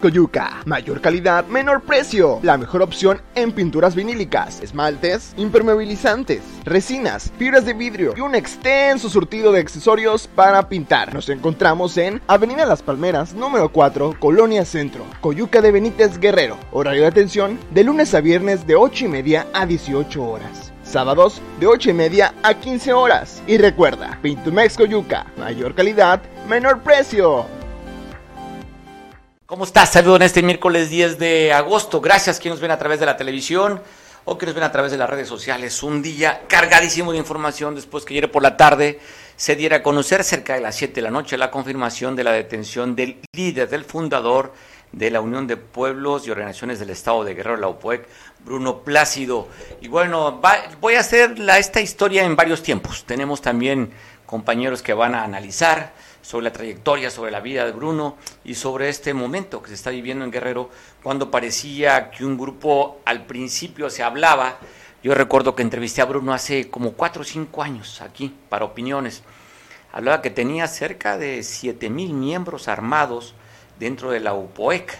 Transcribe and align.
Coyuca, 0.00 0.62
mayor 0.64 1.00
calidad, 1.00 1.44
menor 1.46 1.82
precio. 1.82 2.38
La 2.42 2.56
mejor 2.56 2.82
opción 2.82 3.20
en 3.34 3.50
pinturas 3.50 3.96
vinílicas, 3.96 4.60
esmaltes, 4.62 5.34
impermeabilizantes, 5.36 6.40
resinas, 6.64 7.32
fibras 7.36 7.64
de 7.64 7.72
vidrio 7.72 8.14
y 8.16 8.20
un 8.20 8.36
extenso 8.36 9.10
surtido 9.10 9.50
de 9.50 9.58
accesorios 9.58 10.28
para 10.28 10.68
pintar. 10.68 11.12
Nos 11.12 11.28
encontramos 11.28 11.96
en 11.96 12.22
Avenida 12.28 12.64
Las 12.64 12.80
Palmeras, 12.80 13.34
número 13.34 13.70
4, 13.70 14.14
Colonia 14.20 14.64
Centro, 14.64 15.04
Coyuca 15.20 15.60
de 15.60 15.72
Benítez 15.72 16.18
Guerrero. 16.18 16.58
Horario 16.70 17.02
de 17.02 17.08
atención 17.08 17.58
de 17.72 17.82
lunes 17.82 18.14
a 18.14 18.20
viernes 18.20 18.68
de 18.68 18.76
8 18.76 19.06
y 19.06 19.08
media 19.08 19.46
a 19.52 19.66
18 19.66 20.22
horas. 20.22 20.72
Sábados 20.84 21.42
de 21.58 21.66
8 21.66 21.90
y 21.90 21.94
media 21.94 22.34
a 22.44 22.54
15 22.54 22.92
horas. 22.92 23.42
Y 23.48 23.58
recuerda, 23.58 24.16
Pintumex 24.22 24.76
Coyuca, 24.76 25.26
mayor 25.36 25.74
calidad, 25.74 26.22
menor 26.48 26.82
precio. 26.82 27.57
¿Cómo 29.48 29.64
estás? 29.64 29.92
Saludos 29.92 30.16
en 30.16 30.24
este 30.24 30.42
miércoles 30.42 30.90
10 30.90 31.18
de 31.18 31.54
agosto. 31.54 32.02
Gracias 32.02 32.38
quienes 32.38 32.56
nos 32.56 32.60
ven 32.60 32.70
a 32.70 32.78
través 32.78 33.00
de 33.00 33.06
la 33.06 33.16
televisión 33.16 33.80
o 34.26 34.36
que 34.36 34.44
nos 34.44 34.54
ven 34.54 34.64
a 34.64 34.70
través 34.70 34.92
de 34.92 34.98
las 34.98 35.08
redes 35.08 35.26
sociales. 35.26 35.82
Un 35.82 36.02
día 36.02 36.42
cargadísimo 36.46 37.12
de 37.12 37.18
información 37.18 37.74
después 37.74 38.04
que 38.04 38.12
ayer 38.12 38.30
por 38.30 38.42
la 38.42 38.58
tarde 38.58 39.00
se 39.36 39.56
diera 39.56 39.78
a 39.78 39.82
conocer 39.82 40.22
cerca 40.22 40.52
de 40.52 40.60
las 40.60 40.76
7 40.76 40.96
de 40.96 41.00
la 41.00 41.10
noche 41.10 41.38
la 41.38 41.50
confirmación 41.50 42.14
de 42.14 42.24
la 42.24 42.32
detención 42.32 42.94
del 42.94 43.22
líder, 43.32 43.70
del 43.70 43.86
fundador 43.86 44.52
de 44.92 45.10
la 45.10 45.22
Unión 45.22 45.46
de 45.46 45.56
Pueblos 45.56 46.26
y 46.26 46.30
Organizaciones 46.30 46.78
del 46.78 46.90
Estado 46.90 47.24
de 47.24 47.32
Guerrero, 47.32 47.56
la 47.56 47.68
UPUEC, 47.68 48.06
Bruno 48.44 48.80
Plácido. 48.80 49.48
Y 49.80 49.88
bueno, 49.88 50.42
voy 50.78 50.96
a 50.96 51.00
hacer 51.00 51.38
la, 51.38 51.56
esta 51.56 51.80
historia 51.80 52.22
en 52.24 52.36
varios 52.36 52.62
tiempos. 52.62 53.04
Tenemos 53.06 53.40
también 53.40 53.92
compañeros 54.26 54.82
que 54.82 54.92
van 54.92 55.14
a 55.14 55.24
analizar 55.24 55.94
sobre 56.28 56.44
la 56.44 56.52
trayectoria, 56.52 57.10
sobre 57.10 57.30
la 57.30 57.40
vida 57.40 57.64
de 57.64 57.72
Bruno 57.72 58.18
y 58.44 58.54
sobre 58.54 58.90
este 58.90 59.14
momento 59.14 59.62
que 59.62 59.68
se 59.68 59.74
está 59.76 59.88
viviendo 59.88 60.26
en 60.26 60.30
Guerrero, 60.30 60.68
cuando 61.02 61.30
parecía 61.30 62.10
que 62.10 62.22
un 62.22 62.36
grupo 62.36 63.00
al 63.06 63.24
principio 63.24 63.88
se 63.88 64.02
hablaba. 64.02 64.58
Yo 65.02 65.14
recuerdo 65.14 65.54
que 65.54 65.62
entrevisté 65.62 66.02
a 66.02 66.04
Bruno 66.04 66.34
hace 66.34 66.68
como 66.68 66.92
cuatro 66.92 67.22
o 67.22 67.24
cinco 67.24 67.62
años 67.62 68.02
aquí 68.02 68.36
para 68.50 68.66
opiniones. 68.66 69.22
Hablaba 69.90 70.20
que 70.20 70.28
tenía 70.28 70.66
cerca 70.66 71.16
de 71.16 71.42
siete 71.42 71.88
mil 71.88 72.12
miembros 72.12 72.68
armados 72.68 73.34
dentro 73.78 74.10
de 74.10 74.20
la 74.20 74.34
UPOEC. 74.34 74.98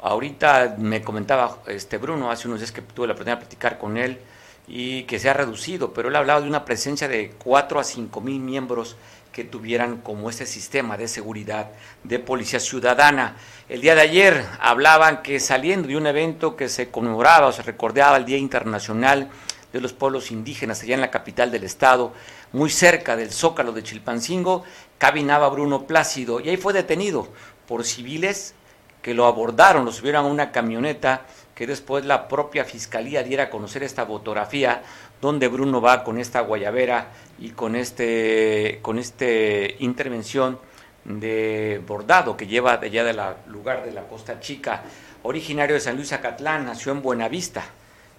Ahorita 0.00 0.76
me 0.78 1.02
comentaba 1.02 1.58
este 1.66 1.98
Bruno 1.98 2.30
hace 2.30 2.48
unos 2.48 2.60
días 2.60 2.72
que 2.72 2.80
tuve 2.80 3.06
la 3.06 3.12
oportunidad 3.12 3.36
de 3.36 3.44
platicar 3.44 3.76
con 3.76 3.98
él 3.98 4.18
y 4.66 5.02
que 5.02 5.18
se 5.18 5.28
ha 5.28 5.34
reducido, 5.34 5.92
pero 5.92 6.08
él 6.08 6.16
hablaba 6.16 6.40
de 6.40 6.48
una 6.48 6.64
presencia 6.64 7.06
de 7.06 7.34
cuatro 7.36 7.78
a 7.78 7.84
cinco 7.84 8.22
mil 8.22 8.40
miembros 8.40 8.96
que 9.34 9.42
tuvieran 9.42 9.96
como 9.96 10.30
este 10.30 10.46
sistema 10.46 10.96
de 10.96 11.08
seguridad 11.08 11.72
de 12.04 12.20
policía 12.20 12.60
ciudadana. 12.60 13.36
El 13.68 13.80
día 13.80 13.96
de 13.96 14.02
ayer 14.02 14.46
hablaban 14.60 15.22
que 15.22 15.40
saliendo 15.40 15.88
de 15.88 15.96
un 15.96 16.06
evento 16.06 16.54
que 16.54 16.68
se 16.68 16.92
conmemoraba 16.92 17.48
o 17.48 17.52
se 17.52 17.62
recordaba 17.62 18.16
el 18.16 18.26
Día 18.26 18.38
Internacional 18.38 19.28
de 19.72 19.80
los 19.80 19.92
Pueblos 19.92 20.30
Indígenas 20.30 20.82
allá 20.82 20.94
en 20.94 21.00
la 21.00 21.10
capital 21.10 21.50
del 21.50 21.64
estado, 21.64 22.12
muy 22.52 22.70
cerca 22.70 23.16
del 23.16 23.32
Zócalo 23.32 23.72
de 23.72 23.82
Chilpancingo, 23.82 24.62
cabinaba 24.98 25.48
Bruno 25.48 25.84
Plácido 25.84 26.38
y 26.38 26.48
ahí 26.48 26.56
fue 26.56 26.72
detenido 26.72 27.26
por 27.66 27.84
civiles 27.84 28.54
que 29.02 29.14
lo 29.14 29.26
abordaron, 29.26 29.84
lo 29.84 29.90
subieron 29.90 30.26
a 30.26 30.28
una 30.28 30.52
camioneta 30.52 31.26
que 31.54 31.66
después 31.66 32.04
la 32.04 32.28
propia 32.28 32.64
fiscalía 32.64 33.22
diera 33.22 33.44
a 33.44 33.50
conocer 33.50 33.82
esta 33.82 34.06
fotografía 34.06 34.82
donde 35.20 35.48
Bruno 35.48 35.80
va 35.80 36.04
con 36.04 36.18
esta 36.18 36.40
guayabera 36.40 37.08
y 37.38 37.50
con 37.50 37.76
este 37.76 38.80
con 38.82 38.98
este 38.98 39.76
intervención 39.78 40.58
de 41.04 41.82
bordado 41.86 42.36
que 42.36 42.46
lleva 42.46 42.76
de 42.78 42.86
allá 42.86 43.04
del 43.04 43.20
lugar 43.48 43.84
de 43.84 43.92
la 43.92 44.02
Costa 44.02 44.40
Chica, 44.40 44.82
originario 45.22 45.74
de 45.74 45.80
San 45.80 45.96
Luis 45.96 46.12
Acatlán, 46.12 46.64
nació 46.64 46.92
en 46.92 47.02
Buenavista, 47.02 47.64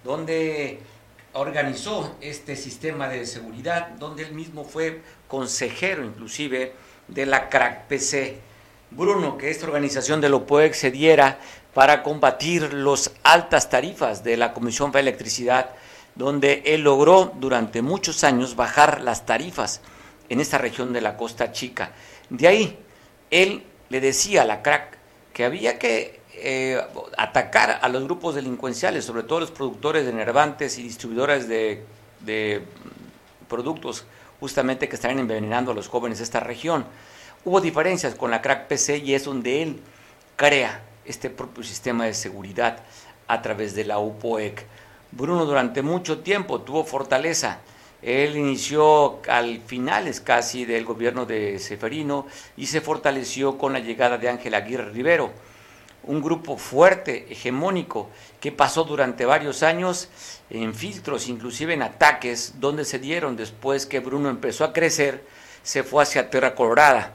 donde 0.04 0.78
organizó 1.32 2.16
este 2.20 2.56
sistema 2.56 3.08
de 3.08 3.26
seguridad, 3.26 3.88
donde 3.98 4.22
él 4.22 4.32
mismo 4.32 4.64
fue 4.64 5.02
consejero 5.28 6.04
inclusive 6.04 6.72
de 7.08 7.26
la 7.26 7.48
CRAC 7.48 7.86
PC. 7.86 8.40
Bruno, 8.90 9.36
que 9.36 9.50
esta 9.50 9.66
organización 9.66 10.20
de 10.20 10.28
lo 10.28 10.46
puede 10.46 10.66
excediera 10.66 11.40
para 11.76 12.02
combatir 12.02 12.72
las 12.72 13.10
altas 13.22 13.68
tarifas 13.68 14.24
de 14.24 14.38
la 14.38 14.54
Comisión 14.54 14.92
de 14.92 15.00
Electricidad 15.00 15.72
donde 16.14 16.62
él 16.64 16.80
logró 16.80 17.34
durante 17.38 17.82
muchos 17.82 18.24
años 18.24 18.56
bajar 18.56 19.02
las 19.02 19.26
tarifas 19.26 19.82
en 20.30 20.40
esta 20.40 20.56
región 20.56 20.94
de 20.94 21.02
la 21.02 21.18
Costa 21.18 21.52
Chica. 21.52 21.90
De 22.30 22.48
ahí, 22.48 22.78
él 23.30 23.62
le 23.90 24.00
decía 24.00 24.40
a 24.40 24.44
la 24.46 24.62
crack 24.62 24.96
que 25.34 25.44
había 25.44 25.78
que 25.78 26.20
eh, 26.36 26.80
atacar 27.18 27.78
a 27.82 27.90
los 27.90 28.04
grupos 28.04 28.36
delincuenciales, 28.36 29.04
sobre 29.04 29.24
todo 29.24 29.40
los 29.40 29.50
productores 29.50 30.06
de 30.06 30.14
nervantes 30.14 30.78
y 30.78 30.82
distribuidores 30.82 31.46
de, 31.46 31.84
de 32.20 32.62
productos 33.50 34.06
justamente 34.40 34.88
que 34.88 34.96
están 34.96 35.18
envenenando 35.18 35.72
a 35.72 35.74
los 35.74 35.88
jóvenes 35.88 36.16
de 36.16 36.24
esta 36.24 36.40
región. 36.40 36.86
Hubo 37.44 37.60
diferencias 37.60 38.14
con 38.14 38.30
la 38.30 38.40
crack 38.40 38.66
PC 38.66 38.96
y 38.96 39.12
es 39.12 39.24
donde 39.24 39.62
él 39.62 39.82
crea 40.36 40.85
este 41.06 41.30
propio 41.30 41.62
sistema 41.62 42.04
de 42.04 42.14
seguridad 42.14 42.80
a 43.28 43.42
través 43.42 43.74
de 43.74 43.84
la 43.84 43.98
UPOEC. 43.98 44.64
Bruno 45.12 45.44
durante 45.46 45.82
mucho 45.82 46.20
tiempo 46.20 46.60
tuvo 46.60 46.84
fortaleza. 46.84 47.60
Él 48.02 48.36
inició 48.36 49.20
al 49.28 49.60
finales 49.60 50.20
casi 50.20 50.64
del 50.64 50.84
gobierno 50.84 51.24
de 51.24 51.58
Seferino 51.58 52.26
y 52.56 52.66
se 52.66 52.80
fortaleció 52.80 53.56
con 53.56 53.72
la 53.72 53.80
llegada 53.80 54.18
de 54.18 54.28
Ángel 54.28 54.54
Aguirre 54.54 54.90
Rivero, 54.90 55.32
un 56.04 56.22
grupo 56.22 56.56
fuerte, 56.56 57.26
hegemónico, 57.30 58.10
que 58.40 58.52
pasó 58.52 58.84
durante 58.84 59.24
varios 59.24 59.62
años 59.62 60.08
en 60.50 60.74
filtros, 60.74 61.28
inclusive 61.28 61.74
en 61.74 61.82
ataques, 61.82 62.60
donde 62.60 62.84
se 62.84 62.98
dieron 62.98 63.36
después 63.36 63.86
que 63.86 64.00
Bruno 64.00 64.28
empezó 64.28 64.64
a 64.64 64.72
crecer, 64.72 65.24
se 65.62 65.82
fue 65.82 66.02
hacia 66.02 66.30
Tierra 66.30 66.54
Colorada. 66.54 67.12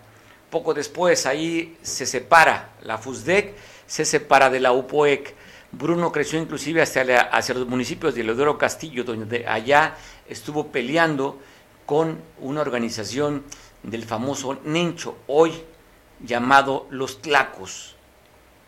Poco 0.50 0.74
después 0.74 1.26
ahí 1.26 1.78
se 1.82 2.06
separa 2.06 2.72
la 2.82 2.98
FUSDEC, 2.98 3.54
se 3.92 4.06
separa 4.06 4.50
de 4.50 4.62
la 4.62 4.72
UPOEC 4.72 5.36
Bruno 5.74 6.14
creció 6.14 6.40
inclusive 6.40 6.82
hacia, 6.82 7.24
hacia 7.24 7.56
los 7.56 7.68
municipios 7.68 8.16
de 8.16 8.24
Leodoro 8.24 8.58
Castillo, 8.58 9.04
donde 9.04 9.46
allá 9.46 9.96
estuvo 10.30 10.68
peleando 10.68 11.38
con 11.86 12.22
una 12.40 12.62
organización 12.62 13.44
del 13.84 14.06
famoso 14.06 14.62
Nencho, 14.64 15.18
hoy 15.28 15.52
llamado 16.22 16.88
Los 16.90 17.22
Tlacos. 17.22 17.98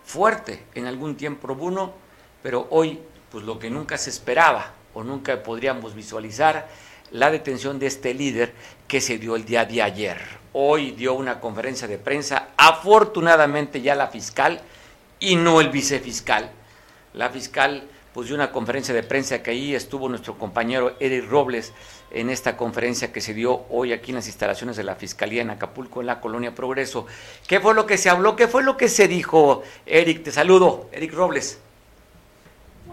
Fuerte 0.04 0.66
en 0.76 0.88
algún 0.88 1.16
tiempo 1.16 1.56
Bruno, 1.56 1.94
pero 2.42 2.68
hoy, 2.70 3.00
pues 3.32 3.46
lo 3.46 3.58
que 3.60 3.70
nunca 3.70 3.98
se 3.98 4.10
esperaba 4.10 4.74
o 4.94 5.06
nunca 5.06 5.42
podríamos 5.42 5.96
visualizar, 5.96 6.68
la 7.12 7.32
detención 7.32 7.80
de 7.80 7.88
este 7.88 8.14
líder 8.14 8.54
que 8.90 9.00
se 9.00 9.18
dio 9.20 9.38
el 9.38 9.46
día 9.46 9.64
de 9.64 9.82
ayer. 9.82 10.18
Hoy 10.52 10.92
dio 10.92 11.14
una 11.14 11.40
conferencia 11.40 11.88
de 11.88 11.98
prensa, 11.98 12.50
afortunadamente 12.58 13.80
ya 13.80 13.96
la 13.96 14.08
fiscal 14.08 14.62
y 15.24 15.38
no 15.38 15.62
el 15.62 15.70
vicefiscal 15.70 16.52
la 17.14 17.30
fiscal 17.30 17.84
pues 18.14 18.28
dio 18.28 18.36
una 18.36 18.52
conferencia 18.52 18.94
de 18.94 19.02
prensa 19.02 19.42
que 19.42 19.52
ahí 19.52 19.74
estuvo 19.74 20.10
nuestro 20.10 20.38
compañero 20.38 20.94
Eric 21.00 21.30
Robles 21.30 21.74
en 22.12 22.30
esta 22.30 22.58
conferencia 22.58 23.12
que 23.12 23.22
se 23.22 23.34
dio 23.34 23.66
hoy 23.70 23.92
aquí 23.92 24.12
en 24.12 24.16
las 24.16 24.28
instalaciones 24.28 24.78
de 24.78 24.84
la 24.84 24.96
Fiscalía 24.96 25.42
en 25.42 25.50
Acapulco, 25.50 26.00
en 26.02 26.08
la 26.08 26.22
Colonia 26.22 26.54
Progreso. 26.54 27.08
¿Qué 27.48 27.60
fue 27.60 27.74
lo 27.74 27.88
que 27.88 27.98
se 27.98 28.12
habló? 28.12 28.36
¿Qué 28.36 28.48
fue 28.48 28.64
lo 28.64 28.78
que 28.78 28.88
se 28.88 29.08
dijo? 29.08 29.64
Eric, 29.88 30.24
te 30.24 30.32
saludo. 30.32 30.90
Eric 30.92 31.12
Robles. 31.14 31.60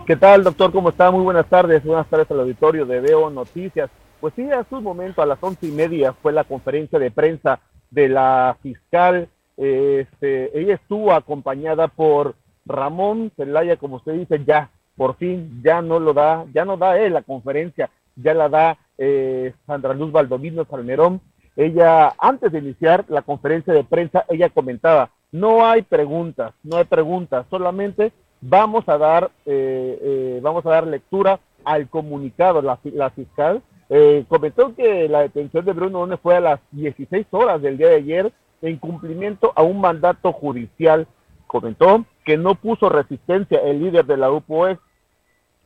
¿Qué 0.07 0.17
tal, 0.17 0.43
doctor? 0.43 0.73
¿Cómo 0.73 0.89
está? 0.89 1.11
Muy 1.11 1.23
buenas 1.23 1.47
tardes. 1.51 1.85
Buenas 1.85 2.09
tardes 2.09 2.31
al 2.31 2.41
auditorio 2.41 2.87
de 2.87 3.01
Veo 3.01 3.29
Noticias. 3.29 3.91
Pues 4.21 4.33
sí, 4.35 4.51
a 4.51 4.65
su 4.71 4.81
momento, 4.81 5.21
a 5.21 5.27
las 5.27 5.39
once 5.43 5.67
y 5.67 5.71
media, 5.71 6.15
fue 6.15 6.33
la 6.33 6.45
conferencia 6.45 6.99
de 6.99 7.11
prensa 7.11 7.61
de 7.91 8.09
la 8.09 8.57
fiscal. 8.63 9.29
Este, 9.61 10.59
ella 10.59 10.77
estuvo 10.77 11.13
acompañada 11.13 11.89
por 11.89 12.35
Ramón 12.65 13.31
Celaya, 13.37 13.77
como 13.77 13.97
usted 13.97 14.15
dice, 14.15 14.43
ya, 14.47 14.71
por 14.97 15.17
fin, 15.17 15.61
ya 15.63 15.83
no 15.83 16.01
lo 16.01 16.15
da, 16.15 16.47
ya 16.55 16.65
no 16.65 16.79
da 16.79 16.99
él 16.99 17.13
la 17.13 17.21
conferencia, 17.21 17.91
ya 18.17 18.33
la 18.33 18.49
da 18.49 18.79
eh, 18.97 19.53
Sandra 19.67 19.93
Luz 19.93 20.13
Valdomino 20.13 20.65
Salmerón. 20.65 21.21
Ella, 21.57 22.15
antes 22.19 22.53
de 22.53 22.61
iniciar 22.61 23.05
la 23.09 23.21
conferencia 23.21 23.75
de 23.75 23.85
prensa, 23.85 24.25
ella 24.31 24.49
comentaba, 24.49 25.11
no 25.31 25.67
hay 25.67 25.83
preguntas, 25.83 26.55
no 26.63 26.79
hay 26.79 26.85
preguntas, 26.85 27.45
solamente 27.51 28.13
vamos 28.41 28.89
a 28.89 28.97
dar, 28.97 29.31
eh, 29.45 29.99
eh, 30.01 30.41
vamos 30.43 30.65
a 30.65 30.71
dar 30.71 30.87
lectura 30.87 31.39
al 31.65 31.87
comunicado, 31.91 32.63
la, 32.63 32.79
la 32.85 33.11
fiscal. 33.11 33.61
comentó 34.27 34.75
que 34.75 35.07
la 35.07 35.21
detención 35.21 35.67
de 35.67 35.75
Bruno 35.75 36.01
One 36.01 36.17
fue 36.17 36.37
a 36.37 36.41
las 36.41 36.61
16 36.71 37.27
horas 37.33 37.61
del 37.61 37.77
día 37.77 37.89
de 37.89 37.97
ayer 37.97 38.33
en 38.63 38.77
cumplimiento 38.79 39.53
a 39.57 39.63
un 39.63 39.81
mandato 39.81 40.33
judicial. 40.33 41.07
Comentó 41.47 42.05
que 42.25 42.37
no 42.37 42.55
puso 42.55 42.89
resistencia 42.89 43.59
el 43.59 43.81
líder 43.81 44.05
de 44.07 44.17
la 44.17 44.31
UPOE 44.31 44.79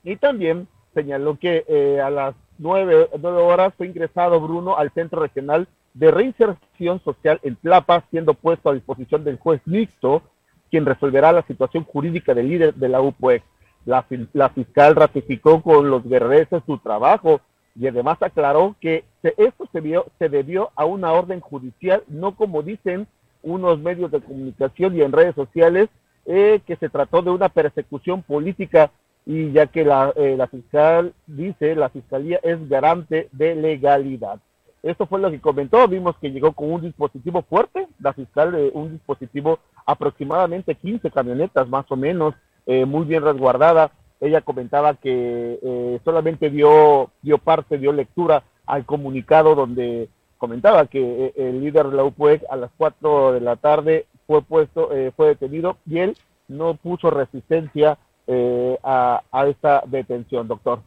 y 0.03 0.17
también 0.17 0.69
señaló 0.95 1.39
que 1.39 1.65
eh, 1.69 2.01
a 2.01 2.11
las 2.11 2.35
nueve, 2.59 3.09
horas 3.23 3.75
fue 3.77 3.87
ingresado 3.87 4.41
Bruno 4.41 4.77
al 4.77 4.93
Centro 4.93 5.21
Regional 5.21 5.67
de 5.93 6.11
Reinserción 6.11 7.01
Social 7.05 7.41
en 7.43 7.57
Tlapa, 7.57 8.05
siendo 8.11 8.35
puesto 8.35 8.71
a 8.71 8.75
disposición 8.75 9.25
del 9.25 9.39
juez 9.39 9.61
mixto, 9.65 10.23
quien 10.71 10.87
resolverá 10.87 11.33
la 11.33 11.43
situación 11.43 11.85
jurídica 11.85 12.35
del 12.35 12.49
líder 12.49 12.75
de 12.75 12.89
la 12.89 13.01
UPUEC. 13.01 13.43
La, 13.85 14.07
la 14.33 14.49
fiscal 14.51 14.97
ratificó 14.97 15.63
con 15.63 15.91
los 15.91 16.05
guerreros 16.05 16.63
su 16.67 16.79
trabajo 16.79 17.41
y 17.75 17.87
además 17.89 18.19
aclaró 18.21 18.77
que 18.81 19.05
esto 19.23 19.69
se, 19.73 19.81
vio, 19.81 20.07
se 20.19 20.29
debió 20.29 20.71
a 20.77 20.85
una 20.85 21.13
orden 21.13 21.41
judicial, 21.41 22.05
no 22.09 22.37
como 22.37 22.63
dicen 22.63 23.07
unos 23.43 23.79
medios 23.81 24.11
de 24.11 24.21
comunicación 24.21 24.97
y 24.97 25.03
en 25.03 25.13
redes 25.13 25.35
sociales, 25.35 25.89
eh, 26.27 26.61
que 26.67 26.77
se 26.77 26.89
trató 26.89 27.21
de 27.23 27.31
una 27.31 27.49
persecución 27.49 28.23
política 28.23 28.91
y 29.27 29.53
ya 29.53 29.67
que 29.67 29.85
la, 29.85 30.13
eh, 30.17 30.37
la 30.37 30.47
fiscal 30.47 31.15
dice, 31.27 31.75
la 31.75 31.89
fiscalía 31.89 32.41
es 32.43 32.69
garante 32.69 33.29
de 33.33 33.55
legalidad. 33.55 34.39
Esto 34.83 35.07
fue 35.07 35.19
lo 35.19 35.31
que 35.31 35.41
comentó, 35.41 35.89
vimos 35.89 36.17
que 36.19 36.31
llegó 36.31 36.53
con 36.53 36.71
un 36.71 36.83
dispositivo 36.83 37.43
fuerte, 37.43 37.89
la 38.01 38.13
fiscal, 38.13 38.53
de 38.53 38.71
un 38.75 38.93
dispositivo 38.93 39.59
aproximadamente 39.87 40.75
15 40.75 41.11
camionetas 41.11 41.69
más 41.69 41.87
o 41.91 41.97
menos, 41.97 42.35
eh, 42.67 42.85
muy 42.85 43.07
bien 43.07 43.23
resguardada. 43.23 43.93
Ella 44.25 44.41
comentaba 44.41 44.95
que 44.95 45.59
eh, 45.63 46.01
solamente 46.05 46.51
dio, 46.51 47.11
dio 47.23 47.39
parte, 47.39 47.79
dio 47.79 47.93
lectura 47.93 48.43
al 48.67 48.85
comunicado 48.85 49.55
donde 49.55 50.09
comentaba 50.39 50.87
que 50.87 51.33
el 51.37 51.61
líder 51.61 51.89
de 51.89 51.97
la 51.97 52.05
UPUEC 52.05 52.43
a 52.51 52.57
las 52.57 52.71
4 52.77 53.33
de 53.33 53.41
la 53.41 53.57
tarde 53.57 54.07
fue 54.27 54.43
puesto, 54.43 54.91
fue 55.17 55.29
detenido 55.29 55.79
y 55.87 55.99
él 55.99 56.17
no 56.49 56.75
puso 56.75 57.11
resistencia 57.11 57.99
eh, 58.27 58.79
a, 58.83 59.23
a 59.31 59.47
esta 59.47 59.83
detención, 59.87 60.49
doctor. 60.49 60.81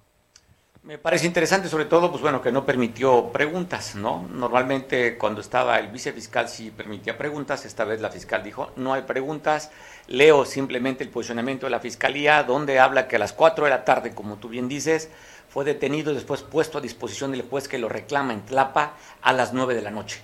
Me 0.87 0.97
parece 0.97 1.25
interesante, 1.25 1.67
sobre 1.67 1.83
todo, 1.83 2.09
pues 2.09 2.21
bueno, 2.21 2.41
que 2.41 2.49
no 2.49 2.65
permitió 2.65 3.29
preguntas, 3.33 3.95
¿no? 3.95 4.25
Normalmente 4.31 5.17
cuando 5.17 5.41
estaba 5.41 5.77
el 5.79 5.89
vicefiscal 5.89 6.47
sí 6.47 6.71
permitía 6.71 7.17
preguntas, 7.17 7.65
esta 7.65 7.83
vez 7.83 7.99
la 7.99 8.09
fiscal 8.09 8.41
dijo, 8.41 8.71
no 8.77 8.93
hay 8.93 9.01
preguntas, 9.01 9.69
leo 10.07 10.45
simplemente 10.45 11.03
el 11.03 11.09
posicionamiento 11.09 11.65
de 11.65 11.71
la 11.71 11.81
fiscalía, 11.81 12.41
donde 12.43 12.79
habla 12.79 13.09
que 13.09 13.17
a 13.17 13.19
las 13.19 13.33
4 13.33 13.65
de 13.65 13.69
la 13.69 13.83
tarde, 13.83 14.15
como 14.15 14.37
tú 14.37 14.47
bien 14.47 14.69
dices, 14.69 15.09
fue 15.49 15.65
detenido 15.65 16.13
y 16.13 16.15
después 16.15 16.43
puesto 16.43 16.77
a 16.77 16.81
disposición 16.81 17.31
del 17.31 17.41
juez 17.41 17.67
que 17.67 17.79
lo 17.79 17.89
reclama 17.89 18.31
en 18.31 18.45
Tlapa 18.45 18.93
a 19.21 19.33
las 19.33 19.51
9 19.51 19.75
de 19.75 19.81
la 19.81 19.91
noche. 19.91 20.21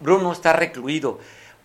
Bruno 0.00 0.32
está 0.32 0.52
recluido. 0.52 1.20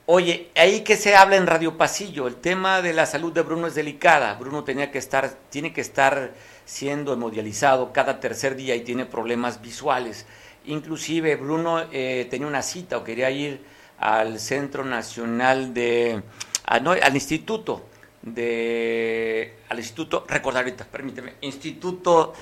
Oye, 0.06 0.52
ahí 0.56 0.82
que 0.82 0.96
se 0.96 1.16
habla 1.16 1.38
en 1.38 1.48
Radio 1.48 1.76
Pasillo, 1.76 2.28
el 2.28 2.36
tema 2.36 2.84
de 2.84 2.94
la 2.94 3.08
salud 3.08 3.34
de 3.34 3.42
Bruno 3.42 3.66
es 3.66 3.74
delicada. 3.74 4.36
Bruno 4.36 4.64
tenía 4.64 4.92
que 4.92 5.00
estar, 5.00 5.32
tiene 5.50 5.74
que 5.74 5.82
estar 5.82 6.34
siendo 6.68 7.14
hemodializado 7.14 7.94
cada 7.94 8.20
tercer 8.20 8.56
día 8.58 8.76
y 8.76 8.82
tiene 8.82 9.06
problemas 9.06 9.62
visuales. 9.62 10.26
Inclusive 10.66 11.38
Bruno 11.38 11.86
eh, 11.94 12.28
tenía 12.30 12.46
una 12.46 12.62
cita 12.62 12.98
o 12.98 13.04
quería 13.06 13.32
ir 13.32 13.64
al 14.00 14.38
Centro 14.38 14.84
Nacional 14.84 15.74
de, 15.74 16.22
ah, 16.66 16.80
no, 16.82 16.92
al 16.92 17.16
Instituto 17.16 17.88
de, 18.22 19.56
al 19.70 19.80
Instituto, 19.80 20.26
recordar 20.28 20.64
ahorita, 20.64 20.86
permíteme, 20.86 21.36
Instituto, 21.42 22.34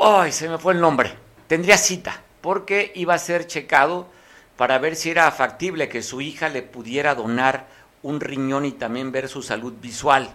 ay, 0.00 0.30
se 0.30 0.48
me 0.48 0.58
fue 0.58 0.74
el 0.74 0.80
nombre. 0.80 1.12
Tendría 1.48 1.76
cita 1.76 2.22
porque 2.40 2.92
iba 2.94 3.14
a 3.14 3.18
ser 3.18 3.48
checado 3.48 4.06
para 4.56 4.78
ver 4.78 4.94
si 4.94 5.10
era 5.10 5.28
factible 5.32 5.88
que 5.88 6.02
su 6.02 6.20
hija 6.20 6.48
le 6.48 6.62
pudiera 6.62 7.16
donar 7.16 7.66
un 8.02 8.20
riñón 8.20 8.64
y 8.64 8.72
también 8.72 9.10
ver 9.10 9.28
su 9.28 9.42
salud 9.42 9.74
visual. 9.82 10.32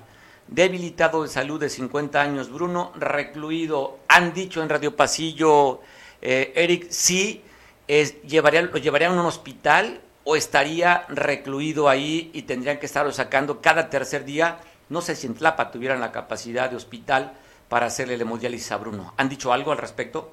Debilitado 0.48 1.24
de 1.24 1.30
salud 1.30 1.60
de 1.60 1.70
50 1.70 2.22
años, 2.22 2.50
Bruno, 2.50 2.94
recluido. 2.96 4.00
Han 4.08 4.34
dicho 4.34 4.64
en 4.64 4.70
Radio 4.70 4.96
Pasillo, 4.96 5.82
eh, 6.22 6.54
Eric, 6.56 6.88
sí, 6.90 7.44
es, 7.88 8.22
llevaría, 8.22 8.62
lo 8.62 8.78
llevarían 8.78 9.18
a 9.18 9.22
un 9.22 9.26
hospital 9.26 10.02
o 10.24 10.36
estaría 10.36 11.06
recluido 11.10 11.90
ahí 11.90 12.32
y 12.34 12.44
tendrían 12.44 12.80
que 12.80 12.86
estarlo 12.86 13.12
sacando 13.12 13.62
cada 13.62 13.90
tercer 13.90 14.24
día. 14.24 14.60
No 14.90 15.02
sé 15.02 15.16
si 15.16 15.28
en 15.28 15.36
Tlapa 15.36 15.70
tuvieran 15.72 16.00
la 16.00 16.12
capacidad 16.12 16.70
de 16.70 16.78
hospital 16.78 17.34
para 17.68 17.88
hacerle 17.88 18.14
el 18.14 18.22
hemodiálisis 18.22 18.72
a 18.72 18.78
Bruno. 18.78 19.14
¿Han 19.18 19.30
dicho 19.30 19.52
algo 19.52 19.74
al 19.74 19.78
respecto? 19.78 20.32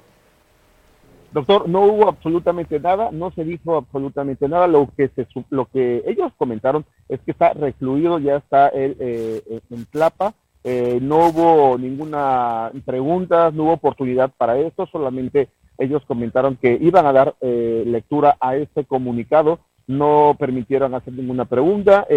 Doctor, 1.35 1.67
no 1.67 1.81
hubo 1.81 2.07
absolutamente 2.07 2.79
nada, 2.79 3.09
no 3.11 3.29
se 3.31 3.43
dijo 3.43 3.75
absolutamente 3.75 4.47
nada. 4.47 4.67
Lo 4.67 4.87
que 4.95 5.09
se, 5.09 5.27
lo 5.49 5.65
que 5.65 6.01
ellos 6.07 6.31
comentaron 6.37 6.85
es 7.09 7.19
que 7.19 7.31
está 7.31 7.51
recluido, 7.51 8.19
ya 8.19 8.37
está 8.37 8.69
él 8.69 8.95
eh, 9.01 9.59
en 9.69 9.85
Tlapa. 9.87 10.33
Eh, 10.63 10.99
no 11.01 11.27
hubo 11.27 11.77
ninguna 11.77 12.71
pregunta, 12.85 13.51
no 13.51 13.63
hubo 13.63 13.73
oportunidad 13.73 14.31
para 14.37 14.57
esto, 14.59 14.87
solamente 14.89 15.49
ellos 15.77 16.03
comentaron 16.07 16.55
que 16.55 16.77
iban 16.79 17.05
a 17.05 17.11
dar 17.11 17.35
eh, 17.41 17.83
lectura 17.85 18.37
a 18.39 18.55
este 18.55 18.85
comunicado, 18.85 19.59
no 19.87 20.37
permitieron 20.39 20.95
hacer 20.95 21.11
ninguna 21.15 21.43
pregunta. 21.43 22.07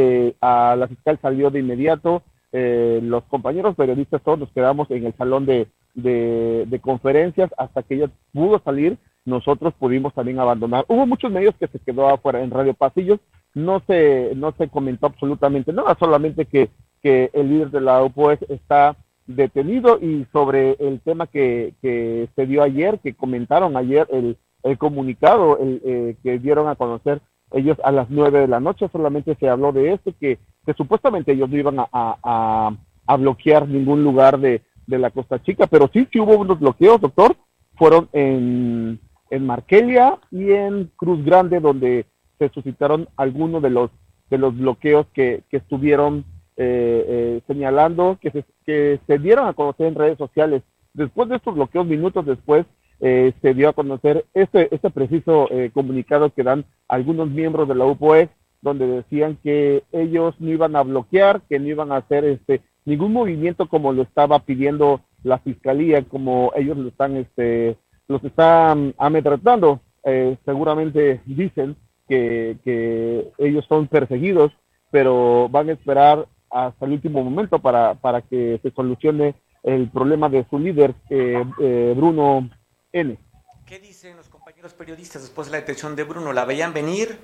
a 0.40 0.76
la 0.78 0.86
fiscal 0.86 1.18
salió 1.20 1.50
de 1.50 1.58
inmediato, 1.58 2.22
los 2.52 3.24
compañeros 3.24 3.74
periodistas 3.74 4.22
todos 4.22 4.38
nos 4.38 4.52
quedamos 4.52 4.88
en 4.92 5.06
el 5.06 5.14
salón 5.16 5.44
de, 5.44 5.66
de, 5.94 6.80
conferencias 6.80 7.50
hasta 7.58 7.82
que 7.82 7.96
ella 7.96 8.10
pudo 8.32 8.60
salir 8.64 8.96
nosotros 9.28 9.74
pudimos 9.78 10.14
también 10.14 10.40
abandonar. 10.40 10.84
Hubo 10.88 11.06
muchos 11.06 11.30
medios 11.30 11.54
que 11.56 11.68
se 11.68 11.78
quedó 11.78 12.08
afuera 12.08 12.42
en 12.42 12.50
Radio 12.50 12.74
Pasillos, 12.74 13.20
no 13.54 13.82
se, 13.86 14.32
no 14.34 14.52
se 14.52 14.68
comentó 14.68 15.06
absolutamente 15.06 15.72
nada, 15.72 15.96
solamente 15.98 16.46
que, 16.46 16.70
que 17.02 17.30
el 17.32 17.50
líder 17.50 17.70
de 17.70 17.80
la 17.80 18.02
UPOES 18.02 18.40
está 18.48 18.96
detenido 19.26 19.98
y 20.00 20.26
sobre 20.32 20.76
el 20.80 21.00
tema 21.00 21.26
que, 21.26 21.74
que 21.82 22.28
se 22.34 22.46
dio 22.46 22.62
ayer, 22.62 22.98
que 23.00 23.14
comentaron 23.14 23.76
ayer 23.76 24.06
el, 24.10 24.38
el 24.62 24.78
comunicado 24.78 25.58
el, 25.58 25.82
eh, 25.84 26.16
que 26.22 26.38
dieron 26.38 26.66
a 26.68 26.76
conocer 26.76 27.20
ellos 27.52 27.78
a 27.84 27.92
las 27.92 28.08
nueve 28.10 28.40
de 28.40 28.48
la 28.48 28.60
noche, 28.60 28.88
solamente 28.90 29.34
se 29.38 29.48
habló 29.48 29.72
de 29.72 29.92
esto, 29.92 30.12
que, 30.18 30.38
que 30.64 30.74
supuestamente 30.74 31.32
ellos 31.32 31.48
no 31.50 31.56
iban 31.56 31.78
a, 31.78 31.88
a, 31.92 33.16
bloquear 33.16 33.66
ningún 33.66 34.04
lugar 34.04 34.38
de, 34.38 34.62
de 34.86 34.98
la 34.98 35.10
Costa 35.10 35.42
Chica, 35.42 35.66
pero 35.66 35.88
sí, 35.92 36.06
sí 36.12 36.20
hubo 36.20 36.36
unos 36.36 36.60
bloqueos, 36.60 37.00
doctor, 37.00 37.36
fueron 37.74 38.08
en, 38.12 39.00
en 39.30 39.46
Markelia 39.46 40.18
y 40.30 40.52
en 40.52 40.90
Cruz 40.96 41.24
Grande, 41.24 41.60
donde 41.60 42.06
se 42.38 42.48
suscitaron 42.50 43.08
algunos 43.16 43.62
de 43.62 43.70
los, 43.70 43.90
de 44.30 44.38
los 44.38 44.56
bloqueos 44.56 45.06
que, 45.12 45.42
que 45.50 45.58
estuvieron 45.58 46.24
eh, 46.56 47.04
eh, 47.08 47.40
señalando, 47.46 48.18
que 48.20 48.30
se, 48.30 48.44
que 48.64 49.00
se 49.06 49.18
dieron 49.18 49.46
a 49.46 49.52
conocer 49.52 49.86
en 49.86 49.94
redes 49.94 50.18
sociales. 50.18 50.62
Después 50.92 51.28
de 51.28 51.36
estos 51.36 51.54
bloqueos, 51.54 51.86
minutos 51.86 52.26
después, 52.26 52.66
eh, 53.00 53.32
se 53.40 53.54
dio 53.54 53.68
a 53.68 53.72
conocer 53.74 54.24
este, 54.34 54.74
este 54.74 54.90
preciso 54.90 55.48
comunicado 55.72 56.30
que 56.30 56.42
dan 56.42 56.64
algunos 56.88 57.30
miembros 57.30 57.68
de 57.68 57.76
la 57.76 57.86
UPOE, 57.86 58.28
donde 58.60 58.88
decían 58.88 59.38
que 59.42 59.84
ellos 59.92 60.34
no 60.40 60.50
iban 60.50 60.74
a 60.74 60.82
bloquear, 60.82 61.42
que 61.48 61.60
no 61.60 61.68
iban 61.68 61.92
a 61.92 61.98
hacer 61.98 62.24
este 62.24 62.60
ningún 62.84 63.12
movimiento 63.12 63.68
como 63.68 63.92
lo 63.92 64.02
estaba 64.02 64.40
pidiendo 64.40 65.02
la 65.22 65.38
fiscalía, 65.38 66.02
como 66.02 66.52
ellos 66.56 66.76
lo 66.76 66.88
están 66.88 67.16
este, 67.16 67.76
los 68.08 68.24
están 68.24 68.94
amedrentando. 68.98 69.80
Eh, 70.04 70.36
seguramente 70.44 71.20
dicen 71.26 71.76
que, 72.08 72.56
que, 72.64 73.30
ellos 73.38 73.64
son 73.68 73.86
perseguidos, 73.86 74.52
pero 74.90 75.48
van 75.50 75.68
a 75.68 75.72
esperar 75.72 76.26
hasta 76.50 76.86
el 76.86 76.92
último 76.92 77.22
momento 77.22 77.58
para, 77.58 77.94
para 77.94 78.22
que 78.22 78.58
se 78.62 78.70
solucione 78.70 79.34
el 79.62 79.90
problema 79.90 80.28
de 80.30 80.46
su 80.48 80.58
líder, 80.58 80.94
eh, 81.10 81.44
eh, 81.60 81.94
Bruno 81.94 82.48
N. 82.92 83.18
¿Qué 83.66 83.78
dicen 83.78 84.16
los 84.16 84.28
compañeros 84.28 84.72
periodistas 84.72 85.20
después 85.22 85.48
de 85.48 85.52
la 85.52 85.58
detención 85.58 85.94
de 85.94 86.04
Bruno? 86.04 86.32
¿La 86.32 86.46
veían 86.46 86.72
venir? 86.72 87.18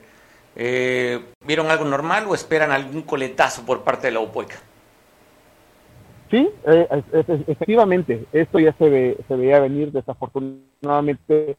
¿Vieron 0.54 1.70
algo 1.70 1.84
normal 1.84 2.26
o 2.28 2.34
esperan 2.34 2.70
algún 2.70 3.02
coletazo 3.02 3.64
por 3.64 3.82
parte 3.82 4.08
de 4.08 4.12
la 4.12 4.20
UPOECA? 4.20 4.56
Sí, 6.34 6.50
eh, 6.66 6.88
efectivamente, 7.46 8.26
esto 8.32 8.58
ya 8.58 8.72
se, 8.72 8.90
ve, 8.90 9.16
se 9.28 9.36
veía 9.36 9.60
venir 9.60 9.92
desafortunadamente 9.92 11.56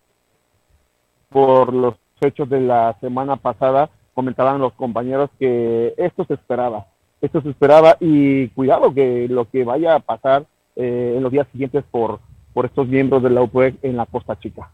por 1.30 1.74
los 1.74 1.96
hechos 2.20 2.50
de 2.50 2.60
la 2.60 2.94
semana 3.00 3.38
pasada, 3.38 3.90
comentaban 4.14 4.60
los 4.60 4.74
compañeros 4.74 5.30
que 5.40 5.94
esto 5.96 6.26
se 6.26 6.34
esperaba, 6.34 6.88
esto 7.22 7.42
se 7.42 7.52
esperaba 7.52 7.96
y 8.02 8.50
cuidado 8.50 8.94
que 8.94 9.30
lo 9.30 9.50
que 9.50 9.64
vaya 9.64 9.96
a 9.96 10.00
pasar 10.02 10.46
eh, 10.76 11.14
en 11.16 11.24
los 11.24 11.32
días 11.32 11.48
siguientes 11.54 11.86
por, 11.90 12.20
por 12.54 12.66
estos 12.66 12.86
miembros 12.86 13.24
de 13.24 13.30
la 13.30 13.44
UPEC 13.44 13.76
en 13.82 13.96
la 13.96 14.06
Costa 14.06 14.38
Chica. 14.38 14.70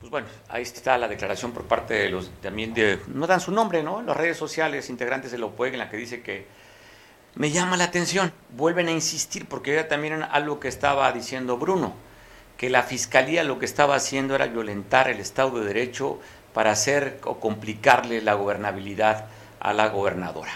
Pues 0.00 0.10
bueno, 0.10 0.28
ahí 0.48 0.62
está 0.62 0.96
la 0.96 1.08
declaración 1.08 1.52
por 1.52 1.64
parte 1.64 1.92
de 1.92 2.08
los, 2.08 2.30
también 2.40 2.72
de, 2.72 3.00
no 3.08 3.26
dan 3.26 3.40
su 3.40 3.52
nombre, 3.52 3.82
¿no? 3.82 4.00
Las 4.00 4.16
redes 4.16 4.38
sociales, 4.38 4.88
integrantes 4.88 5.30
de 5.30 5.36
la 5.36 5.44
UPEC, 5.44 5.74
en 5.74 5.78
la 5.78 5.90
que 5.90 5.98
dice 5.98 6.22
que 6.22 6.46
me 7.34 7.50
llama 7.50 7.76
la 7.76 7.84
atención, 7.84 8.32
vuelven 8.56 8.88
a 8.88 8.92
insistir, 8.92 9.46
porque 9.46 9.72
era 9.72 9.88
también 9.88 10.22
algo 10.22 10.60
que 10.60 10.68
estaba 10.68 11.10
diciendo 11.12 11.56
Bruno, 11.56 11.94
que 12.56 12.68
la 12.68 12.82
fiscalía 12.82 13.42
lo 13.42 13.58
que 13.58 13.64
estaba 13.64 13.94
haciendo 13.94 14.34
era 14.34 14.46
violentar 14.46 15.08
el 15.08 15.18
Estado 15.18 15.58
de 15.58 15.66
Derecho 15.66 16.20
para 16.52 16.70
hacer 16.70 17.18
o 17.24 17.40
complicarle 17.40 18.20
la 18.20 18.34
gobernabilidad 18.34 19.26
a 19.60 19.72
la 19.72 19.88
gobernadora. 19.88 20.52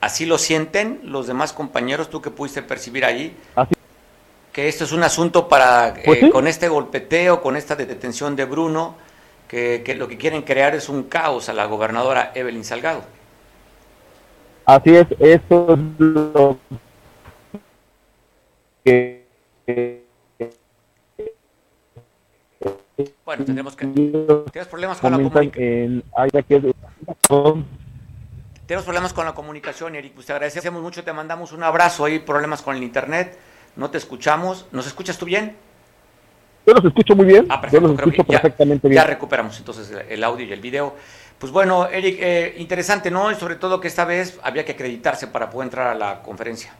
¿Así 0.00 0.26
lo 0.26 0.38
sienten 0.38 1.00
los 1.04 1.26
demás 1.26 1.52
compañeros, 1.52 2.10
tú 2.10 2.20
que 2.20 2.30
pudiste 2.30 2.62
percibir 2.62 3.04
ahí? 3.04 3.36
Que 4.52 4.68
esto 4.68 4.84
es 4.84 4.92
un 4.92 5.02
asunto 5.02 5.48
para, 5.48 5.94
pues 6.04 6.22
eh, 6.22 6.30
con 6.30 6.46
este 6.46 6.68
golpeteo, 6.68 7.40
con 7.40 7.56
esta 7.56 7.76
detención 7.76 8.36
de 8.36 8.44
Bruno, 8.44 8.96
que, 9.48 9.82
que 9.84 9.94
lo 9.94 10.08
que 10.08 10.16
quieren 10.16 10.42
crear 10.42 10.74
es 10.74 10.88
un 10.88 11.04
caos 11.04 11.48
a 11.48 11.52
la 11.52 11.66
gobernadora 11.66 12.32
Evelyn 12.34 12.64
Salgado. 12.64 13.15
Así 14.66 14.96
es, 14.96 15.06
eso 15.20 15.74
es 15.74 15.78
lo 15.98 16.58
que... 18.84 19.24
Bueno, 23.24 23.44
tenemos 23.44 23.76
que... 23.76 23.86
¿Tienes 23.86 24.68
problemas 24.68 24.98
con 24.98 25.12
la 25.12 25.18
comunicación? 25.18 26.02
Tenemos 28.66 28.84
problemas 28.84 29.12
con 29.12 29.24
la 29.24 29.34
comunicación, 29.34 29.94
Eric. 29.94 30.14
Pues 30.14 30.26
te 30.26 30.32
agradecemos 30.32 30.82
mucho, 30.82 31.04
te 31.04 31.12
mandamos 31.12 31.52
un 31.52 31.62
abrazo. 31.62 32.06
Hay 32.06 32.18
problemas 32.18 32.60
con 32.60 32.74
el 32.74 32.82
internet, 32.82 33.38
no 33.76 33.90
te 33.90 33.98
escuchamos. 33.98 34.66
¿Nos 34.72 34.88
escuchas 34.88 35.16
tú 35.16 35.26
bien? 35.26 35.54
Yo 36.66 36.74
los 36.74 36.84
escucho 36.84 37.14
muy 37.14 37.26
bien. 37.26 37.46
Ah, 37.48 37.60
perfecto, 37.60 37.86
Yo 37.86 37.92
los 37.92 38.00
escucho 38.00 38.24
perfectamente 38.24 38.88
bien. 38.88 39.00
Ya 39.00 39.06
recuperamos 39.06 39.56
entonces 39.58 39.92
el 40.08 40.24
audio 40.24 40.44
y 40.44 40.52
el 40.52 40.60
video. 40.60 40.96
Pues 41.38 41.52
bueno, 41.52 41.86
Eric, 41.86 42.16
eh, 42.18 42.54
interesante, 42.56 43.10
¿no? 43.10 43.30
Y 43.30 43.34
sobre 43.34 43.56
todo 43.56 43.78
que 43.78 43.88
esta 43.88 44.06
vez 44.06 44.40
había 44.42 44.64
que 44.64 44.72
acreditarse 44.72 45.26
para 45.26 45.50
poder 45.50 45.66
entrar 45.66 45.88
a 45.88 45.94
la 45.94 46.22
conferencia. 46.22 46.72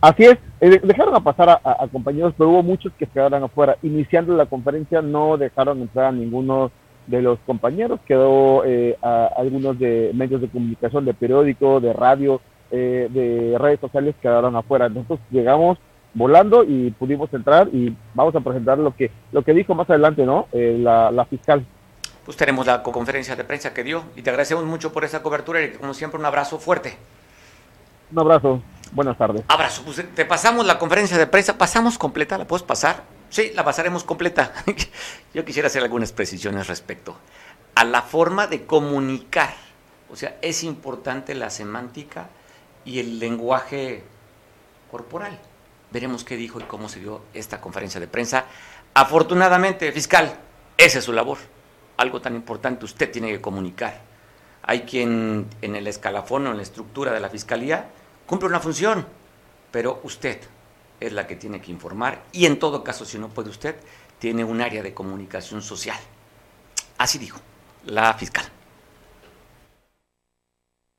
Así 0.00 0.24
es, 0.24 0.38
eh, 0.60 0.80
dejaron 0.84 1.14
a 1.16 1.20
pasar 1.20 1.48
a, 1.64 1.88
compañeros, 1.90 2.34
pero 2.36 2.50
hubo 2.50 2.62
muchos 2.62 2.92
que 2.96 3.06
quedaron 3.06 3.42
afuera. 3.42 3.76
Iniciando 3.82 4.36
la 4.36 4.46
conferencia 4.46 5.02
no 5.02 5.36
dejaron 5.36 5.80
entrar 5.80 6.06
a 6.06 6.12
ninguno 6.12 6.70
de 7.08 7.22
los 7.22 7.38
compañeros, 7.40 8.00
quedó 8.06 8.64
eh, 8.64 8.96
algunos 9.02 9.78
de 9.78 10.12
medios 10.14 10.40
de 10.40 10.48
comunicación, 10.48 11.04
de 11.04 11.14
periódico, 11.14 11.80
de 11.80 11.92
radio, 11.92 12.40
de 12.70 13.56
redes 13.58 13.80
sociales 13.80 14.14
quedaron 14.20 14.56
afuera. 14.56 14.88
Nosotros 14.88 15.20
llegamos 15.30 15.78
volando 16.12 16.64
y 16.64 16.90
pudimos 16.92 17.32
entrar 17.32 17.68
y 17.72 17.96
vamos 18.14 18.34
a 18.34 18.40
presentar 18.40 18.78
lo 18.78 18.94
que 18.94 19.10
lo 19.32 19.42
que 19.42 19.54
dijo 19.54 19.74
más 19.74 19.88
adelante, 19.90 20.24
¿no? 20.24 20.48
la, 20.52 21.10
la 21.10 21.24
fiscal 21.24 21.64
pues 22.24 22.36
tenemos 22.36 22.66
la 22.66 22.82
conferencia 22.82 23.36
de 23.36 23.44
prensa 23.44 23.74
que 23.74 23.84
dio 23.84 24.04
y 24.16 24.22
te 24.22 24.30
agradecemos 24.30 24.64
mucho 24.64 24.92
por 24.92 25.04
esa 25.04 25.22
cobertura 25.22 25.62
y 25.62 25.72
como 25.72 25.92
siempre 25.92 26.18
un 26.18 26.24
abrazo 26.24 26.58
fuerte. 26.58 26.96
Un 28.10 28.18
abrazo, 28.18 28.62
buenas 28.92 29.18
tardes. 29.18 29.42
Abrazo, 29.48 29.82
pues 29.84 30.02
te 30.14 30.24
pasamos 30.24 30.64
la 30.64 30.78
conferencia 30.78 31.18
de 31.18 31.26
prensa, 31.26 31.58
pasamos 31.58 31.98
completa, 31.98 32.38
¿la 32.38 32.46
puedes 32.46 32.62
pasar? 32.62 33.02
Sí, 33.28 33.52
la 33.54 33.64
pasaremos 33.64 34.04
completa. 34.04 34.52
Yo 35.34 35.44
quisiera 35.44 35.66
hacer 35.66 35.82
algunas 35.82 36.12
precisiones 36.12 36.66
respecto 36.66 37.16
a 37.74 37.84
la 37.84 38.02
forma 38.02 38.46
de 38.46 38.64
comunicar. 38.64 39.54
O 40.10 40.16
sea, 40.16 40.36
es 40.40 40.62
importante 40.62 41.34
la 41.34 41.50
semántica 41.50 42.28
y 42.84 43.00
el 43.00 43.18
lenguaje 43.18 44.04
corporal. 44.90 45.38
Veremos 45.90 46.24
qué 46.24 46.36
dijo 46.36 46.60
y 46.60 46.64
cómo 46.64 46.88
se 46.88 47.00
dio 47.00 47.22
esta 47.34 47.60
conferencia 47.60 48.00
de 48.00 48.06
prensa. 48.06 48.46
Afortunadamente, 48.94 49.90
fiscal, 49.92 50.36
esa 50.78 51.00
es 51.00 51.04
su 51.04 51.12
labor 51.12 51.38
algo 51.96 52.20
tan 52.20 52.34
importante 52.34 52.84
usted 52.84 53.10
tiene 53.10 53.30
que 53.30 53.40
comunicar. 53.40 54.00
Hay 54.62 54.82
quien 54.82 55.46
en 55.60 55.76
el 55.76 55.86
escalafón 55.86 56.46
o 56.46 56.50
en 56.50 56.56
la 56.56 56.62
estructura 56.62 57.12
de 57.12 57.20
la 57.20 57.28
fiscalía 57.28 57.90
cumple 58.26 58.48
una 58.48 58.60
función, 58.60 59.06
pero 59.70 60.00
usted 60.04 60.40
es 61.00 61.12
la 61.12 61.26
que 61.26 61.36
tiene 61.36 61.60
que 61.60 61.70
informar 61.70 62.24
y 62.32 62.46
en 62.46 62.58
todo 62.58 62.82
caso, 62.82 63.04
si 63.04 63.18
no 63.18 63.28
puede 63.28 63.50
usted, 63.50 63.76
tiene 64.18 64.44
un 64.44 64.60
área 64.60 64.82
de 64.82 64.94
comunicación 64.94 65.60
social. 65.62 65.98
Así 66.98 67.18
dijo 67.18 67.40
la 67.84 68.14
fiscal. 68.14 68.46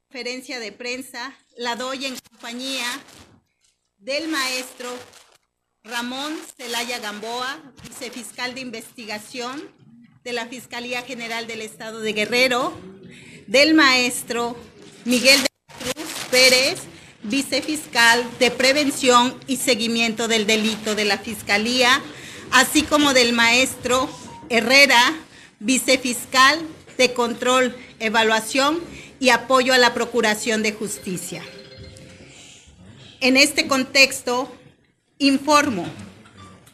Conferencia 0.10 0.60
de 0.60 0.72
prensa 0.72 1.36
la 1.58 1.76
doy 1.76 2.06
en 2.06 2.16
compañía 2.30 2.86
del 3.98 4.28
maestro 4.28 4.90
Ramón 5.84 6.38
Celaya 6.56 7.00
Gamboa, 7.00 7.60
vicefiscal 7.84 8.56
de 8.56 8.62
investigación 8.62 9.70
de 10.26 10.34
la 10.34 10.48
Fiscalía 10.48 11.04
General 11.04 11.46
del 11.46 11.62
Estado 11.62 12.02
de 12.02 12.12
Guerrero, 12.12 12.74
del 13.46 13.76
maestro 13.76 14.58
Miguel 15.06 15.40
de 15.40 15.94
Cruz 15.94 16.08
Pérez, 16.32 16.80
vicefiscal 17.22 18.26
de 18.40 18.50
Prevención 18.50 19.38
y 19.46 19.58
Seguimiento 19.58 20.28
del 20.28 20.48
Delito 20.48 20.96
de 20.96 21.06
la 21.06 21.20
Fiscalía, 21.20 22.02
así 22.50 22.82
como 22.82 23.14
del 23.14 23.34
maestro 23.34 24.10
Herrera, 24.50 25.16
vicefiscal 25.60 26.60
de 26.98 27.14
Control, 27.14 27.78
Evaluación 28.00 28.82
y 29.20 29.30
Apoyo 29.30 29.76
a 29.76 29.78
la 29.78 29.94
Procuración 29.94 30.64
de 30.64 30.72
Justicia. 30.72 31.44
En 33.20 33.38
este 33.38 33.68
contexto, 33.68 34.52
informo 35.20 35.86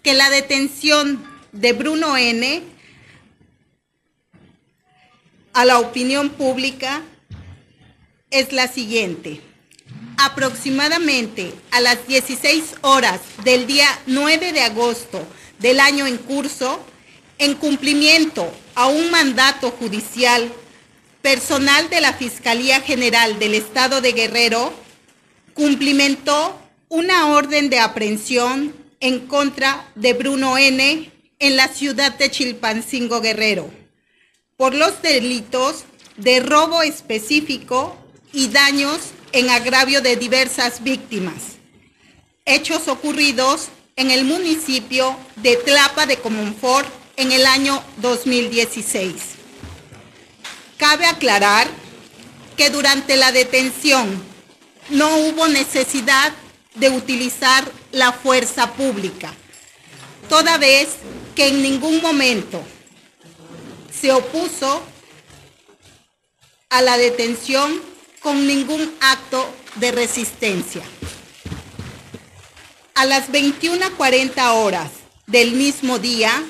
que 0.03 0.13
la 0.13 0.29
detención 0.29 1.22
de 1.51 1.74
Bruno 1.74 2.15
N 2.15 2.71
a 5.53 5.65
la 5.65 5.79
opinión 5.79 6.29
pública 6.29 7.01
es 8.29 8.53
la 8.53 8.67
siguiente. 8.67 9.41
Aproximadamente 10.17 11.53
a 11.72 11.81
las 11.81 12.08
16 12.08 12.75
horas 12.81 13.20
del 13.43 13.67
día 13.67 13.88
9 14.05 14.53
de 14.53 14.62
agosto 14.62 15.25
del 15.60 15.79
año 15.79 16.08
en 16.08 16.17
curso, 16.17 16.79
en 17.38 17.55
cumplimiento 17.55 18.51
a 18.75 18.88
un 18.88 19.12
mandato 19.12 19.72
judicial, 19.72 20.51
personal 21.22 21.89
de 21.89 22.01
la 22.01 22.13
Fiscalía 22.13 22.81
General 22.81 23.38
del 23.38 23.53
Estado 23.53 24.01
de 24.01 24.12
Guerrero 24.13 24.74
cumplimentó 25.53 26.60
una 26.89 27.27
orden 27.27 27.70
de 27.70 27.79
aprehensión 27.79 28.75
en 29.00 29.27
contra 29.27 29.91
de 29.96 30.13
Bruno 30.13 30.58
N. 30.58 31.12
en 31.39 31.55
la 31.55 31.67
ciudad 31.67 32.17
de 32.17 32.31
Chilpancingo 32.31 33.22
Guerrero 33.22 33.81
por 34.62 34.75
los 34.75 35.01
delitos 35.01 35.86
de 36.18 36.39
robo 36.39 36.84
específico 36.84 37.98
y 38.32 38.50
daños 38.50 39.00
en 39.32 39.50
agravio 39.50 40.03
de 40.03 40.18
diversas 40.18 40.84
víctimas, 40.84 41.58
hechos 42.46 42.88
ocurridos 42.88 43.70
en 43.96 44.12
el 44.12 44.24
municipio 44.24 45.18
de 45.38 45.56
Tlapa 45.56 46.06
de 46.06 46.18
Comonfort 46.18 46.88
en 47.18 47.32
el 47.32 47.48
año 47.48 47.84
2016. 48.03 49.15
Cabe 50.77 51.08
aclarar 51.08 51.68
que 52.56 52.70
durante 52.70 53.18
la 53.18 53.32
detención 53.32 54.24
no 54.91 55.18
hubo 55.22 55.48
necesidad 55.48 56.34
de 56.75 56.91
utilizar 56.91 57.68
la 57.91 58.12
fuerza 58.12 58.72
pública, 58.74 59.34
toda 60.30 60.60
vez 60.60 60.89
que 61.34 61.48
en 61.48 61.63
ningún 61.63 62.00
momento 62.03 62.63
se 64.01 64.12
opuso 64.12 64.81
a 66.72 66.81
la 66.81 66.98
detención 66.98 67.79
con 68.20 68.48
ningún 68.48 68.91
acto 69.00 69.48
de 69.75 69.91
resistencia. 69.91 70.81
A 72.96 73.05
las 73.05 73.31
21.40 73.31 74.53
horas 74.55 74.89
del 75.27 75.51
mismo 75.51 76.00
día, 76.00 76.43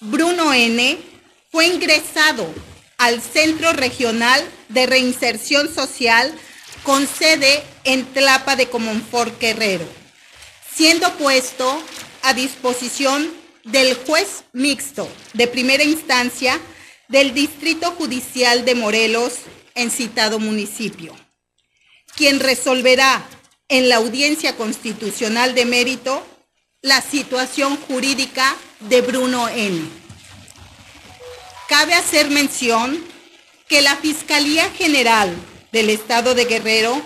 Bruno 0.00 0.54
N. 0.54 0.98
fue 1.52 1.66
ingresado 1.66 2.46
al 2.96 3.20
Centro 3.20 3.72
Regional 3.74 4.42
de 4.70 4.86
Reinserción 4.86 5.72
Social 5.72 6.34
con 6.84 7.06
sede 7.06 7.62
en 7.84 8.06
Tlapa 8.06 8.56
de 8.56 8.68
Comonfort 8.68 9.38
Guerrero, 9.38 9.86
siendo 10.74 11.12
puesto 11.14 11.82
a 12.22 12.32
disposición 12.32 13.30
del 13.64 13.94
juez 13.94 14.44
mixto 14.52 15.08
de 15.32 15.46
primera 15.46 15.84
instancia 15.84 16.60
del 17.08 17.34
Distrito 17.34 17.90
Judicial 17.92 18.64
de 18.64 18.74
Morelos 18.74 19.34
en 19.74 19.90
citado 19.90 20.38
municipio, 20.38 21.14
quien 22.16 22.40
resolverá 22.40 23.26
en 23.68 23.88
la 23.88 23.96
audiencia 23.96 24.56
constitucional 24.56 25.54
de 25.54 25.64
mérito 25.64 26.26
la 26.80 27.00
situación 27.00 27.76
jurídica 27.76 28.56
de 28.80 29.00
Bruno 29.00 29.48
N. 29.48 29.88
Cabe 31.68 31.94
hacer 31.94 32.30
mención 32.30 33.02
que 33.68 33.80
la 33.80 33.96
Fiscalía 33.96 34.70
General 34.70 35.34
del 35.72 35.90
Estado 35.90 36.34
de 36.34 36.44
Guerrero 36.44 37.00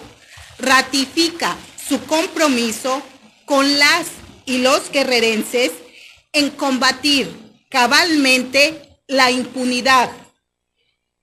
ratifica 0.58 1.56
su 1.88 2.04
compromiso 2.04 3.02
con 3.44 3.78
las 3.78 4.06
y 4.44 4.58
los 4.58 4.90
guerrerenses 4.90 5.70
en 6.32 6.50
combatir 6.50 7.30
cabalmente 7.68 8.87
la 9.08 9.30
impunidad, 9.30 10.10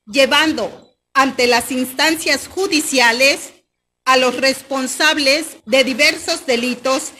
llevando 0.05 0.97
ante 1.13 1.47
las 1.47 1.71
instancias 1.71 2.47
judiciales 2.47 3.53
a 4.03 4.17
los 4.17 4.35
responsables 4.35 5.57
de 5.65 5.83
diversos 5.83 6.45
delitos 6.45 7.11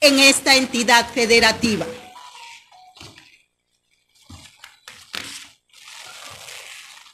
en 0.00 0.18
esta 0.20 0.56
entidad 0.56 1.12
federativa. 1.12 1.86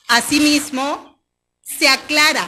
Asimismo, 0.06 1.22
se 1.62 1.88
aclara 1.88 2.46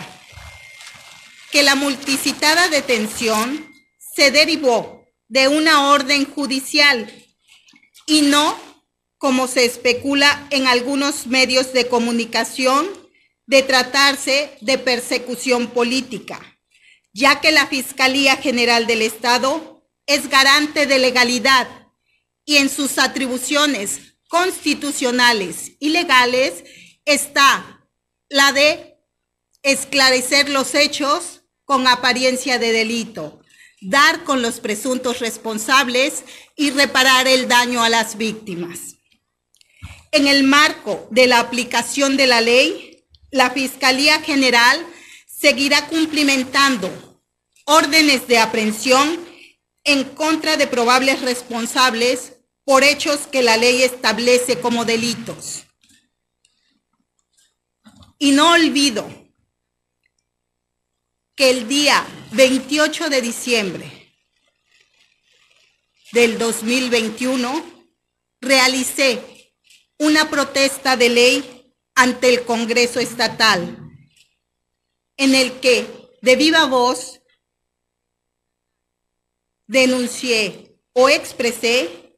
que 1.50 1.62
la 1.62 1.75
multicitada 1.75 2.69
detención 2.69 3.71
se 3.99 4.31
derivó 4.31 5.05
de 5.29 5.49
una 5.49 5.90
orden 5.90 6.25
judicial 6.25 7.12
y 8.07 8.23
no 8.23 8.70
como 9.21 9.49
se 9.49 9.67
especula 9.67 10.47
en 10.49 10.67
algunos 10.67 11.27
medios 11.27 11.75
de 11.75 11.89
comunicación, 11.89 12.89
de 13.45 13.62
tratarse 13.62 14.57
de 14.62 14.79
persecución 14.79 15.67
política, 15.67 16.41
ya 17.12 17.39
que 17.43 17.53
la 17.53 17.67
Fiscalía 17.67 18.37
General 18.37 18.87
del 18.87 19.03
Estado 19.03 19.87
es 20.07 20.31
garante 20.31 20.87
de 20.87 20.99
legalidad 20.99 21.69
y 22.47 22.57
en 22.57 22.71
sus 22.71 22.97
atribuciones 22.97 24.15
constitucionales 24.31 25.73
y 25.81 25.91
legales 25.91 26.65
está 27.05 27.87
la 28.31 28.53
de 28.53 28.97
esclarecer 29.62 30.49
los 30.49 30.75
hechos 30.75 31.43
con 31.67 31.87
apariencia 31.87 32.59
de 32.59 32.73
delito, 32.73 33.43
dar 33.83 34.25
con 34.25 34.41
los 34.41 34.61
presuntos 34.61 35.19
responsables 35.19 36.25
y 36.57 36.71
reparar 36.71 37.29
el 37.29 37.49
daño 37.49 37.85
a 37.85 37.91
las 37.91 38.17
víctimas. 38.17 39.00
En 40.12 40.26
el 40.26 40.43
marco 40.43 41.07
de 41.11 41.26
la 41.26 41.38
aplicación 41.38 42.17
de 42.17 42.26
la 42.26 42.40
ley, 42.40 43.07
la 43.31 43.50
Fiscalía 43.50 44.21
General 44.21 44.85
seguirá 45.26 45.87
cumplimentando 45.87 46.90
órdenes 47.64 48.26
de 48.26 48.38
aprehensión 48.38 49.25
en 49.85 50.05
contra 50.05 50.57
de 50.57 50.67
probables 50.67 51.21
responsables 51.21 52.35
por 52.64 52.83
hechos 52.83 53.26
que 53.29 53.43
la 53.43 53.57
ley 53.57 53.83
establece 53.83 54.61
como 54.61 54.85
delitos. 54.85 55.64
Y 58.19 58.33
no 58.33 58.52
olvido 58.52 59.09
que 61.37 61.50
el 61.50 61.69
día 61.69 62.07
28 62.33 63.09
de 63.09 63.23
diciembre 63.23 64.12
del 66.12 66.37
2021 66.37 67.87
realicé 68.40 69.30
una 70.00 70.30
protesta 70.30 70.97
de 70.97 71.11
ley 71.11 71.75
ante 71.95 72.30
el 72.30 72.45
Congreso 72.45 73.00
Estatal 73.00 73.76
en 75.19 75.35
el 75.35 75.61
que 75.61 75.87
de 76.23 76.37
viva 76.37 76.64
voz 76.64 77.21
denuncié 79.66 80.75
o 80.95 81.11
expresé 81.11 82.16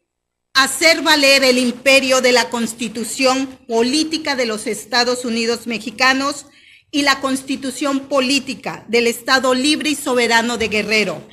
hacer 0.55 1.03
valer 1.03 1.43
el 1.43 1.59
imperio 1.59 2.21
de 2.21 2.31
la 2.31 2.51
constitución 2.51 3.49
política 3.67 4.37
de 4.37 4.47
los 4.47 4.69
Estados 4.69 5.25
Unidos 5.25 5.67
mexicanos 5.67 6.47
y 6.93 7.03
la 7.03 7.21
constitución 7.21 8.07
política 8.07 8.85
del 8.87 9.09
Estado 9.09 9.55
libre 9.55 9.91
y 9.91 9.97
soberano 9.97 10.57
de 10.57 10.69
Guerrero, 10.69 11.27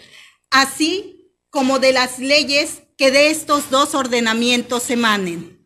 así 0.50 1.32
como 1.51 1.77
de 1.77 1.94
las 1.94 2.18
leyes 2.18 2.82
que 2.98 3.12
de 3.12 3.29
estos 3.29 3.70
dos 3.70 3.94
ordenamientos 3.94 4.89
emanen. 4.89 5.59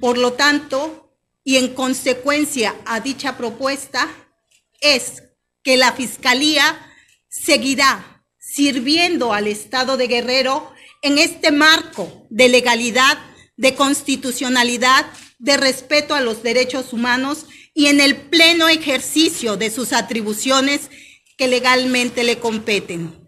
Por 0.00 0.16
lo 0.16 0.32
tanto, 0.32 1.14
y 1.44 1.56
en 1.56 1.74
consecuencia 1.74 2.74
a 2.86 3.00
dicha 3.00 3.36
propuesta, 3.36 4.08
es 4.80 5.22
que 5.62 5.76
la 5.76 5.92
Fiscalía 5.92 6.78
seguirá 7.28 8.24
sirviendo 8.38 9.34
al 9.34 9.46
Estado 9.46 9.98
de 9.98 10.06
Guerrero 10.06 10.72
en 11.02 11.18
este 11.18 11.52
marco 11.52 12.26
de 12.30 12.48
legalidad, 12.48 13.18
de 13.56 13.74
constitucionalidad, 13.74 15.06
de 15.38 15.58
respeto 15.58 16.14
a 16.14 16.22
los 16.22 16.42
derechos 16.42 16.92
humanos 16.92 17.46
y 17.74 17.86
en 17.86 18.00
el 18.00 18.16
pleno 18.16 18.68
ejercicio 18.68 19.56
de 19.56 19.70
sus 19.70 19.92
atribuciones 19.92 20.90
que 21.36 21.46
legalmente 21.46 22.24
le 22.24 22.38
competen. 22.38 23.18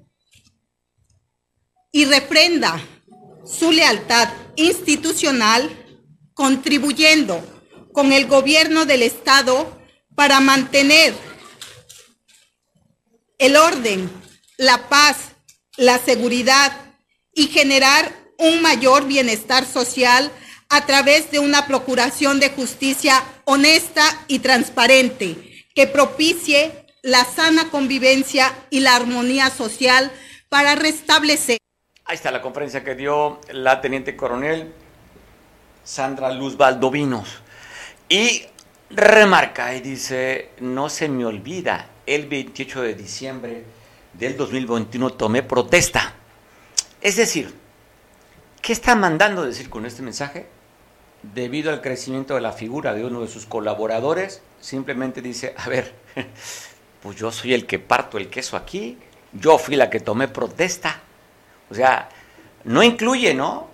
Y 1.92 2.06
refrenda 2.06 2.80
su 3.44 3.72
lealtad 3.72 4.30
institucional 4.56 5.81
contribuyendo 6.34 7.42
con 7.92 8.12
el 8.12 8.26
gobierno 8.26 8.86
del 8.86 9.02
Estado 9.02 9.78
para 10.14 10.40
mantener 10.40 11.14
el 13.38 13.56
orden, 13.56 14.10
la 14.56 14.88
paz, 14.88 15.32
la 15.76 15.98
seguridad 15.98 16.72
y 17.34 17.48
generar 17.48 18.12
un 18.38 18.62
mayor 18.62 19.06
bienestar 19.06 19.64
social 19.64 20.30
a 20.68 20.86
través 20.86 21.30
de 21.30 21.38
una 21.38 21.66
procuración 21.66 22.40
de 22.40 22.50
justicia 22.50 23.22
honesta 23.44 24.02
y 24.26 24.38
transparente 24.38 25.66
que 25.74 25.86
propicie 25.86 26.86
la 27.02 27.24
sana 27.24 27.68
convivencia 27.70 28.52
y 28.70 28.80
la 28.80 28.96
armonía 28.96 29.50
social 29.50 30.12
para 30.48 30.74
restablecer. 30.74 31.58
Ahí 32.04 32.16
está 32.16 32.30
la 32.30 32.42
conferencia 32.42 32.84
que 32.84 32.94
dio 32.94 33.40
la 33.50 33.80
teniente 33.80 34.16
coronel 34.16 34.72
Sandra 35.84 36.32
Luz 36.32 36.56
Valdovinos. 36.56 37.28
Y 38.08 38.42
remarca 38.90 39.74
y 39.74 39.80
dice, 39.80 40.50
no 40.60 40.88
se 40.88 41.08
me 41.08 41.24
olvida, 41.24 41.86
el 42.06 42.26
28 42.26 42.82
de 42.82 42.94
diciembre 42.94 43.64
del 44.12 44.36
2021 44.36 45.10
tomé 45.14 45.42
protesta 45.42 46.14
es 47.02 47.16
decir, 47.16 47.52
¿qué 48.62 48.72
está 48.72 48.94
mandando 48.94 49.44
decir 49.44 49.68
con 49.68 49.84
este 49.86 50.02
mensaje? 50.02 50.46
Debido 51.34 51.70
al 51.72 51.80
crecimiento 51.80 52.36
de 52.36 52.40
la 52.40 52.52
figura 52.52 52.94
de 52.94 53.04
uno 53.04 53.22
de 53.22 53.28
sus 53.28 53.44
colaboradores, 53.44 54.40
simplemente 54.60 55.20
dice, 55.20 55.52
a 55.56 55.68
ver, 55.68 55.92
pues 57.02 57.16
yo 57.16 57.32
soy 57.32 57.54
el 57.54 57.66
que 57.66 57.80
parto 57.80 58.18
el 58.18 58.30
queso 58.30 58.56
aquí, 58.56 58.98
yo 59.32 59.58
fui 59.58 59.74
la 59.74 59.90
que 59.90 59.98
tomé 59.98 60.28
protesta. 60.28 61.00
O 61.70 61.74
sea, 61.74 62.08
no 62.64 62.84
incluye, 62.84 63.34
¿no? 63.34 63.68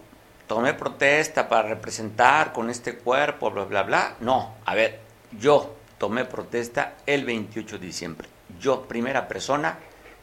Tomé 0.49 0.73
protesta 0.73 1.47
para 1.47 1.69
representar 1.69 2.55
con 2.55 2.71
este 2.71 2.97
cuerpo, 2.97 3.51
bla, 3.51 3.65
bla, 3.65 3.83
bla. 3.83 4.17
No, 4.21 4.55
a 4.65 4.75
ver, 4.75 4.99
yo 5.39 5.77
tomé 5.99 6.25
protesta 6.25 6.95
el 7.05 7.27
28 7.27 7.79
de 7.79 7.87
diciembre. 7.87 8.29
Yo, 8.59 8.89
primera 8.89 9.29
persona, 9.29 9.79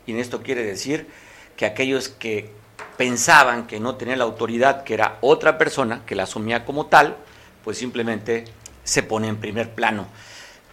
y 0.08 0.14
en 0.14 0.20
esto 0.20 0.42
quiere 0.42 0.64
decir 0.64 1.08
que 1.56 1.68
aquellos 1.68 2.10
que 2.10 2.52
pensaban 2.98 3.68
que 3.68 3.80
no 3.80 3.98
tenía 3.98 4.16
la 4.16 4.24
autoridad, 4.24 4.84
que 4.84 4.96
era 4.96 5.20
otra 5.22 5.60
persona 5.60 6.02
que 6.08 6.16
la 6.16 6.24
asumía 6.24 6.66
como 6.66 6.88
tal, 6.88 7.18
pues 7.64 7.78
simplemente 7.78 8.46
se 8.84 9.04
pone 9.04 9.28
en 9.28 9.38
primer 9.38 9.76
plano. 9.76 10.08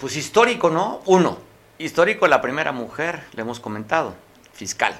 Pues 0.00 0.16
histórico, 0.16 0.70
¿no? 0.70 1.02
Uno, 1.04 1.36
histórico 1.78 2.26
la 2.26 2.40
primera 2.40 2.72
mujer, 2.72 3.24
le 3.34 3.42
hemos 3.42 3.60
comentado, 3.60 4.14
fiscal. 4.54 4.98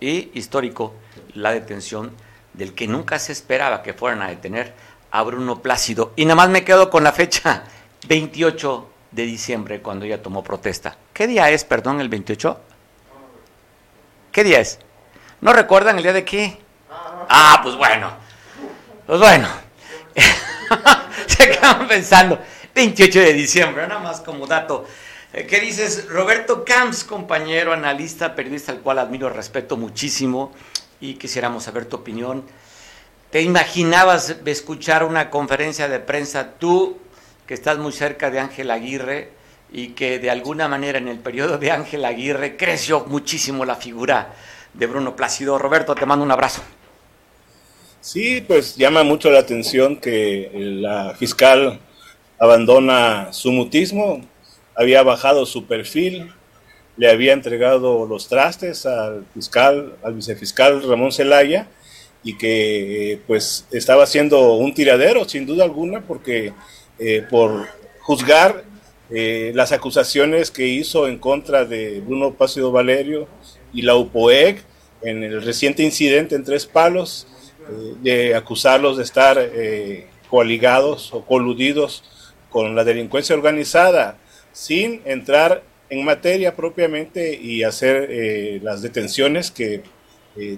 Y 0.00 0.30
histórico 0.36 0.92
la 1.34 1.52
detención 1.52 2.12
del 2.56 2.74
que 2.74 2.88
nunca 2.88 3.18
se 3.18 3.32
esperaba 3.32 3.82
que 3.82 3.94
fueran 3.94 4.22
a 4.22 4.28
detener 4.28 4.74
a 5.10 5.22
Bruno 5.22 5.62
Plácido. 5.62 6.12
Y 6.16 6.24
nada 6.24 6.36
más 6.36 6.48
me 6.48 6.64
quedo 6.64 6.90
con 6.90 7.04
la 7.04 7.12
fecha, 7.12 7.64
28 8.08 8.90
de 9.12 9.22
diciembre, 9.22 9.80
cuando 9.80 10.04
ella 10.04 10.22
tomó 10.22 10.42
protesta. 10.42 10.96
¿Qué 11.12 11.26
día 11.26 11.50
es, 11.50 11.64
perdón, 11.64 12.00
el 12.00 12.08
28? 12.08 12.60
¿Qué 14.32 14.44
día 14.44 14.60
es? 14.60 14.78
¿No 15.40 15.52
recuerdan 15.52 15.96
el 15.96 16.02
día 16.02 16.12
de 16.12 16.24
qué? 16.24 16.58
Ah, 17.28 17.60
pues 17.62 17.76
bueno. 17.76 18.10
Pues 19.06 19.20
bueno. 19.20 19.48
Se 21.26 21.50
quedan 21.50 21.86
pensando. 21.86 22.38
28 22.74 23.20
de 23.20 23.32
diciembre, 23.32 23.86
nada 23.86 24.00
más 24.00 24.20
como 24.20 24.46
dato. 24.46 24.86
Eh, 25.32 25.46
¿Qué 25.46 25.60
dices? 25.60 26.08
Roberto 26.08 26.64
Camps, 26.64 27.04
compañero, 27.04 27.72
analista, 27.72 28.34
periodista 28.34 28.72
al 28.72 28.80
cual 28.80 28.98
admiro, 28.98 29.30
respeto 29.30 29.76
muchísimo 29.76 30.52
y 31.00 31.14
quisiéramos 31.14 31.64
saber 31.64 31.86
tu 31.86 31.96
opinión. 31.96 32.44
¿Te 33.30 33.42
imaginabas 33.42 34.36
escuchar 34.44 35.04
una 35.04 35.30
conferencia 35.30 35.88
de 35.88 36.00
prensa 36.00 36.52
tú, 36.58 36.98
que 37.46 37.54
estás 37.54 37.78
muy 37.78 37.92
cerca 37.92 38.30
de 38.30 38.40
Ángel 38.40 38.70
Aguirre 38.70 39.30
y 39.72 39.88
que 39.88 40.18
de 40.18 40.30
alguna 40.30 40.68
manera 40.68 40.98
en 40.98 41.08
el 41.08 41.18
periodo 41.18 41.58
de 41.58 41.70
Ángel 41.70 42.04
Aguirre 42.04 42.56
creció 42.56 43.04
muchísimo 43.06 43.64
la 43.64 43.76
figura 43.76 44.34
de 44.74 44.86
Bruno 44.86 45.16
Plácido. 45.16 45.58
Roberto, 45.58 45.94
te 45.94 46.06
mando 46.06 46.24
un 46.24 46.30
abrazo. 46.30 46.62
Sí, 48.00 48.40
pues 48.40 48.76
llama 48.76 49.02
mucho 49.02 49.30
la 49.30 49.40
atención 49.40 49.96
que 49.96 50.50
la 50.54 51.14
fiscal 51.18 51.80
abandona 52.38 53.32
su 53.32 53.50
mutismo, 53.50 54.20
había 54.76 55.02
bajado 55.02 55.46
su 55.46 55.66
perfil, 55.66 56.32
le 56.96 57.10
había 57.10 57.32
entregado 57.32 58.06
los 58.06 58.28
trastes 58.28 58.86
al 58.86 59.26
fiscal, 59.34 59.94
al 60.02 60.14
vicefiscal 60.14 60.82
Ramón 60.82 61.12
Zelaya, 61.12 61.68
y 62.22 62.36
que 62.36 63.20
pues 63.26 63.66
estaba 63.70 64.02
haciendo 64.04 64.54
un 64.54 64.74
tiradero, 64.74 65.28
sin 65.28 65.46
duda 65.46 65.64
alguna, 65.64 66.00
porque 66.00 66.52
eh, 66.98 67.24
por 67.30 67.66
juzgar 68.00 68.64
eh, 69.10 69.52
las 69.54 69.70
acusaciones 69.70 70.50
que 70.50 70.66
hizo 70.66 71.06
en 71.06 71.18
contra 71.18 71.64
de 71.64 72.00
Bruno 72.00 72.34
Plácido 72.34 72.72
Valerio 72.72 73.28
y 73.72 73.82
la 73.82 73.94
UPOEC 73.94 74.64
en 75.02 75.22
el 75.22 75.42
reciente 75.42 75.84
incidente 75.84 76.34
en 76.34 76.42
Tres 76.42 76.66
Palos, 76.66 77.28
eh, 77.68 77.94
de 78.02 78.34
acusarlos 78.34 78.96
de 78.96 79.04
estar 79.04 79.38
eh, 79.38 80.08
coaligados 80.28 81.12
o 81.12 81.24
coludidos 81.24 82.02
con 82.50 82.74
la 82.74 82.82
delincuencia 82.82 83.36
organizada, 83.36 84.18
sin 84.52 85.02
entrar 85.04 85.62
en 85.88 86.04
materia 86.04 86.54
propiamente 86.54 87.34
y 87.34 87.62
hacer 87.62 88.08
eh, 88.10 88.60
las 88.62 88.82
detenciones 88.82 89.50
que 89.50 89.82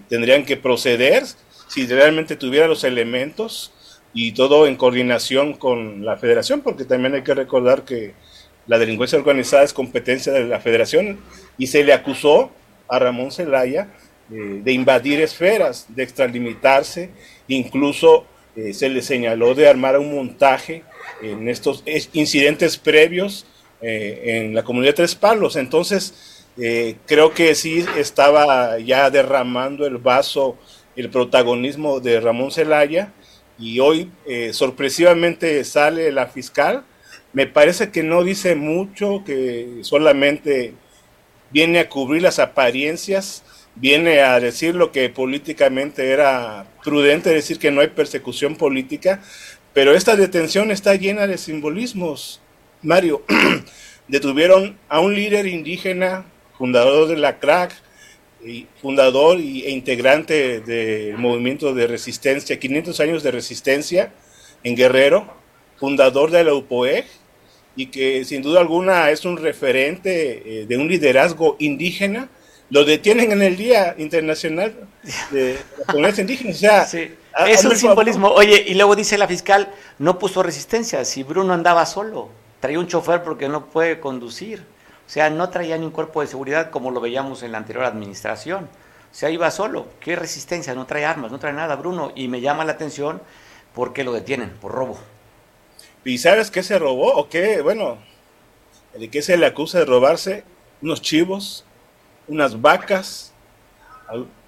tendrían 0.08 0.44
que 0.44 0.56
proceder 0.56 1.22
si 1.68 1.86
realmente 1.86 2.34
tuviera 2.34 2.66
los 2.66 2.82
elementos 2.82 3.72
y 4.12 4.32
todo 4.32 4.66
en 4.66 4.74
coordinación 4.74 5.52
con 5.54 6.04
la 6.04 6.16
federación, 6.16 6.62
porque 6.62 6.84
también 6.84 7.14
hay 7.14 7.22
que 7.22 7.34
recordar 7.34 7.84
que 7.84 8.14
la 8.66 8.78
delincuencia 8.78 9.18
organizada 9.18 9.62
es 9.62 9.72
competencia 9.72 10.32
de 10.32 10.44
la 10.44 10.60
federación 10.60 11.20
y 11.56 11.68
se 11.68 11.84
le 11.84 11.92
acusó 11.92 12.50
a 12.88 12.98
Ramón 12.98 13.30
Zelaya 13.30 13.88
eh, 14.30 14.60
de 14.62 14.72
invadir 14.72 15.20
esferas, 15.20 15.86
de 15.88 16.02
extralimitarse, 16.02 17.10
incluso 17.48 18.26
eh, 18.56 18.74
se 18.74 18.88
le 18.88 19.02
señaló 19.02 19.54
de 19.54 19.68
armar 19.68 19.98
un 19.98 20.14
montaje 20.14 20.82
en 21.22 21.48
estos 21.48 21.82
incidentes 22.12 22.76
previos 22.76 23.46
eh, 23.80 24.22
en 24.24 24.54
la 24.54 24.64
comunidad 24.64 24.92
de 24.92 24.96
Tres 24.96 25.14
Palos. 25.14 25.56
Entonces, 25.56 26.44
creo 27.06 27.32
que 27.32 27.54
sí 27.54 27.84
estaba 27.96 28.80
ya 28.80 29.10
derramando 29.10 29.86
el 29.86 29.98
vaso 29.98 30.56
el 30.96 31.08
protagonismo 31.08 32.00
de 32.00 32.18
Ramón 32.18 32.50
Zelaya 32.50 33.12
y 33.60 33.78
hoy 33.78 34.10
sorpresivamente 34.50 35.62
sale 35.62 36.10
la 36.10 36.26
fiscal. 36.26 36.84
Me 37.32 37.46
parece 37.46 37.92
que 37.92 38.02
no 38.02 38.24
dice 38.24 38.56
mucho, 38.56 39.22
que 39.24 39.78
solamente 39.82 40.74
viene 41.50 41.78
a 41.80 41.88
cubrir 41.88 42.22
las 42.22 42.38
apariencias, 42.38 43.42
viene 43.74 44.20
a 44.20 44.40
decir 44.40 44.74
lo 44.74 44.92
que 44.92 45.08
políticamente 45.08 46.10
era 46.10 46.66
prudente 46.84 47.30
decir 47.30 47.58
que 47.58 47.70
no 47.70 47.80
hay 47.80 47.88
persecución 47.88 48.56
política, 48.56 49.22
pero 49.72 49.94
esta 49.94 50.16
detención 50.16 50.70
está 50.70 50.94
llena 50.94 51.26
de 51.26 51.38
simbolismos. 51.38 52.40
Mario, 52.82 53.22
detuvieron 54.08 54.78
a 54.88 55.00
un 55.00 55.14
líder 55.14 55.46
indígena, 55.46 56.24
fundador 56.56 57.08
de 57.08 57.16
la 57.16 57.38
CRAC, 57.38 57.72
y 58.44 58.66
fundador 58.80 59.38
e 59.38 59.70
integrante 59.70 60.60
del 60.60 61.18
movimiento 61.18 61.74
de 61.74 61.86
resistencia, 61.86 62.58
500 62.58 63.00
años 63.00 63.22
de 63.22 63.30
resistencia 63.32 64.12
en 64.62 64.76
Guerrero, 64.76 65.26
fundador 65.76 66.30
de 66.30 66.44
la 66.44 66.54
UPOEG, 66.54 67.04
y 67.74 67.86
que 67.86 68.24
sin 68.24 68.42
duda 68.42 68.60
alguna 68.60 69.10
es 69.10 69.24
un 69.24 69.36
referente 69.36 70.42
eh, 70.62 70.66
de 70.66 70.76
un 70.76 70.88
liderazgo 70.88 71.56
indígena, 71.58 72.28
lo 72.70 72.84
detienen 72.84 73.32
en 73.32 73.42
el 73.42 73.56
Día 73.56 73.94
Internacional 73.98 74.74
de 75.30 75.58
la 75.78 75.84
Comunidad 75.86 76.18
Indígena. 76.18 76.50
O 76.50 76.54
sea, 76.54 76.82
es 77.48 77.64
un 77.64 77.76
simbolismo. 77.76 78.28
Oye, 78.28 78.64
y 78.66 78.74
luego 78.74 78.94
dice 78.94 79.16
la 79.16 79.26
fiscal, 79.26 79.72
no 79.98 80.18
puso 80.18 80.42
resistencia, 80.42 81.04
si 81.04 81.22
Bruno 81.22 81.54
andaba 81.54 81.86
solo, 81.86 82.30
traía 82.61 82.79
un 82.79 82.87
chofer 82.87 83.23
porque 83.23 83.49
no 83.49 83.66
puede 83.66 84.01
conducir. 84.01 84.64
O 85.07 85.11
sea, 85.11 85.31
no 85.31 85.49
traía 85.51 85.79
ni 85.79 85.87
un 85.87 85.90
cuerpo 85.90 86.21
de 86.21 86.27
seguridad 86.27 86.71
como 86.71 86.90
lo 86.90 87.01
veíamos 87.01 87.42
en 87.42 87.53
la 87.53 87.59
anterior 87.59 87.85
administración. 87.85 88.68
O 89.11 89.14
sea, 89.14 89.31
iba 89.31 89.51
solo. 89.51 89.87
¿Qué 90.01 90.16
resistencia? 90.16 90.75
No 90.75 90.87
trae 90.87 91.05
armas, 91.05 91.33
no 91.33 91.38
trae 91.38 91.53
nada, 91.53 91.77
Bruno. 91.77 92.12
Y 92.14 92.29
me 92.29 92.40
llama 92.40 92.64
la 92.64 92.73
atención 92.73 93.23
porque 93.75 94.05
lo 94.05 94.12
detienen 94.12 94.51
por 94.61 94.73
robo. 94.73 94.99
¿Y 96.05 96.18
sabes 96.18 96.51
qué 96.51 96.62
se 96.62 96.79
robó? 96.79 97.14
¿O 97.14 97.29
qué? 97.29 97.61
Bueno, 97.61 97.99
¿de 98.94 99.09
qué 99.09 99.23
se 99.23 99.37
le 99.37 99.47
acusa 99.47 99.79
de 99.79 99.85
robarse? 99.85 100.44
Unos 100.81 101.03
chivos, 101.03 101.64
unas 102.29 102.61
vacas, 102.61 103.33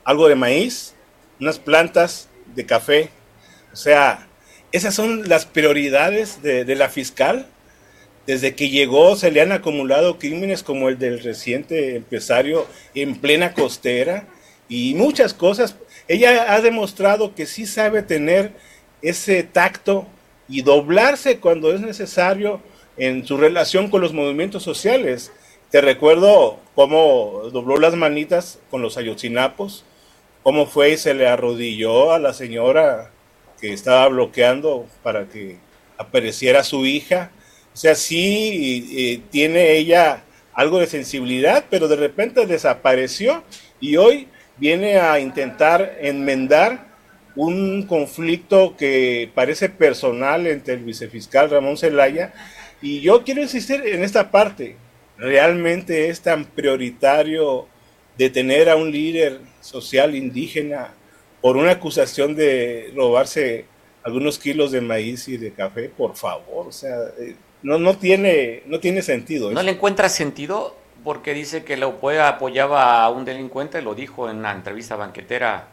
algo 0.04 0.28
de 0.28 0.34
maíz, 0.36 0.94
unas 1.40 1.58
plantas 1.58 2.28
de 2.54 2.66
café. 2.66 3.10
O 3.72 3.76
sea, 3.76 4.26
esas 4.72 4.94
son 4.94 5.28
las 5.28 5.46
prioridades 5.46 6.42
de, 6.42 6.64
de, 6.64 6.74
la 6.76 6.88
fiscal. 6.88 7.46
Desde 8.30 8.54
que 8.54 8.70
llegó 8.70 9.16
se 9.16 9.32
le 9.32 9.40
han 9.40 9.50
acumulado 9.50 10.20
crímenes 10.20 10.62
como 10.62 10.88
el 10.88 11.00
del 11.00 11.18
reciente 11.18 11.96
empresario 11.96 12.64
en 12.94 13.16
plena 13.16 13.54
costera 13.54 14.28
y 14.68 14.94
muchas 14.94 15.34
cosas. 15.34 15.74
Ella 16.06 16.54
ha 16.54 16.60
demostrado 16.60 17.34
que 17.34 17.44
sí 17.46 17.66
sabe 17.66 18.04
tener 18.04 18.52
ese 19.02 19.42
tacto 19.42 20.06
y 20.48 20.62
doblarse 20.62 21.40
cuando 21.40 21.74
es 21.74 21.80
necesario 21.80 22.60
en 22.96 23.26
su 23.26 23.36
relación 23.36 23.90
con 23.90 24.00
los 24.00 24.12
movimientos 24.12 24.62
sociales. 24.62 25.32
Te 25.72 25.80
recuerdo 25.80 26.60
cómo 26.76 27.50
dobló 27.52 27.78
las 27.78 27.96
manitas 27.96 28.60
con 28.70 28.80
los 28.80 28.96
ayotzinapos, 28.96 29.84
cómo 30.44 30.66
fue 30.66 30.92
y 30.92 30.98
se 30.98 31.14
le 31.14 31.26
arrodilló 31.26 32.12
a 32.12 32.20
la 32.20 32.32
señora 32.32 33.10
que 33.60 33.72
estaba 33.72 34.06
bloqueando 34.06 34.86
para 35.02 35.26
que 35.26 35.56
apareciera 35.98 36.62
su 36.62 36.86
hija. 36.86 37.32
Sea, 37.80 37.94
sí 37.94 39.22
tiene 39.30 39.72
ella 39.72 40.22
algo 40.52 40.80
de 40.80 40.86
sensibilidad, 40.86 41.64
pero 41.70 41.88
de 41.88 41.96
repente 41.96 42.44
desapareció 42.44 43.42
y 43.80 43.96
hoy 43.96 44.28
viene 44.58 44.98
a 44.98 45.18
intentar 45.18 45.96
enmendar 46.02 46.88
un 47.36 47.86
conflicto 47.86 48.76
que 48.76 49.30
parece 49.34 49.70
personal 49.70 50.46
entre 50.46 50.74
el 50.74 50.80
vicefiscal 50.80 51.48
Ramón 51.48 51.78
Zelaya 51.78 52.34
y 52.82 53.00
yo 53.00 53.24
quiero 53.24 53.40
insistir 53.40 53.80
en 53.86 54.04
esta 54.04 54.30
parte. 54.30 54.76
¿Realmente 55.16 56.10
es 56.10 56.20
tan 56.20 56.44
prioritario 56.44 57.66
detener 58.18 58.68
a 58.68 58.76
un 58.76 58.92
líder 58.92 59.40
social 59.62 60.14
indígena 60.14 60.92
por 61.40 61.56
una 61.56 61.70
acusación 61.70 62.34
de 62.36 62.92
robarse 62.94 63.64
algunos 64.02 64.38
kilos 64.38 64.70
de 64.70 64.82
maíz 64.82 65.28
y 65.28 65.38
de 65.38 65.50
café? 65.50 65.88
Por 65.88 66.14
favor, 66.14 66.66
o 66.66 66.72
sea, 66.72 66.94
eh, 67.18 67.36
no, 67.62 67.78
no, 67.78 67.96
tiene, 67.96 68.62
no 68.66 68.80
tiene 68.80 69.02
sentido. 69.02 69.50
¿No 69.50 69.62
le 69.62 69.72
encuentra 69.72 70.08
sentido? 70.08 70.76
Porque 71.04 71.34
dice 71.34 71.64
que 71.64 71.76
la 71.76 71.86
apoyaba 71.86 73.02
a 73.02 73.10
un 73.10 73.24
delincuente, 73.24 73.82
lo 73.82 73.94
dijo 73.94 74.28
en 74.28 74.42
la 74.42 74.52
entrevista 74.52 74.96
banquetera 74.96 75.68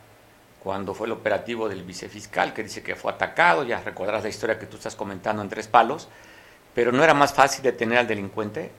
cuando 0.59 0.93
fue 0.93 1.07
el 1.07 1.13
operativo 1.13 1.69
del 1.69 1.83
vicefiscal, 1.83 2.53
que 2.53 2.63
dice 2.63 2.83
que 2.83 2.95
fue 2.95 3.11
atacado, 3.11 3.63
ya 3.63 3.79
recordarás 3.81 4.23
la 4.23 4.29
historia 4.29 4.59
que 4.59 4.65
tú 4.65 4.77
estás 4.77 4.95
comentando 4.95 5.41
en 5.41 5.49
Tres 5.49 5.67
Palos, 5.67 6.09
pero 6.73 6.91
no 6.91 7.03
era 7.03 7.13
más 7.13 7.33
fácil 7.33 7.63
detener 7.63 7.99
al 7.99 8.07
delincuente, 8.07 8.71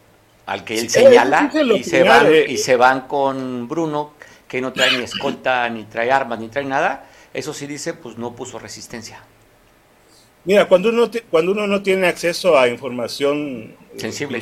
al 0.47 0.65
que 0.65 0.79
él 0.79 0.91
señala, 0.91 1.51
y 1.75 1.85
se, 1.85 2.03
van, 2.03 2.27
y 2.47 2.57
se 2.59 2.77
van 2.77 3.03
con 3.03 3.69
Bruno, 3.69 4.13
que 4.47 4.61
no 4.61 4.73
trae 4.73 4.97
ni 4.97 5.05
escolta, 5.05 5.69
ni 5.69 5.85
trae 5.85 6.11
armas, 6.11 6.39
ni 6.39 6.49
trae 6.49 6.65
nada, 6.65 7.07
eso 7.33 7.55
sí 7.55 7.67
dice, 7.67 7.95
pues 7.95 8.19
no 8.19 8.35
puso 8.35 8.59
resistencia. 8.59 9.23
Mira, 10.45 10.69
cuando 10.69 10.89
uno, 10.89 11.11
cuando 11.31 11.53
uno 11.53 11.67
no 11.67 11.83
tiene 11.83 12.07
acceso 12.07 12.59
a 12.59 12.69
información 12.69 13.75
eh, 13.95 14.01
sensible, 14.01 14.41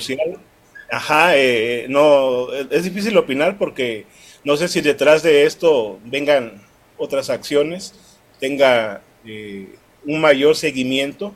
ajá, 0.91 1.37
eh, 1.37 1.87
no, 1.89 2.53
es 2.53 2.85
difícil 2.85 3.17
opinar 3.17 3.59
porque 3.59 4.07
no 4.45 4.57
sé 4.57 4.69
si 4.69 4.81
detrás 4.81 5.23
de 5.23 5.45
esto 5.45 5.99
vengan 6.05 6.63
otras 6.97 7.31
acciones, 7.31 7.95
tenga 8.39 9.03
eh, 9.25 9.75
un 10.05 10.21
mayor 10.21 10.55
seguimiento 10.55 11.35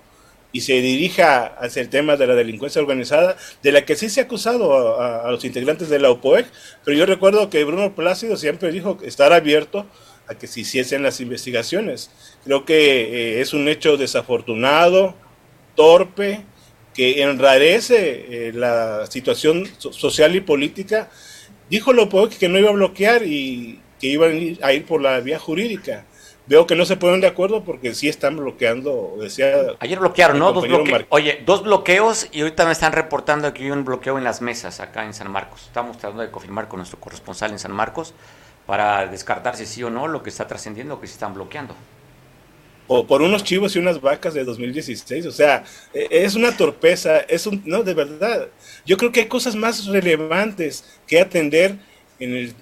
y 0.53 0.63
se 0.63 0.81
dirija 0.81 1.47
hacia 1.47 1.83
el 1.83 1.89
tema 1.89 2.17
de 2.17 2.27
la 2.27 2.35
delincuencia 2.35 2.81
organizada, 2.81 3.37
de 3.63 3.73
la 3.73 3.85
que 3.85 3.97
sí 3.97 4.09
se 4.09 4.21
ha 4.21 4.25
acusado 4.25 5.01
a, 5.01 5.31
los 5.31 5.45
integrantes 5.45 5.89
de 5.89 5.99
la 5.99 6.11
OPOEC, 6.11 6.47
pero 6.85 6.97
yo 6.97 7.07
recuerdo 7.07 7.51
que 7.51 7.65
Bruno 7.65 7.95
Plácido 7.95 8.37
siempre 8.37 8.73
dijo 8.73 8.99
estar 9.03 9.33
abierto 9.33 9.87
a 10.31 10.35
que 10.35 10.47
se 10.47 10.61
hiciesen 10.61 11.03
las 11.03 11.21
investigaciones. 11.21 12.11
Creo 12.45 12.65
que 12.65 13.37
eh, 13.37 13.41
es 13.41 13.53
un 13.53 13.69
hecho 13.69 13.97
desafortunado, 13.97 15.15
torpe, 15.75 16.45
que 16.95 17.23
enrarece 17.23 18.49
eh, 18.49 18.53
la 18.53 19.07
situación 19.07 19.69
social 19.79 20.37
y 20.37 20.41
política. 20.41 21.11
Dijo 21.69 21.91
OPOEC 21.91 22.39
que 22.39 22.49
no 22.49 22.59
iba 22.59 22.71
a 22.71 22.75
bloquear 22.75 23.25
y 23.25 23.81
que 24.01 24.07
iban 24.07 24.59
a 24.63 24.73
ir 24.73 24.87
por 24.87 25.03
la 25.03 25.21
vía 25.21 25.39
jurídica. 25.39 26.05
Veo 26.47 26.67
que 26.67 26.75
no 26.75 26.85
se 26.85 26.97
ponen 26.97 27.21
de 27.21 27.29
acuerdo 27.29 27.63
porque 27.63 27.95
sí 27.95 28.09
están 28.09 28.37
bloqueando, 28.37 29.17
decía... 29.21 29.53
Ayer 29.79 30.01
bloquearon, 30.01 30.39
¿no? 30.39 30.53
Dos 30.53 30.65
Oye, 31.11 31.43
dos 31.47 31.63
bloqueos 31.63 32.29
y 32.33 32.41
ahorita 32.41 32.67
me 32.67 32.73
están 32.73 32.93
reportando 32.93 33.53
que 33.55 33.63
hay 33.63 33.71
un 33.71 33.85
bloqueo 33.85 34.19
en 34.19 34.25
las 34.25 34.41
mesas 34.41 34.81
acá 34.81 35.05
en 35.05 35.15
San 35.15 35.31
Marcos. 35.31 35.63
Estamos 35.67 35.99
tratando 35.99 36.23
de 36.23 36.31
confirmar 36.31 36.67
con 36.67 36.79
nuestro 36.79 36.99
corresponsal 36.99 37.53
en 37.53 37.61
San 37.61 37.73
Marcos 37.73 38.15
para 38.71 39.05
descartar 39.09 39.57
si 39.57 39.67
sí 39.67 39.83
o 39.83 39.91
no 39.91 40.07
lo 40.07 40.23
que 40.23 40.31
está 40.31 40.47
trascendiendo 40.47 41.01
que 41.01 41.09
se 41.09 41.15
están 41.15 41.35
bloqueando. 41.35 41.75
O 42.87 43.05
por 43.05 43.21
unos 43.21 43.43
chivos 43.43 43.75
y 43.75 43.81
unas 43.81 44.01
vacas 44.01 44.33
de 44.33 44.45
2016, 44.45 45.27
o 45.27 45.33
sea, 45.33 45.65
e, 45.93 46.07
es 46.09 46.37
una 46.37 46.57
torpeza, 46.57 47.19
es 47.19 47.49
un... 47.49 47.63
No, 47.65 47.83
de 47.83 47.95
verdad. 47.95 48.47
Yo 48.87 48.97
creo 48.97 49.11
que 49.11 49.23
hay 49.23 49.27
cosas 49.27 49.57
más 49.57 49.87
relevantes 49.87 50.85
que 51.09 51.21
atender 51.21 51.79
en 52.21 52.55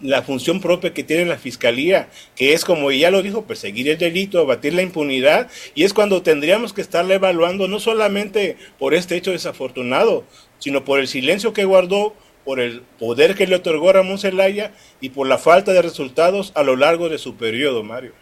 la 0.00 0.22
función 0.22 0.62
propia 0.62 0.94
que 0.94 1.04
tiene 1.04 1.26
la 1.26 1.36
fiscalía, 1.36 2.08
que 2.34 2.54
es 2.54 2.64
como 2.64 2.90
ya 2.90 3.10
lo 3.10 3.22
dijo, 3.22 3.44
perseguir 3.44 3.90
el 3.90 3.98
delito, 3.98 4.40
abatir 4.40 4.72
la 4.72 4.80
impunidad, 4.80 5.50
y 5.74 5.84
es 5.84 5.92
cuando 5.92 6.22
tendríamos 6.22 6.72
que 6.72 6.80
estarle 6.80 7.16
evaluando 7.16 7.68
no 7.68 7.80
solamente 7.80 8.56
por 8.78 8.94
este 8.94 9.14
hecho 9.14 9.32
desafortunado, 9.32 10.24
sino 10.58 10.86
por 10.86 11.00
el 11.00 11.06
silencio 11.06 11.52
que 11.52 11.66
guardó, 11.66 12.14
por 12.44 12.60
el 12.60 12.82
poder 12.98 13.34
que 13.34 13.46
le 13.46 13.56
otorgó 13.56 13.92
Ramón 13.92 14.18
Zelaya 14.18 14.72
y 15.00 15.10
por 15.10 15.26
la 15.26 15.38
falta 15.38 15.72
de 15.72 15.82
resultados 15.82 16.52
a 16.54 16.62
lo 16.62 16.76
largo 16.76 17.08
de 17.08 17.18
su 17.18 17.36
periodo, 17.36 17.82
Mario. 17.82 18.12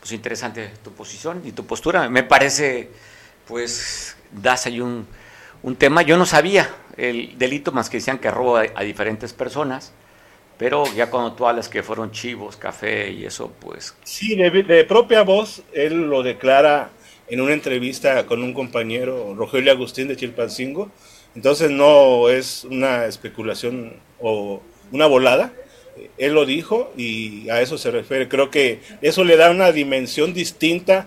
Pues 0.00 0.12
interesante 0.12 0.70
tu 0.82 0.92
posición 0.92 1.42
y 1.44 1.52
tu 1.52 1.64
postura. 1.64 2.08
Me 2.08 2.22
parece, 2.22 2.90
pues, 3.46 4.16
das 4.32 4.66
ahí 4.66 4.80
un, 4.80 5.06
un 5.62 5.76
tema. 5.76 6.02
Yo 6.02 6.16
no 6.16 6.26
sabía 6.26 6.74
el 6.96 7.38
delito 7.38 7.72
más 7.72 7.88
que 7.88 7.98
decían 7.98 8.18
que 8.18 8.30
roba 8.30 8.64
a 8.74 8.82
diferentes 8.82 9.32
personas 9.32 9.92
pero 10.62 10.84
ya 10.94 11.10
cuando 11.10 11.32
tú 11.32 11.44
hablas 11.44 11.68
que 11.68 11.82
fueron 11.82 12.12
chivos, 12.12 12.56
café 12.56 13.10
y 13.10 13.24
eso, 13.24 13.52
pues... 13.58 13.96
Sí, 14.04 14.36
de, 14.36 14.84
propia 14.84 15.22
voz, 15.22 15.64
él 15.72 16.08
lo 16.08 16.22
declara 16.22 16.90
en 17.26 17.40
una 17.40 17.52
entrevista 17.52 18.26
con 18.26 18.44
un 18.44 18.54
compañero, 18.54 19.34
Rogelio 19.34 19.72
Agustín 19.72 20.06
de 20.06 20.14
Chilpancingo, 20.14 20.88
Entonces 21.34 21.70
no 21.70 22.28
es 22.28 22.64
una 22.64 23.06
especulación 23.06 23.94
o 24.20 24.62
una 24.90 25.06
volada. 25.06 25.52
Él 26.18 26.34
lo 26.34 26.46
dijo 26.46 26.92
y 26.96 27.48
a 27.50 27.60
eso 27.60 27.78
se 27.78 27.90
refiere. 27.90 28.28
Creo 28.28 28.50
que 28.50 28.80
eso 29.00 29.24
le 29.24 29.36
da 29.36 29.50
una 29.50 29.72
dimensión 29.72 30.34
distinta 30.34 31.06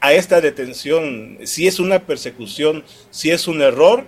a 0.00 0.12
esta 0.12 0.40
detención. 0.40 1.38
Si 1.44 1.66
es 1.66 1.78
una 1.78 2.00
persecución, 2.00 2.84
si 3.10 3.30
es 3.30 3.48
un 3.48 3.60
error. 3.60 4.04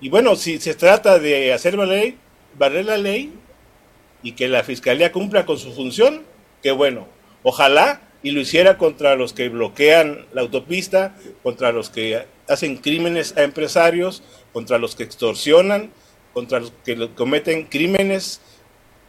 Y 0.00 0.08
bueno, 0.08 0.36
si 0.36 0.58
se 0.58 0.74
trata 0.74 1.18
de 1.18 1.52
hacer 1.52 1.76
valer, 1.76 2.14
valer 2.58 2.84
la 2.84 2.98
ley 2.98 3.32
y 4.22 4.32
que 4.32 4.48
la 4.48 4.64
fiscalía 4.64 5.12
cumpla 5.12 5.46
con 5.46 5.58
su 5.58 5.72
función, 5.72 6.22
qué 6.62 6.72
bueno. 6.72 7.06
Ojalá 7.42 8.00
y 8.22 8.30
lo 8.30 8.40
hiciera 8.40 8.78
contra 8.78 9.16
los 9.16 9.32
que 9.32 9.50
bloquean 9.50 10.26
la 10.32 10.40
autopista, 10.40 11.14
contra 11.42 11.72
los 11.72 11.90
que 11.90 12.24
hacen 12.48 12.76
crímenes 12.76 13.36
a 13.36 13.42
empresarios, 13.42 14.22
contra 14.52 14.78
los 14.78 14.94
que 14.94 15.02
extorsionan, 15.02 15.90
contra 16.32 16.60
los 16.60 16.72
que 16.84 17.10
cometen 17.14 17.64
crímenes. 17.64 18.40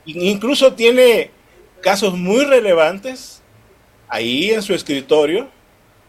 Incluso 0.06 0.74
tiene 0.74 1.32
casos 1.82 2.16
muy 2.16 2.46
relevantes 2.46 3.42
ahí 4.08 4.52
en 4.52 4.62
su 4.62 4.74
escritorio 4.74 5.50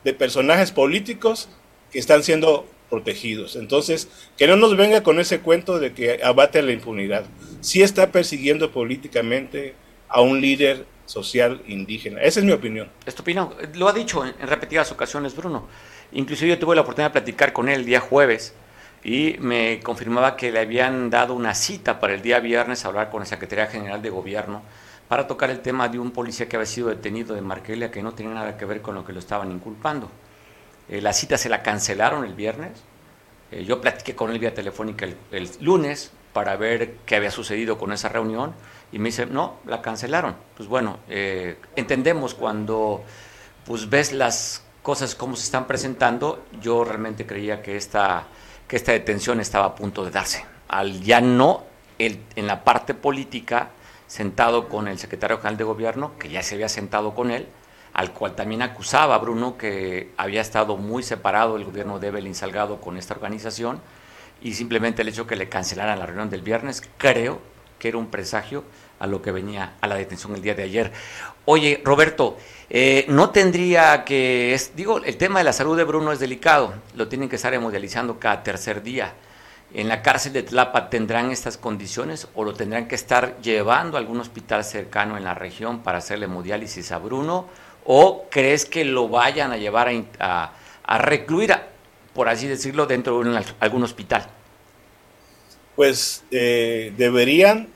de 0.04 0.14
personajes 0.14 0.72
políticos 0.72 1.48
que 1.90 1.98
están 1.98 2.22
siendo 2.22 2.66
protegidos. 2.88 3.56
Entonces, 3.56 4.08
que 4.36 4.46
no 4.46 4.56
nos 4.56 4.76
venga 4.76 5.02
con 5.02 5.18
ese 5.18 5.40
cuento 5.40 5.78
de 5.78 5.92
que 5.92 6.22
abate 6.22 6.62
la 6.62 6.72
impunidad. 6.72 7.24
Sí 7.60 7.82
está 7.82 8.12
persiguiendo 8.12 8.70
políticamente 8.70 9.74
a 10.08 10.20
un 10.20 10.40
líder 10.40 10.86
social 11.06 11.62
indígena. 11.66 12.20
Esa 12.20 12.40
es 12.40 12.46
mi 12.46 12.52
opinión. 12.52 12.88
¿Es 13.04 13.16
Lo 13.74 13.88
ha 13.88 13.92
dicho 13.92 14.24
en, 14.24 14.34
repetidas 14.46 14.92
ocasiones 14.92 15.34
Bruno. 15.34 15.68
Inclusive 16.16 16.48
yo 16.48 16.58
tuve 16.58 16.74
la 16.74 16.80
oportunidad 16.80 17.10
de 17.10 17.20
platicar 17.20 17.52
con 17.52 17.68
él 17.68 17.80
el 17.80 17.84
día 17.84 18.00
jueves 18.00 18.54
y 19.04 19.36
me 19.38 19.80
confirmaba 19.80 20.34
que 20.34 20.50
le 20.50 20.60
habían 20.60 21.10
dado 21.10 21.34
una 21.34 21.54
cita 21.54 22.00
para 22.00 22.14
el 22.14 22.22
día 22.22 22.40
viernes 22.40 22.84
a 22.84 22.88
hablar 22.88 23.10
con 23.10 23.20
la 23.20 23.26
Secretaría 23.26 23.66
General 23.66 24.00
de 24.00 24.08
Gobierno 24.08 24.62
para 25.08 25.26
tocar 25.26 25.50
el 25.50 25.60
tema 25.60 25.90
de 25.90 25.98
un 25.98 26.12
policía 26.12 26.48
que 26.48 26.56
había 26.56 26.64
sido 26.64 26.88
detenido 26.88 27.34
de 27.34 27.42
Marquelia 27.42 27.90
que 27.90 28.02
no 28.02 28.14
tenía 28.14 28.32
nada 28.32 28.56
que 28.56 28.64
ver 28.64 28.80
con 28.80 28.94
lo 28.94 29.04
que 29.04 29.12
lo 29.12 29.18
estaban 29.18 29.52
inculpando. 29.52 30.10
Eh, 30.88 31.02
la 31.02 31.12
cita 31.12 31.36
se 31.36 31.50
la 31.50 31.62
cancelaron 31.62 32.24
el 32.24 32.32
viernes. 32.32 32.82
Eh, 33.50 33.66
yo 33.66 33.82
platiqué 33.82 34.16
con 34.16 34.30
él 34.30 34.38
vía 34.38 34.54
telefónica 34.54 35.06
el 35.30 35.50
lunes 35.60 36.12
para 36.32 36.56
ver 36.56 36.94
qué 37.04 37.16
había 37.16 37.30
sucedido 37.30 37.76
con 37.76 37.92
esa 37.92 38.08
reunión 38.08 38.54
y 38.90 38.98
me 38.98 39.10
dice, 39.10 39.26
no, 39.26 39.56
la 39.66 39.82
cancelaron. 39.82 40.34
Pues 40.56 40.66
bueno, 40.66 40.98
eh, 41.10 41.58
entendemos 41.76 42.32
cuando 42.32 43.04
pues 43.66 43.90
ves 43.90 44.12
las 44.12 44.65
cosas 44.86 45.16
como 45.16 45.34
se 45.34 45.42
están 45.42 45.66
presentando, 45.66 46.46
yo 46.62 46.84
realmente 46.84 47.26
creía 47.26 47.60
que 47.60 47.76
esta, 47.76 48.28
que 48.68 48.76
esta 48.76 48.92
detención 48.92 49.40
estaba 49.40 49.64
a 49.64 49.74
punto 49.74 50.04
de 50.04 50.12
darse. 50.12 50.46
Al 50.68 51.02
ya 51.02 51.20
no, 51.20 51.64
el, 51.98 52.20
en 52.36 52.46
la 52.46 52.62
parte 52.62 52.94
política, 52.94 53.70
sentado 54.06 54.68
con 54.68 54.86
el 54.86 54.96
secretario 55.00 55.38
general 55.38 55.56
de 55.56 55.64
gobierno, 55.64 56.12
que 56.20 56.28
ya 56.28 56.40
se 56.44 56.54
había 56.54 56.68
sentado 56.68 57.16
con 57.16 57.32
él, 57.32 57.48
al 57.94 58.12
cual 58.12 58.36
también 58.36 58.62
acusaba 58.62 59.18
Bruno 59.18 59.58
que 59.58 60.12
había 60.16 60.40
estado 60.40 60.76
muy 60.76 61.02
separado 61.02 61.56
el 61.56 61.64
gobierno 61.64 61.98
de 61.98 62.06
Evelyn 62.06 62.36
Salgado 62.36 62.80
con 62.80 62.96
esta 62.96 63.14
organización, 63.14 63.80
y 64.40 64.54
simplemente 64.54 65.02
el 65.02 65.08
hecho 65.08 65.26
que 65.26 65.34
le 65.34 65.48
cancelaran 65.48 65.98
la 65.98 66.06
reunión 66.06 66.30
del 66.30 66.42
viernes, 66.42 66.80
creo 66.96 67.40
que 67.80 67.88
era 67.88 67.98
un 67.98 68.06
presagio 68.06 68.62
a 68.98 69.06
lo 69.06 69.22
que 69.22 69.32
venía 69.32 69.74
a 69.80 69.86
la 69.86 69.96
detención 69.96 70.34
el 70.34 70.42
día 70.42 70.54
de 70.54 70.62
ayer. 70.62 70.92
Oye, 71.44 71.80
Roberto, 71.84 72.36
eh, 72.68 73.04
no 73.08 73.30
tendría 73.30 74.04
que, 74.04 74.54
es, 74.54 74.74
digo, 74.74 74.98
el 74.98 75.16
tema 75.16 75.38
de 75.38 75.44
la 75.44 75.52
salud 75.52 75.76
de 75.76 75.84
Bruno 75.84 76.12
es 76.12 76.18
delicado, 76.18 76.74
lo 76.94 77.08
tienen 77.08 77.28
que 77.28 77.36
estar 77.36 77.54
hemodializando 77.54 78.18
cada 78.18 78.42
tercer 78.42 78.82
día. 78.82 79.12
¿En 79.74 79.88
la 79.88 80.02
cárcel 80.02 80.32
de 80.32 80.42
Tlapa 80.42 80.90
tendrán 80.90 81.30
estas 81.30 81.58
condiciones 81.58 82.28
o 82.34 82.44
lo 82.44 82.54
tendrán 82.54 82.88
que 82.88 82.94
estar 82.94 83.40
llevando 83.40 83.96
a 83.96 84.00
algún 84.00 84.20
hospital 84.20 84.64
cercano 84.64 85.16
en 85.16 85.24
la 85.24 85.34
región 85.34 85.80
para 85.80 85.98
hacerle 85.98 86.26
hemodiálisis 86.26 86.92
a 86.92 86.98
Bruno? 86.98 87.46
¿O 87.84 88.26
crees 88.30 88.64
que 88.64 88.84
lo 88.84 89.08
vayan 89.08 89.52
a 89.52 89.56
llevar 89.56 89.88
a, 90.18 90.52
a, 90.82 90.98
recluir, 90.98 91.54
por 92.14 92.28
así 92.28 92.48
decirlo, 92.48 92.86
dentro 92.86 93.22
de 93.22 93.44
algún 93.60 93.84
hospital? 93.84 94.26
Pues 95.76 96.24
eh, 96.30 96.92
deberían 96.96 97.68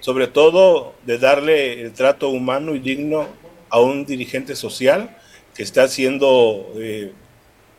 sobre 0.00 0.26
todo 0.26 0.94
de 1.04 1.18
darle 1.18 1.80
el 1.80 1.92
trato 1.92 2.28
humano 2.28 2.74
y 2.74 2.78
digno 2.78 3.26
a 3.70 3.80
un 3.80 4.04
dirigente 4.04 4.56
social 4.56 5.16
que 5.54 5.62
está 5.62 5.88
siendo 5.88 6.72
eh, 6.76 7.12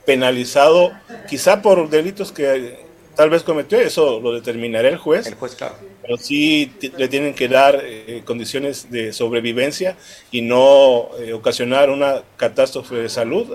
penalizado 0.05 0.91
quizá 1.29 1.61
por 1.61 1.89
delitos 1.89 2.31
que 2.31 2.77
tal 3.15 3.29
vez 3.29 3.43
cometió, 3.43 3.79
eso 3.79 4.19
lo 4.19 4.33
determinará 4.33 4.89
el 4.89 4.97
juez. 4.97 5.27
El 5.27 5.35
juez, 5.35 5.55
claro. 5.55 5.75
Pero 6.01 6.17
sí 6.17 6.71
le 6.97 7.07
tienen 7.07 7.33
que 7.33 7.47
dar 7.47 7.81
eh, 7.83 8.21
condiciones 8.25 8.91
de 8.91 9.13
sobrevivencia 9.13 9.95
y 10.31 10.41
no 10.41 11.09
eh, 11.19 11.33
ocasionar 11.33 11.89
una 11.89 12.23
catástrofe 12.37 12.95
de 12.95 13.09
salud 13.09 13.47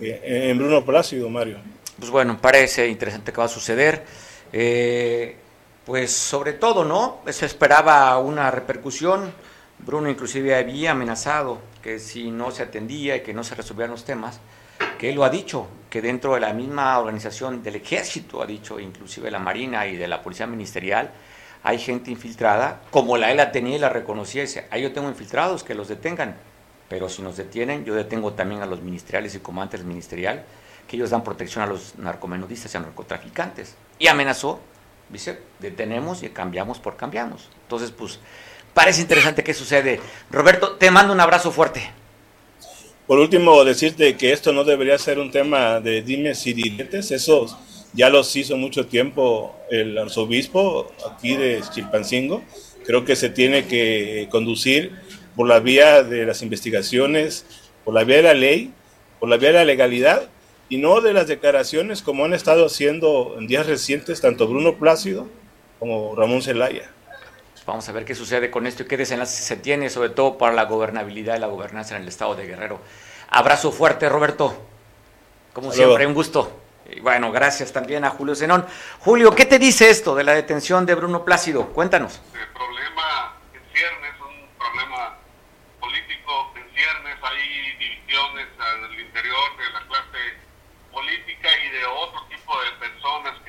en 0.00 0.58
Bruno 0.58 0.84
Plácido, 0.84 1.28
Mario. 1.30 1.58
Pues 1.98 2.10
bueno, 2.10 2.38
parece 2.40 2.88
interesante 2.88 3.32
que 3.32 3.38
va 3.38 3.44
a 3.44 3.48
suceder 3.48 4.02
pues 5.84 6.12
sobre 6.12 6.54
todo, 6.54 6.84
¿no? 6.84 7.20
Se 7.30 7.46
esperaba 7.46 8.18
una 8.18 8.50
repercusión. 8.50 9.32
Bruno 9.78 10.08
inclusive 10.08 10.54
había 10.54 10.92
amenazado 10.92 11.58
que 11.82 11.98
si 11.98 12.30
no 12.30 12.50
se 12.50 12.62
atendía 12.62 13.16
y 13.16 13.20
que 13.20 13.34
no 13.34 13.44
se 13.44 13.54
resolvían 13.54 13.90
los 13.90 14.04
temas, 14.04 14.40
que 14.98 15.10
él 15.10 15.16
lo 15.16 15.24
ha 15.24 15.30
dicho, 15.30 15.66
que 15.90 16.00
dentro 16.00 16.34
de 16.34 16.40
la 16.40 16.52
misma 16.52 16.98
organización 16.98 17.62
del 17.62 17.76
ejército, 17.76 18.42
ha 18.42 18.46
dicho 18.46 18.80
inclusive 18.80 19.30
la 19.30 19.38
Marina 19.38 19.86
y 19.86 19.96
de 19.96 20.08
la 20.08 20.22
Policía 20.22 20.46
Ministerial, 20.46 21.10
hay 21.62 21.78
gente 21.78 22.10
infiltrada, 22.10 22.82
como 22.90 23.16
la 23.16 23.30
él 23.30 23.36
la 23.36 23.52
tenía 23.52 23.76
y 23.76 23.78
la 23.78 23.88
reconocía, 23.88 24.42
dice, 24.42 24.66
ahí 24.70 24.82
yo 24.82 24.92
tengo 24.92 25.08
infiltrados, 25.08 25.64
que 25.64 25.74
los 25.74 25.88
detengan, 25.88 26.36
pero 26.88 27.08
si 27.08 27.22
nos 27.22 27.36
detienen, 27.36 27.84
yo 27.84 27.94
detengo 27.94 28.32
también 28.32 28.62
a 28.62 28.66
los 28.66 28.82
ministeriales 28.82 29.34
y 29.34 29.40
comandantes 29.40 29.84
ministerial, 29.84 30.44
que 30.86 30.96
ellos 30.96 31.10
dan 31.10 31.24
protección 31.24 31.64
a 31.64 31.66
los 31.66 31.96
narcomenudistas 31.98 32.74
y 32.74 32.76
a 32.76 32.80
narcotraficantes. 32.80 33.74
Y 33.98 34.08
amenazó 34.08 34.60
Dice, 35.14 35.38
detenemos 35.60 36.24
y 36.24 36.28
cambiamos 36.30 36.80
por 36.80 36.96
cambiamos. 36.96 37.48
Entonces, 37.62 37.92
pues, 37.92 38.18
parece 38.74 39.00
interesante 39.00 39.44
qué 39.44 39.54
sucede. 39.54 40.00
Roberto, 40.28 40.72
te 40.72 40.90
mando 40.90 41.12
un 41.12 41.20
abrazo 41.20 41.52
fuerte. 41.52 41.88
Por 43.06 43.20
último, 43.20 43.64
decirte 43.64 44.16
que 44.16 44.32
esto 44.32 44.52
no 44.52 44.64
debería 44.64 44.98
ser 44.98 45.20
un 45.20 45.30
tema 45.30 45.78
de 45.78 46.02
dimes 46.02 46.44
y 46.48 46.52
diretes. 46.52 47.12
Eso 47.12 47.46
ya 47.92 48.08
los 48.08 48.34
hizo 48.34 48.56
mucho 48.56 48.86
tiempo 48.86 49.54
el 49.70 49.96
arzobispo 49.96 50.92
aquí 51.08 51.36
de 51.36 51.62
Chilpancingo. 51.72 52.42
Creo 52.84 53.04
que 53.04 53.14
se 53.14 53.28
tiene 53.28 53.66
que 53.66 54.26
conducir 54.32 54.98
por 55.36 55.46
la 55.46 55.60
vía 55.60 56.02
de 56.02 56.26
las 56.26 56.42
investigaciones, 56.42 57.46
por 57.84 57.94
la 57.94 58.02
vía 58.02 58.16
de 58.16 58.22
la 58.24 58.34
ley, 58.34 58.72
por 59.20 59.28
la 59.28 59.36
vía 59.36 59.50
de 59.50 59.58
la 59.58 59.64
legalidad 59.64 60.28
y 60.68 60.78
no 60.78 61.00
de 61.00 61.12
las 61.12 61.26
declaraciones 61.26 62.02
como 62.02 62.24
han 62.24 62.34
estado 62.34 62.66
haciendo 62.66 63.36
en 63.38 63.46
días 63.46 63.66
recientes 63.66 64.20
tanto 64.20 64.46
Bruno 64.46 64.74
Plácido 64.76 65.28
como 65.78 66.14
Ramón 66.16 66.42
Zelaya. 66.42 66.90
Vamos 67.66 67.88
a 67.88 67.92
ver 67.92 68.04
qué 68.04 68.14
sucede 68.14 68.50
con 68.50 68.66
esto 68.66 68.82
y 68.82 68.86
qué 68.86 68.96
desenlace 68.96 69.42
se 69.42 69.56
tiene, 69.56 69.88
sobre 69.88 70.10
todo 70.10 70.36
para 70.36 70.52
la 70.52 70.64
gobernabilidad 70.64 71.36
y 71.36 71.40
la 71.40 71.46
gobernanza 71.46 71.96
en 71.96 72.02
el 72.02 72.08
estado 72.08 72.34
de 72.34 72.46
Guerrero. 72.46 72.78
Abrazo 73.30 73.72
fuerte, 73.72 74.08
Roberto. 74.08 74.54
Como 75.54 75.72
siempre, 75.72 76.06
un 76.06 76.12
gusto. 76.12 76.60
Y 76.90 77.00
bueno, 77.00 77.32
gracias 77.32 77.72
también 77.72 78.04
a 78.04 78.10
Julio 78.10 78.34
Zenón. 78.34 78.66
Julio, 79.00 79.34
¿qué 79.34 79.46
te 79.46 79.58
dice 79.58 79.88
esto 79.88 80.14
de 80.14 80.24
la 80.24 80.34
detención 80.34 80.84
de 80.84 80.94
Bruno 80.94 81.24
Plácido? 81.24 81.68
Cuéntanos. 81.68 82.20
El 82.34 82.52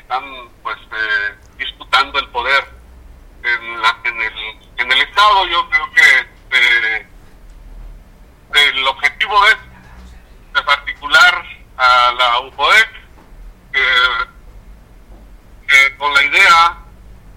están 0.06 0.24
pues 0.62 0.78
eh, 0.78 1.36
disputando 1.58 2.20
el 2.20 2.28
poder 2.30 2.64
en, 3.42 3.82
la, 3.82 3.98
en, 4.04 4.22
el, 4.22 4.34
en 4.78 4.92
el 4.92 5.02
Estado. 5.02 5.48
Yo 5.48 5.68
creo 5.68 5.92
que 5.94 6.28
eh, 6.52 7.08
el 8.54 8.88
objetivo 8.88 9.46
es 9.48 9.58
de 10.54 10.62
particular 10.62 11.44
a 11.78 12.14
la 12.18 12.40
UPODEC 12.42 12.90
con 15.98 16.14
la 16.14 16.24
idea, 16.24 16.78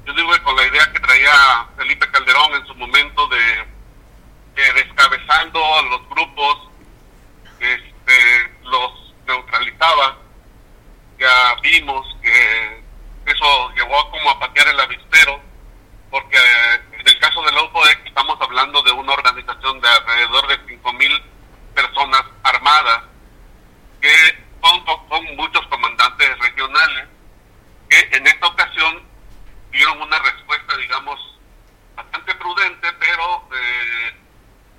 yo 0.04 0.12
digo 0.12 0.30
que 0.32 0.42
con 0.42 0.56
la 0.56 0.66
idea 0.66 0.92
que 0.92 1.00
traía 1.00 1.66
Felipe 1.76 2.10
Calderón 2.10 2.52
en 2.54 2.66
su 2.66 2.74
momento 2.74 3.26
de 3.28 3.66
descabezando 4.74 5.64
a 5.64 5.82
los 5.82 6.08
grupos, 6.08 6.68
este, 7.60 8.52
los 8.64 9.14
neutralizaba 9.26 10.27
ya 11.18 11.54
vimos 11.62 12.06
que 12.22 12.82
eso 13.26 13.70
llevó 13.74 13.98
a 13.98 14.10
como 14.10 14.30
a 14.30 14.38
patear 14.38 14.68
el 14.68 14.80
avispero, 14.80 15.40
porque 16.10 16.36
eh, 16.36 16.80
en 16.92 17.08
el 17.08 17.18
caso 17.18 17.42
del 17.42 17.58
OPOEC 17.58 18.06
estamos 18.06 18.40
hablando 18.40 18.82
de 18.82 18.92
una 18.92 19.12
organización 19.12 19.80
de 19.80 19.88
alrededor 19.88 20.46
de 20.48 20.60
5.000 20.66 21.22
personas 21.74 22.22
armadas, 22.44 23.02
que 24.00 24.14
son, 24.62 24.84
son 25.08 25.36
muchos 25.36 25.66
comandantes 25.66 26.38
regionales, 26.38 27.08
que 27.90 28.08
en 28.12 28.26
esta 28.26 28.46
ocasión 28.46 29.02
dieron 29.72 30.00
una 30.00 30.18
respuesta, 30.20 30.76
digamos, 30.76 31.38
bastante 31.96 32.34
prudente, 32.36 32.92
pero 32.98 33.48
eh, 33.54 34.14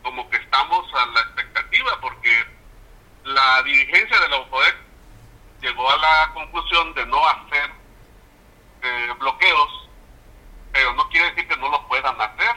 como 0.01 0.29
que 0.29 0.37
estamos 0.37 0.85
a 0.93 1.05
la 1.07 1.21
expectativa, 1.21 1.99
porque 2.01 2.45
la 3.25 3.61
dirigencia 3.63 4.19
de 4.19 4.29
la 4.29 4.37
OPOEC 4.37 4.88
conclusión 6.33 6.93
de 6.93 7.05
no 7.05 7.25
hacer 7.27 7.71
eh, 8.81 9.13
bloqueos, 9.19 9.89
pero 10.71 10.93
no 10.93 11.07
quiere 11.09 11.29
decir 11.31 11.47
que 11.47 11.57
no 11.57 11.69
lo 11.69 11.87
puedan 11.87 12.19
hacer. 12.19 12.55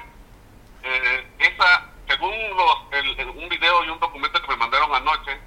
Eh, 0.83 1.27
esa, 1.39 1.87
según 2.09 2.33
los, 2.57 3.37
un 3.37 3.49
video 3.49 3.85
y 3.85 3.89
un 3.89 4.01
documento 4.01 4.41
que 4.43 4.49
me 4.49 4.57
mandaron 4.57 4.95
anoche, 4.95 5.41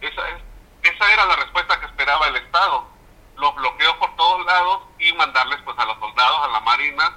esa, 0.00 0.28
es, 0.30 0.42
esa 0.82 1.12
era 1.12 1.26
la 1.26 1.36
respuesta 1.36 1.78
que 1.80 1.86
esperaba 1.86 2.28
el 2.28 2.36
Estado. 2.36 2.88
Los 3.36 3.54
bloqueos 3.54 3.94
por 3.96 4.14
todos 4.16 4.46
lados 4.46 4.82
y 4.98 5.12
mandarles 5.12 5.60
pues 5.62 5.78
a 5.78 5.84
los 5.84 5.98
soldados, 5.98 6.40
a 6.44 6.48
la 6.48 6.60
Marina 6.60 7.16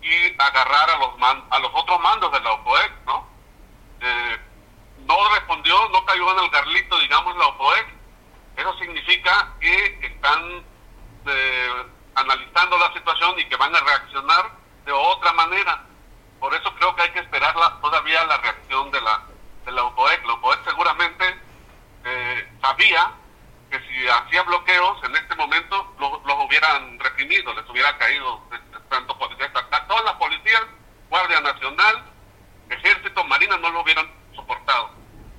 y 0.00 0.40
agarrar 0.40 0.90
a 0.90 0.98
los 0.98 1.18
man, 1.18 1.44
a 1.50 1.58
los 1.58 1.70
otros 1.74 2.00
mandos 2.00 2.30
de 2.30 2.40
la 2.40 2.52
OPOEC, 2.52 2.92
¿no? 3.06 3.26
Eh, 4.00 4.38
no 5.04 5.16
respondió, 5.34 5.88
no 5.88 6.04
cayó 6.04 6.30
en 6.30 6.44
el 6.44 6.50
garlito, 6.50 6.98
digamos, 7.00 7.36
la 7.36 7.46
OPOEC. 7.48 7.97
Eso 8.58 8.76
significa 8.78 9.54
que 9.60 10.00
están 10.02 10.64
eh, 11.26 11.86
analizando 12.16 12.76
la 12.76 12.92
situación 12.92 13.38
y 13.38 13.44
que 13.44 13.54
van 13.54 13.74
a 13.74 13.78
reaccionar 13.78 14.50
de 14.84 14.90
otra 14.90 15.32
manera. 15.34 15.84
Por 16.40 16.52
eso 16.52 16.74
creo 16.74 16.94
que 16.96 17.02
hay 17.02 17.10
que 17.10 17.20
esperar 17.20 17.54
todavía 17.80 18.24
la 18.26 18.36
reacción 18.38 18.90
de 18.90 19.00
la, 19.00 19.22
de 19.64 19.70
la 19.70 19.84
OPOEC. 19.84 20.26
La 20.26 20.32
OPOEC 20.32 20.64
seguramente 20.64 21.40
eh, 22.04 22.52
sabía 22.60 23.12
que 23.70 23.78
si 23.78 24.08
hacía 24.08 24.42
bloqueos 24.42 25.04
en 25.04 25.14
este 25.14 25.36
momento 25.36 25.94
los, 26.00 26.24
los 26.24 26.44
hubieran 26.44 26.98
reprimido, 26.98 27.54
les 27.54 27.68
hubiera 27.70 27.96
caído 27.96 28.42
este, 28.52 28.80
tanto 28.88 29.16
policías, 29.18 29.52
todas 29.86 30.04
las 30.04 30.14
policías, 30.14 30.62
Guardia 31.08 31.40
Nacional, 31.42 32.02
Ejército, 32.70 33.22
Marina 33.22 33.56
no 33.58 33.70
lo 33.70 33.82
hubieran 33.82 34.10
soportado. 34.34 34.90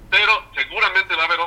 Pero 0.09 0.43
seguramente 0.55 1.15
va 1.15 1.23
a 1.23 1.25
haber 1.25 1.39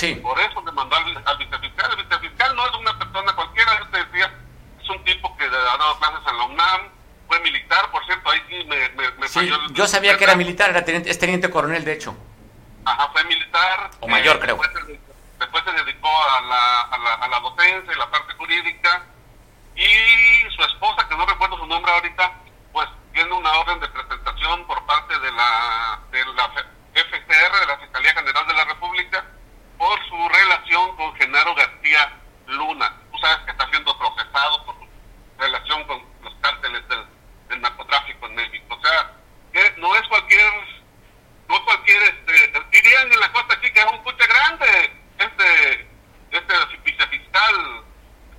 Sí. 0.00 0.14
Por 0.16 0.38
eso 0.40 0.62
le 0.64 0.72
mandó 0.72 0.96
al, 0.96 1.22
al 1.26 1.36
vicefiscal. 1.38 1.90
El 1.98 2.04
vicefiscal 2.04 2.56
no 2.56 2.66
es 2.66 2.74
una 2.74 2.98
persona 2.98 3.32
cualquiera, 3.34 3.78
yo 3.78 3.86
te 3.88 4.04
decía, 4.04 4.32
es 4.82 4.88
un 4.88 5.04
tipo 5.04 5.36
que 5.36 5.44
ha 5.44 5.48
dado 5.48 5.98
clases 5.98 6.20
en 6.30 6.38
la 6.38 6.44
UNAM, 6.44 6.80
fue 7.28 7.40
militar, 7.40 7.90
por 7.90 8.04
cierto, 8.06 8.30
ahí 8.30 8.40
sí 8.48 8.64
me, 8.64 8.88
me, 8.90 9.10
me 9.12 9.28
Sí, 9.28 9.34
falló 9.40 9.54
el- 9.56 9.74
yo 9.74 9.86
sabía 9.86 10.16
que 10.16 10.24
era 10.24 10.34
militar, 10.36 10.70
era 10.70 10.84
teniente, 10.84 11.10
es 11.10 11.18
teniente 11.18 11.50
coronel, 11.50 11.84
de 11.84 11.92
hecho. 11.92 12.16
Ajá, 12.84 13.08
fue 13.12 13.22
militar. 13.24 13.90
O 14.00 14.08
mayor, 14.08 14.36
eh, 14.36 14.40
creo. 14.40 14.56
Después 14.56 14.86
se, 14.86 15.00
después 15.38 15.64
se 15.64 15.72
dedicó 15.72 16.08
a 16.08 16.40
la, 16.40 16.80
a, 16.82 16.98
la, 16.98 17.14
a 17.14 17.28
la 17.28 17.40
docencia 17.40 17.92
y 17.92 17.98
la 17.98 18.10
parte 18.10 18.32
jurídica. 18.34 19.02
Y 19.76 20.50
su 20.56 20.62
esposa, 20.64 21.06
que 21.08 21.14
no 21.14 21.26
recuerdo 21.26 21.56
su 21.58 21.66
nombre 21.66 21.92
ahorita, 21.92 22.32
pues 22.72 22.88
tiene 23.12 23.32
una 23.32 23.52
orden 23.52 23.80
de 23.80 23.88
presentación 23.88 24.66
por 24.66 24.84
parte 24.86 25.18
de 25.18 25.30
la, 25.32 26.00
de 26.10 26.24
la 26.24 26.44
FCR, 26.94 27.60
de 27.60 27.66
la 27.66 27.78
Fiscalía 27.78 28.12
General 28.14 28.46
de 28.46 28.54
la 28.54 28.64
República, 28.64 29.24
por 29.78 29.98
su 30.08 30.28
relación 30.28 30.96
con 30.96 31.14
Genaro 31.16 31.54
García 31.54 32.12
Luna. 32.46 32.92
Tú 33.12 33.18
sabes 33.18 33.38
que 33.44 33.52
está 33.52 33.68
siendo 33.70 33.96
procesado 33.98 34.64
por 34.66 34.74
su 34.74 34.86
relación 35.38 35.84
con 35.86 36.02
los 36.22 36.34
cárteles 36.42 36.86
del, 36.88 37.04
del 37.48 37.60
narcotráfico 37.62 38.26
en 38.26 38.34
México. 38.34 38.74
O 38.78 38.86
sea, 38.86 39.12
que 39.52 39.74
no 39.78 39.94
es 39.96 40.06
cualquier 40.08 40.52
no 41.48 41.64
cualquier, 41.64 42.00
este, 42.04 42.52
dirían 42.70 43.12
en 43.12 43.18
la 43.18 43.32
costa 43.32 43.54
aquí 43.54 43.72
que 43.72 43.80
es 43.80 43.86
un 43.86 44.00
puche 44.04 44.24
grande, 44.24 44.66
este, 45.18 45.88
este 46.30 46.54
vicefiscal 46.84 47.82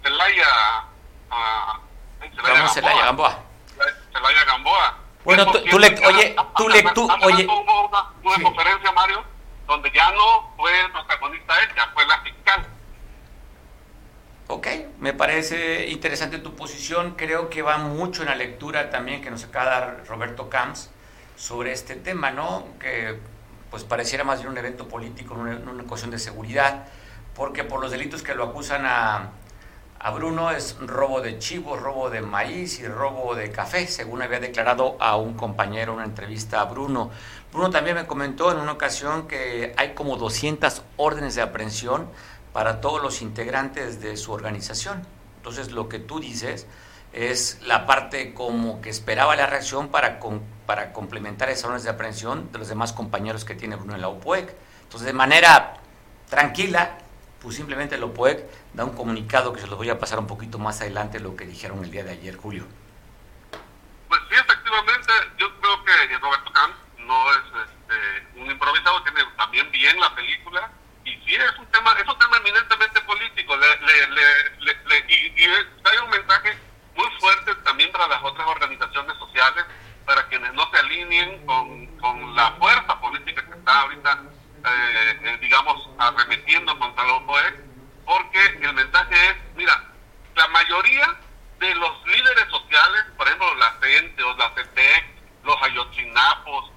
Celaya, 0.02 0.48
ah, 1.30 1.78
Ramón 2.38 2.70
Celaya 2.70 3.04
Gamboa. 3.06 3.40
Celaya 4.14 4.44
Gamboa. 4.46 4.98
Bueno, 5.26 5.46
Que, 5.46 5.52
tú- 5.52 5.60
por 5.64 5.70
tú 5.72 5.80
le- 5.80 5.88
cierto, 5.90 6.08
oye, 6.08 6.36
ya- 6.36 6.46
tú 6.56 6.70
le- 6.70 6.80
hace- 6.80 6.94
tú- 6.94 7.12
hace 7.12 7.26
oye. 7.26 7.42
rato 7.44 7.54
hubo 7.60 7.88
una, 7.90 8.10
una 8.24 8.36
Sí. 8.38 8.42
conferencia, 8.44 8.92
Mario, 8.94 9.24
donde 9.68 9.92
ya 9.92 10.12
no 10.12 10.54
fue 10.56 10.80
el 10.80 10.92
protagonista 10.94 11.60
él, 11.64 11.70
ya 11.76 11.88
fue 11.94 12.06
la 12.08 12.18
fiscal. 12.22 12.66
Ok, 14.48 14.68
me 15.00 15.14
parece 15.14 15.88
interesante 16.02 16.40
tu 16.40 16.56
posición. 16.56 17.14
Creo 17.16 17.48
que 17.48 17.62
va 17.62 17.78
mucho 17.78 18.24
en 18.24 18.30
la 18.30 18.36
lectura 18.36 18.90
también 18.90 19.22
que 19.22 19.30
nos 19.30 19.44
acaba 19.44 19.66
de 19.66 19.70
dar 19.70 20.08
Roberto 20.08 20.50
Camps 20.50 20.90
sobre 21.36 21.74
este 21.74 21.96
tema, 21.96 22.32
¿no? 22.32 22.70
Que 22.80 23.20
pues 23.70 23.84
pareciera 23.84 24.24
más 24.24 24.40
bien 24.40 24.50
un 24.52 24.58
evento 24.58 24.88
político, 24.88 25.36
una, 25.36 25.58
una 25.58 25.84
cuestión 25.84 26.10
de 26.10 26.18
seguridad, 26.18 26.88
porque 27.36 27.64
por 27.64 27.80
los 27.80 27.92
delitos 27.92 28.24
que 28.24 28.34
lo 28.34 28.46
acusan 28.46 28.84
a, 28.88 29.30
a 30.00 30.10
Bruno 30.10 30.50
es 30.50 30.76
robo 30.80 31.22
de 31.22 31.38
chivos, 31.38 31.80
robo 31.80 32.10
de 32.10 32.22
maíz 32.22 32.80
y 32.80 32.88
robo 32.88 33.36
de 33.36 33.52
café, 33.52 33.86
según 33.86 34.24
había 34.24 34.40
declarado 34.40 34.98
a 35.00 35.18
un 35.18 35.36
compañero 35.36 35.92
en 35.92 36.00
una 36.00 36.06
entrevista 36.06 36.62
a 36.62 36.66
Bruno. 36.66 37.12
Bruno 37.54 37.70
también 37.70 37.96
me 37.96 38.08
comentó 38.08 38.52
en 38.52 38.58
una 38.58 38.72
ocasión 38.72 39.28
que 39.28 39.76
hay 39.78 39.94
como 39.94 40.18
200 40.18 40.82
órdenes 40.98 41.36
de 41.36 41.44
aprehensión 41.44 42.10
para 42.54 42.82
todos 42.82 43.04
los 43.04 43.22
integrantes 43.22 44.02
de 44.02 44.18
su 44.18 44.32
organización. 44.32 45.21
Entonces 45.42 45.72
lo 45.72 45.90
que 45.90 45.98
tú 45.98 46.20
dices 46.20 46.68
es 47.14 47.60
la 47.64 47.88
parte 47.88 48.36
como 48.36 48.80
que 48.80 48.92
esperaba 48.92 49.36
la 49.36 49.48
reacción 49.48 49.90
para, 49.90 50.20
con- 50.20 50.44
para 50.68 50.94
complementar 50.94 51.50
esas 51.50 51.64
órdenes 51.66 51.84
de 51.84 51.90
aprehensión 51.90 52.52
de 52.52 52.60
los 52.60 52.68
demás 52.68 52.94
compañeros 52.94 53.44
que 53.44 53.56
tiene 53.56 53.76
Bruno 53.76 53.96
en 53.96 54.02
la 54.02 54.08
UPOEC. 54.10 54.54
Entonces 54.84 55.08
de 55.08 55.14
manera 55.14 55.74
tranquila, 56.30 57.00
pues 57.42 57.56
simplemente 57.56 57.96
el 57.96 58.04
OPOEC 58.04 58.46
da 58.76 58.86
un 58.86 58.92
comunicado 58.92 59.52
que 59.52 59.60
se 59.60 59.66
los 59.66 59.78
voy 59.80 59.90
a 59.90 59.98
pasar 59.98 60.20
un 60.20 60.28
poquito 60.28 60.60
más 60.60 60.80
adelante 60.82 61.20
lo 61.20 61.36
que 61.36 61.48
dijeron 61.48 61.84
el 61.84 61.90
día 61.90 62.04
de 62.04 62.12
ayer, 62.12 62.38
Julio. 62.38 62.68
Pues 64.08 64.22
sí, 64.30 64.36
efectivamente, 64.36 65.12
yo 65.40 65.48
creo 65.60 65.84
que 65.84 66.18
Roberto 66.20 66.54
Camp 66.54 66.74
no 67.00 67.32
es 67.32 67.68
este, 67.68 68.40
un 68.40 68.52
improvisado, 68.52 69.02
tiene 69.02 69.22
también 69.38 69.72
bien 69.72 70.00
la 70.00 70.14
película 70.14 70.70
es 71.36 71.58
un 71.58 71.66
tema, 71.68 71.94
es 72.00 72.08
un 72.08 72.20
tema 72.20 72.38
eminentemente 72.38 73.02
político. 73.02 73.56
Le, 73.56 73.68
le, 73.78 74.08
le, 74.60 75.06
y, 75.08 75.14
y 75.14 75.46
hay 75.46 75.98
un 76.04 76.10
mensaje 76.10 76.58
muy 76.96 77.08
fuerte 77.20 77.56
también 77.64 77.92
para 77.92 78.08
las 78.08 78.24
otras 78.24 78.48
organizaciones 78.48 79.18
sociales, 79.18 79.66
para 80.06 80.28
quienes 80.28 80.54
no 80.54 80.70
se 80.72 80.78
alineen 80.78 81.46
con, 81.46 81.88
con 81.98 82.36
la 82.36 82.52
fuerza 82.54 83.00
política 83.00 83.46
que 83.46 83.58
está 83.58 83.82
ahorita, 83.82 84.20
eh, 84.66 85.20
eh, 85.24 85.38
digamos, 85.42 85.90
arremetiendo 85.98 86.78
contra 86.78 87.04
los 87.06 87.22
OPOE, 87.22 87.60
porque 88.06 88.46
el 88.62 88.74
mensaje 88.74 89.30
es, 89.30 89.36
mira, 89.56 89.84
la 90.36 90.48
mayoría 90.48 91.16
de 91.60 91.76
los 91.76 92.08
líderes 92.08 92.50
sociales, 92.50 93.04
por 93.18 93.28
ejemplo, 93.28 93.54
la 93.56 93.78
CENTE 93.82 94.24
o 94.24 94.36
la 94.36 94.50
CETEC, 94.56 95.06
los 95.44 95.62
ayotzinapos, 95.62 96.72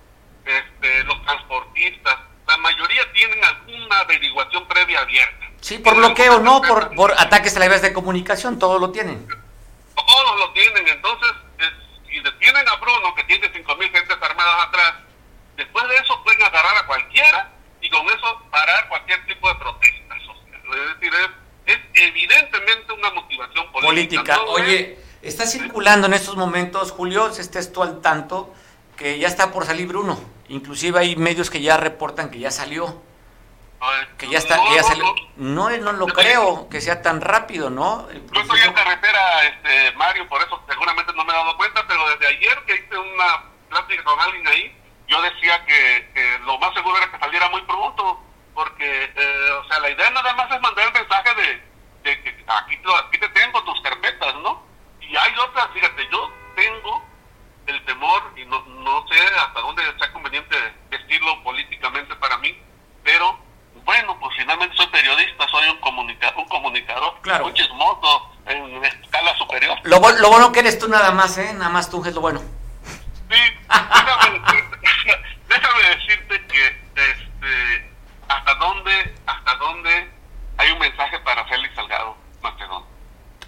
este, 0.45 1.05
los 1.05 1.23
transportistas, 1.25 2.19
la 2.47 2.57
mayoría 2.59 3.13
tienen 3.13 3.43
alguna 3.45 4.01
averiguación 4.01 4.67
previa 4.67 5.01
abierta. 5.01 5.47
Sí, 5.61 5.79
por 5.79 5.97
bloqueo, 5.97 6.41
no 6.41 6.61
por, 6.61 6.95
por 6.95 7.13
ataques 7.13 7.57
a 7.57 7.61
la 7.61 7.69
vez 7.69 7.83
de 7.83 7.93
comunicación, 7.93 8.59
todos 8.59 8.81
lo 8.81 8.91
tienen. 8.91 9.27
Todos 9.95 10.39
lo 10.39 10.53
tienen, 10.53 10.87
entonces, 10.89 11.33
si 12.07 12.21
detienen 12.21 12.69
a 12.69 12.77
Bruno, 12.77 13.15
que 13.15 13.25
tiene 13.25 13.51
5.000 13.51 13.91
gentes 13.91 14.19
armadas 14.21 14.69
atrás, 14.69 14.95
después 15.57 15.89
de 15.89 15.97
eso 15.97 16.23
pueden 16.23 16.43
agarrar 16.43 16.77
a 16.77 16.87
cualquiera 16.87 17.51
y 17.81 17.89
con 17.89 18.07
eso 18.07 18.43
parar 18.51 18.89
cualquier 18.89 19.25
tipo 19.27 19.49
de 19.49 19.55
protesta 19.55 20.15
social. 20.21 20.61
Es 20.71 21.01
decir, 21.01 21.13
es, 21.67 21.79
evidentemente 21.95 22.93
una 22.93 23.11
motivación 23.13 23.73
política. 23.73 24.37
política. 24.37 24.43
Oye, 24.43 24.99
está 25.23 25.47
circulando 25.47 26.07
en 26.09 26.15
estos 26.15 26.37
momentos, 26.37 26.91
Julio, 26.93 27.33
si 27.33 27.41
estés 27.41 27.73
tú 27.73 27.83
al 27.83 28.03
tanto, 28.03 28.53
que 28.97 29.19
ya 29.19 29.29
está 29.29 29.51
por 29.51 29.65
salir 29.65 29.87
Bruno. 29.87 30.34
Inclusive 30.49 30.99
hay 30.99 31.17
medios 31.17 31.51
que 31.51 31.61
ya 31.61 31.77
reportan 31.77 32.31
que 32.31 32.39
ya 32.39 32.51
salió. 32.51 33.03
Que 34.17 34.29
ya 34.29 34.39
está, 34.39 34.57
no, 34.57 34.65
que 34.65 34.75
ya 34.77 34.83
no, 34.83 34.89
salió. 34.89 35.15
No, 35.37 35.71
no, 35.71 35.93
lo 35.93 36.07
creo 36.07 36.69
que 36.71 36.81
sea 36.81 37.03
tan 37.03 37.21
rápido, 37.21 37.69
¿no? 37.69 38.09
El 38.11 38.25
Yo 38.31 38.41
estoy 38.41 38.61
en 38.61 38.73
carretera, 38.73 39.45
este, 39.45 39.93
Mario, 39.97 40.27
por 40.29 40.41
eso 40.41 40.63
seguramente 40.67 41.13
no 41.15 41.25
me 41.25 41.33
he 41.33 41.37
dado 41.37 41.57
cuenta, 41.57 41.85
pero 41.87 42.09
desde 42.11 42.27
ayer 42.29 42.65
que 42.67 42.77
hice 42.77 42.97
una 42.97 43.43
plática 43.69 44.03
con 44.05 44.19
alguien 44.21 44.47
ahí, 44.49 44.75
yo 45.07 45.21
decía 45.21 45.65
que, 45.67 46.11
que 46.15 46.39
lo 46.47 46.59
más 46.59 46.73
seguro 46.73 46.97
era 46.97 47.11
que 47.11 47.19
saliera 47.19 47.51
muy 47.51 47.61
pronto, 47.63 48.21
porque, 48.55 49.13
eh, 49.15 49.51
o 49.63 49.69
sea, 49.69 49.81
la 49.81 49.91
idea 49.91 50.11
nada 50.11 50.33
más 50.33 50.51
es 50.51 50.61
mandar 50.63 50.87
el 50.87 50.93
mensaje 50.95 51.35
de, 51.35 51.63
de 52.05 52.23
que 52.23 52.31
aquí, 52.47 52.79
aquí 53.07 53.19
te 53.19 53.29
tengo 53.29 53.63
tus 53.65 53.81
carpetas, 53.83 54.14
Lo, 69.95 70.01
bu- 70.01 70.19
lo 70.19 70.29
bueno 70.29 70.51
que 70.51 70.59
eres 70.59 70.77
tú 70.77 70.89
nada 70.89 71.13
más, 71.13 71.39
¿eh? 71.39 71.53
Nada 71.55 71.71
más 71.71 71.89
tú 71.89 72.05
es 72.05 72.13
lo 72.13 72.21
bueno. 72.21 72.41
Sí, 73.31 73.41
déjame 73.69 74.41
decirte, 74.41 74.79
déjame 75.49 75.83
decirte 75.95 76.47
que 76.49 76.67
este, 76.67 77.93
hasta 78.29 78.55
dónde, 78.57 79.15
hasta 79.25 79.55
dónde 79.55 80.11
hay 80.57 80.71
un 80.73 80.79
mensaje 80.81 81.17
para 81.21 81.45
Félix 81.47 81.77
Salgado 81.77 82.17
Macedón. 82.43 82.83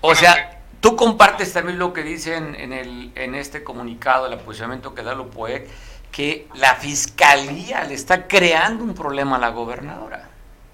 O 0.02 0.14
sea, 0.14 0.60
tú 0.80 0.94
compartes 0.94 1.52
también 1.52 1.80
lo 1.80 1.92
que 1.92 2.04
dicen 2.04 2.54
en, 2.54 2.72
el, 2.72 3.10
en 3.16 3.34
este 3.34 3.64
comunicado, 3.64 4.26
el 4.26 4.34
aposicionamiento 4.34 4.94
que 4.94 5.02
da 5.02 5.14
el 5.14 5.20
OPOEC, 5.20 5.68
que 6.12 6.46
la 6.54 6.76
fiscalía 6.76 7.82
le 7.82 7.94
está 7.94 8.28
creando 8.28 8.84
un 8.84 8.94
problema 8.94 9.34
a 9.34 9.40
la 9.40 9.48
gobernadora. 9.48 10.28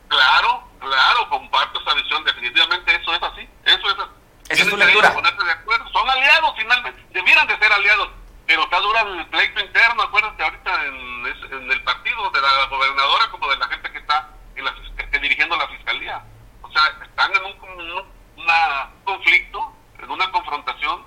Claro, 0.09 0.64
claro, 0.81 1.31
comparto 1.31 1.81
esa 1.81 1.95
visión, 1.95 2.23
definitivamente 2.25 2.95
eso 2.95 3.14
es 3.14 3.23
así, 3.23 3.49
eso 3.64 3.89
es 3.91 3.95
así. 3.99 4.11
Esa 4.49 4.64
es 4.64 4.68
tu 4.68 4.77
Tienen 4.77 4.89
que 4.89 5.01
lectura. 5.01 5.14
ponerse 5.14 5.45
de 5.47 5.53
acuerdo. 5.53 5.89
Son 5.93 6.11
aliados 6.11 6.53
finalmente, 6.59 7.03
debieran 7.12 7.47
de 7.47 7.57
ser 7.59 7.73
aliados, 7.73 8.11
pero 8.47 8.64
está 8.64 8.81
dura 8.81 9.01
el 9.01 9.27
pleito 9.29 9.61
interno, 9.61 10.03
acuérdate 10.03 10.43
ahorita 10.43 10.85
en, 10.85 11.27
es- 11.29 11.53
en 11.53 11.70
el 11.70 11.83
partido 11.85 12.29
de 12.31 12.41
la 12.43 12.66
gobernadora 12.66 13.31
como 13.31 13.49
de 13.49 13.57
la 13.57 13.66
gente 13.68 13.91
que 13.91 13.99
está 13.99 14.29
en 14.57 14.64
la, 14.64 14.73
fis- 14.75 14.95
que 14.97 15.05
esté 15.05 15.18
dirigiendo 15.20 15.57
la 15.57 15.68
fiscalía. 15.68 16.23
O 16.61 16.70
sea, 16.70 16.83
están 17.03 17.31
en 17.35 17.45
un, 17.45 17.81
un- 17.81 18.05
una 18.43 18.91
conflicto, 19.05 19.73
en 20.03 20.11
una 20.11 20.31
confrontación 20.31 21.03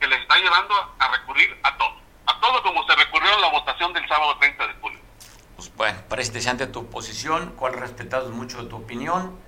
que 0.00 0.08
les 0.08 0.20
está 0.20 0.36
llevando 0.38 0.74
a, 0.74 1.04
a 1.04 1.08
recurrir 1.12 1.56
a 1.62 1.76
todo, 1.76 1.94
a 2.26 2.40
todo 2.40 2.62
como 2.64 2.84
se 2.88 2.96
recurrió 2.96 3.32
en 3.34 3.40
la 3.42 3.48
votación 3.50 3.92
del 3.92 4.08
sábado 4.08 4.36
30 4.38 4.66
de 4.66 4.74
julio. 4.80 4.98
Pues 5.54 5.72
bueno, 5.76 6.00
parece 6.08 6.28
interesante 6.30 6.66
tu 6.66 6.88
posición, 6.90 7.50
cual 7.52 7.74
respetamos 8.02 8.30
mucho 8.32 8.66
tu 8.66 8.76
opinión 8.76 9.38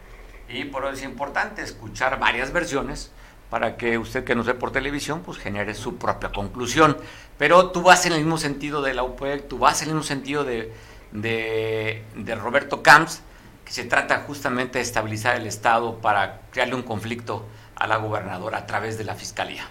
y 0.49 0.65
por 0.65 0.85
eso 0.85 0.93
es 0.95 1.03
importante 1.03 1.63
escuchar 1.63 2.19
varias 2.21 2.53
versiones 2.53 3.11
para 3.51 3.77
que 3.77 3.99
usted 3.99 4.25
que 4.25 4.35
nos 4.35 4.47
ve 4.47 4.55
por 4.55 4.71
televisión 4.71 5.23
pues 5.23 5.39
genere 5.39 5.75
su 5.75 5.97
propia 5.99 6.31
conclusión. 6.31 6.97
Pero 7.39 7.71
tú 7.71 7.83
vas 7.83 8.07
en 8.07 8.13
el 8.13 8.19
mismo 8.21 8.39
sentido 8.39 8.81
de 8.83 8.95
la 8.95 9.03
UPEC, 9.03 9.49
tú 9.49 9.59
vas 9.59 9.83
en 9.83 9.89
el 9.89 9.95
mismo 9.95 10.07
sentido 10.07 10.45
de, 10.45 10.73
de, 11.13 12.05
de 12.15 12.35
Roberto 12.37 12.83
Camps, 12.83 13.23
que 13.65 13.73
se 13.73 13.85
trata 13.85 14.23
justamente 14.27 14.79
de 14.79 14.83
estabilizar 14.85 15.37
el 15.37 15.47
Estado 15.47 15.99
para 16.01 16.43
crearle 16.53 16.75
un 16.77 16.83
conflicto 16.83 17.47
a 17.77 17.87
la 17.89 17.97
gobernadora 17.97 18.59
a 18.59 18.67
través 18.67 18.99
de 18.99 19.05
la 19.05 19.15
fiscalía. 19.15 19.67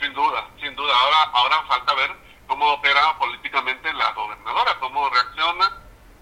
Sin 0.00 0.12
duda, 0.14 0.48
sin 0.60 0.74
duda. 0.74 0.92
Ahora, 0.98 1.22
ahora 1.32 1.62
falta 1.68 1.94
ver 1.94 2.10
cómo 2.48 2.72
opera 2.72 3.16
políticamente 3.18 3.92
la 3.92 4.12
gobernadora, 4.12 4.76
cómo 4.80 5.08
reacciona. 5.10 5.70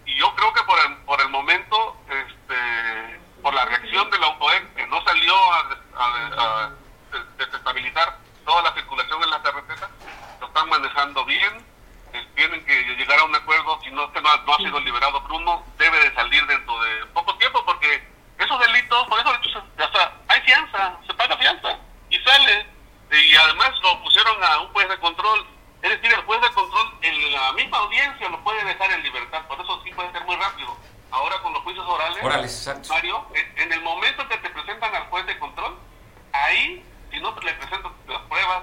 Y 0.07 0.19
yo 0.19 0.35
creo 0.37 0.53
que 0.53 0.63
por 0.65 0.79
el, 0.81 0.97
por 0.99 1.19
el 1.21 1.29
momento, 1.31 1.97
este, 2.11 3.21
por 3.43 3.55
la 3.55 3.65
reacción 3.65 4.11
de 4.11 4.19
la 4.19 4.29
UPOEC, 4.37 4.75
que 4.75 4.87
no 4.87 5.03
salió 5.03 5.35
a, 5.35 5.79
a- 5.97 6.65
a 6.67 6.71
desestabilizar 7.39 8.19
toda 8.45 8.63
la 8.63 8.75
circulación 8.75 9.23
en 9.23 9.31
la 9.31 9.43
carretera, 9.43 9.89
lo 10.41 10.47
están 10.47 10.69
bien. 11.25 11.65
eh, 12.13 12.27
Tienen 12.35 12.65
que 12.65 12.83
llegar 12.97 13.19
a 13.19 13.25
un 13.25 13.35
acuerdo, 13.35 13.79
si 13.83 13.91
no 13.91 14.05
es 14.05 14.11
que 14.13 14.21
no 14.21 14.29
ha, 14.31 14.37
no 14.39 14.55
ha 14.55 14.59
sido 14.59 14.81
liberado 14.81 15.21
Bruno, 15.23 15.65
debe 15.79 15.99
de 16.01 16.15
salir 16.15 16.47
dentro 16.47 16.79
de 16.83 17.07
poco 17.07 17.37
tiempo, 17.39 17.65
porque 17.65 18.07
esos 18.39 18.61
delitos, 18.61 19.07
por 19.09 19.19
esos 19.21 19.33
delitos, 19.41 19.63
o 19.79 19.93
sea, 19.93 20.13
hay 20.29 20.41
fianza, 20.43 20.99
se 21.07 21.15
paga 21.15 21.37
fianza 21.37 21.79
y 22.11 22.19
sale. 22.21 22.67
Y 23.11 23.37
además 23.37 23.71
lo 23.83 24.03
pusieron 24.03 24.43
a 24.43 24.59
un 24.61 24.69
juez 24.73 24.89
de 24.89 24.99
control. 24.99 25.47
Es 25.83 25.91
decir, 25.91 26.13
el 26.13 26.25
juez 26.25 26.41
de 26.41 26.49
control 26.53 26.95
en 27.03 27.33
la 27.33 27.53
misma 27.53 27.79
audiencia 27.79 28.29
lo 28.29 28.43
puede 28.43 28.65
dejar 28.65 28.91
en 28.93 29.03
libertad. 29.03 29.43
Por 29.47 29.61
eso 29.61 29.81
sí 29.85 29.91
puede 29.93 30.11
ser 30.13 30.25
muy 30.25 30.35
rápido. 30.37 30.77
Ahora 31.11 31.39
con 31.43 31.53
los 31.53 31.63
juicios 31.63 31.87
orales, 31.87 32.25
Orales, 32.25 32.51
exacto. 32.67 32.89
Mario, 32.89 33.25
en, 33.35 33.59
en 33.63 33.73
el 33.73 33.83
momento 33.83 34.27
que 34.29 34.37
te 34.39 34.51
presentan 34.51 34.93
al 34.95 35.05
juez 35.11 35.27
de 35.27 35.39
control, 35.39 35.79
ahí, 36.33 36.85
si 37.13 37.21
no 37.21 37.31
le 37.41 37.53
presentas 37.55 37.93
las 38.09 38.21
pruebas 38.23 38.63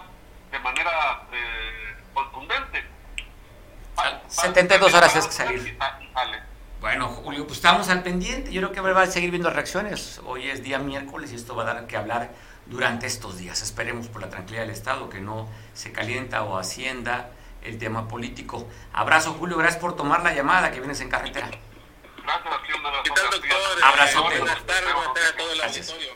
de 0.52 0.60
manera 0.60 1.22
eh, 1.32 1.96
contundente, 2.14 2.84
Al- 3.98 4.22
72 4.28 4.94
horas 4.94 5.16
es 5.16 5.26
que 5.28 5.32
salir. 5.32 5.68
y 5.68 5.78
sa- 5.78 5.98
y 6.02 6.12
sale. 6.14 6.42
Bueno, 6.80 7.08
Julio, 7.08 7.46
pues 7.46 7.51
estamos 7.62 7.90
al 7.90 8.02
pendiente. 8.02 8.52
Yo 8.52 8.60
creo 8.60 8.72
que 8.72 8.82
va 8.82 9.04
a 9.04 9.06
seguir 9.06 9.30
viendo 9.30 9.48
reacciones. 9.52 10.20
Hoy 10.26 10.50
es 10.50 10.64
día 10.64 10.80
miércoles 10.80 11.32
y 11.32 11.36
esto 11.36 11.56
va 11.56 11.62
a 11.62 11.66
dar 11.68 11.86
que 11.86 11.96
hablar 11.96 12.32
durante 12.66 13.06
estos 13.06 13.38
días. 13.38 13.62
Esperemos 13.62 14.08
por 14.08 14.20
la 14.20 14.32
tranquilidad 14.32 14.64
del 14.64 14.72
Estado 14.72 15.10
que 15.10 15.22
no 15.22 15.48
se 15.76 15.92
calienta 15.92 16.42
o 16.42 16.58
ascienda 16.58 17.30
el 17.64 17.78
tema 17.78 18.08
político. 18.08 18.68
Abrazo, 18.94 19.36
Julio. 19.38 19.58
Gracias 19.58 19.80
por 19.80 19.96
tomar 19.96 20.24
la 20.24 20.34
llamada 20.34 20.72
que 20.72 20.80
vienes 20.80 21.02
en 21.02 21.10
carretera. 21.10 21.52
Gracias, 22.24 22.54
sí, 22.66 22.74
un 22.80 22.84
abrazo. 22.84 23.04
¿Qué 23.04 23.12
tal, 23.12 23.30
doctor? 23.30 23.84
Abrazote. 23.84 24.40
Buenas 24.40 24.66
tardes, 24.66 24.94
buenas 24.96 25.14
tardes 25.14 25.30
a 25.32 25.38
todo 25.38 25.52
el 25.52 25.58
Gracias. 25.60 25.90
auditorio. 25.92 26.14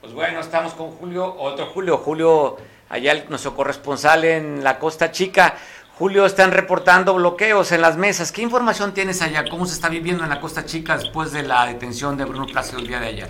Pues 0.00 0.12
bueno, 0.12 0.40
estamos 0.40 0.74
con 0.74 0.90
Julio, 0.90 1.32
otro 1.38 1.66
Julio, 1.66 1.98
Julio, 1.98 2.56
allá 2.88 3.24
nuestro 3.28 3.54
corresponsal 3.54 4.24
en 4.24 4.64
la 4.64 4.80
Costa 4.80 5.12
Chica. 5.12 5.56
Julio, 5.98 6.26
están 6.26 6.52
reportando 6.52 7.12
bloqueos 7.14 7.72
en 7.72 7.82
las 7.82 7.96
mesas. 7.96 8.30
¿Qué 8.30 8.40
información 8.40 8.94
tienes 8.94 9.20
allá? 9.20 9.44
¿Cómo 9.50 9.66
se 9.66 9.74
está 9.74 9.88
viviendo 9.88 10.22
en 10.22 10.30
la 10.30 10.40
Costa 10.40 10.64
Chica 10.64 10.96
después 10.96 11.32
de 11.32 11.42
la 11.42 11.66
detención 11.66 12.16
de 12.16 12.24
Bruno 12.24 12.46
Plácido 12.46 12.78
el 12.78 12.86
día 12.86 13.00
de 13.00 13.08
ayer? 13.08 13.28